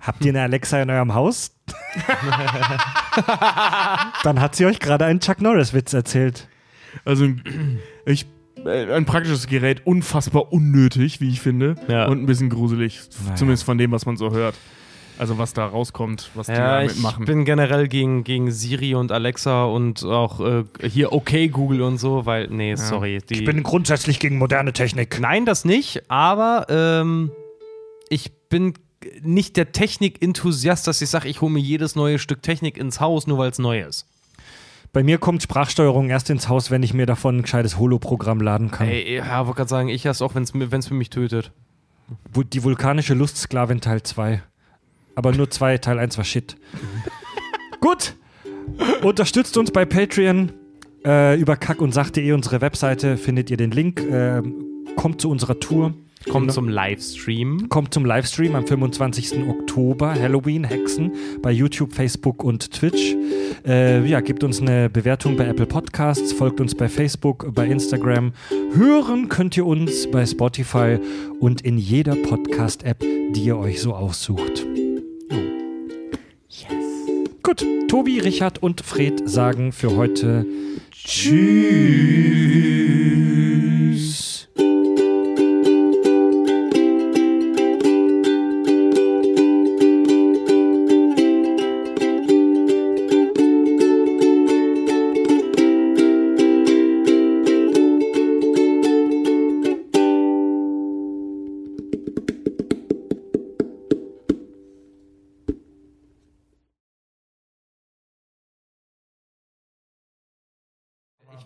[0.00, 1.52] Habt ihr eine Alexa in eurem Haus?
[4.22, 6.48] dann hat sie euch gerade einen Chuck Norris Witz erzählt.
[7.04, 7.28] Also
[8.06, 8.26] ich,
[8.68, 12.06] ein praktisches Gerät, unfassbar unnötig, wie ich finde, Ja.
[12.06, 13.34] und ein bisschen gruselig, Naja.
[13.36, 14.54] zumindest von dem, was man so hört.
[15.20, 17.24] Also was da rauskommt, was die ja, damit ich machen.
[17.24, 22.24] bin generell gegen, gegen Siri und Alexa und auch äh, hier okay Google und so,
[22.24, 23.18] weil, nee, sorry.
[23.28, 25.18] Die, Ich bin grundsätzlich gegen moderne Technik.
[25.20, 27.32] Nein, das nicht, aber ähm,
[28.10, 28.74] ich bin
[29.22, 33.26] nicht der Technik-Enthusiast, dass ich sage, ich hole mir jedes neue Stück Technik ins Haus,
[33.26, 34.06] nur weil es neu ist.
[34.98, 38.72] Bei mir kommt Sprachsteuerung erst ins Haus, wenn ich mir davon ein gescheites Holo-Programm laden
[38.72, 38.88] kann.
[38.88, 41.52] Ey, ja, wollte gerade sagen, ich hasse auch, wenn es für mich tötet.
[42.52, 44.42] Die vulkanische Lustsklavin Teil 2.
[45.14, 46.56] Aber nur 2, Teil 1 war Shit.
[47.80, 48.16] Gut.
[49.02, 50.50] Unterstützt uns bei Patreon
[51.04, 54.00] äh, über kack und sach.de, unsere Webseite, findet ihr den Link.
[54.00, 54.42] Äh,
[54.96, 55.94] kommt zu unserer Tour.
[56.28, 57.68] Kommt zum Livestream.
[57.68, 59.48] Kommt zum Livestream am 25.
[59.48, 63.16] Oktober, Halloween, Hexen, bei YouTube, Facebook und Twitch.
[63.66, 68.32] Äh, ja, gebt uns eine Bewertung bei Apple Podcasts, folgt uns bei Facebook, bei Instagram.
[68.74, 70.98] Hören könnt ihr uns bei Spotify
[71.40, 74.66] und in jeder Podcast-App, die ihr euch so aussucht.
[77.42, 80.44] Gut, Tobi, Richard und Fred sagen für heute
[80.92, 81.38] Tschüss.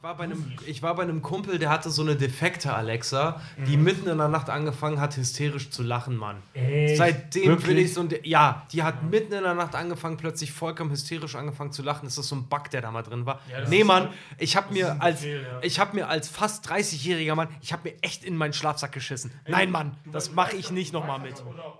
[0.02, 3.40] Ich war, bei einem, ich war bei einem Kumpel, der hatte so eine defekte Alexa,
[3.68, 6.42] die mitten in der Nacht angefangen hat, hysterisch zu lachen, Mann.
[6.96, 8.12] Seitdem will ich so ein.
[8.24, 12.08] Ja, die hat mitten in der Nacht angefangen, plötzlich vollkommen hysterisch angefangen zu lachen.
[12.08, 13.38] Ist das so ein Bug, der da mal drin war?
[13.68, 14.08] nee, Mann,
[14.38, 15.24] ich habe mir, als,
[15.62, 19.30] ich hab mir als fast 30-jähriger Mann, ich habe mir echt in meinen Schlafsack geschissen.
[19.46, 21.34] Nein, Mann, das mache ich nicht nochmal mit.
[21.46, 21.78] Oder auch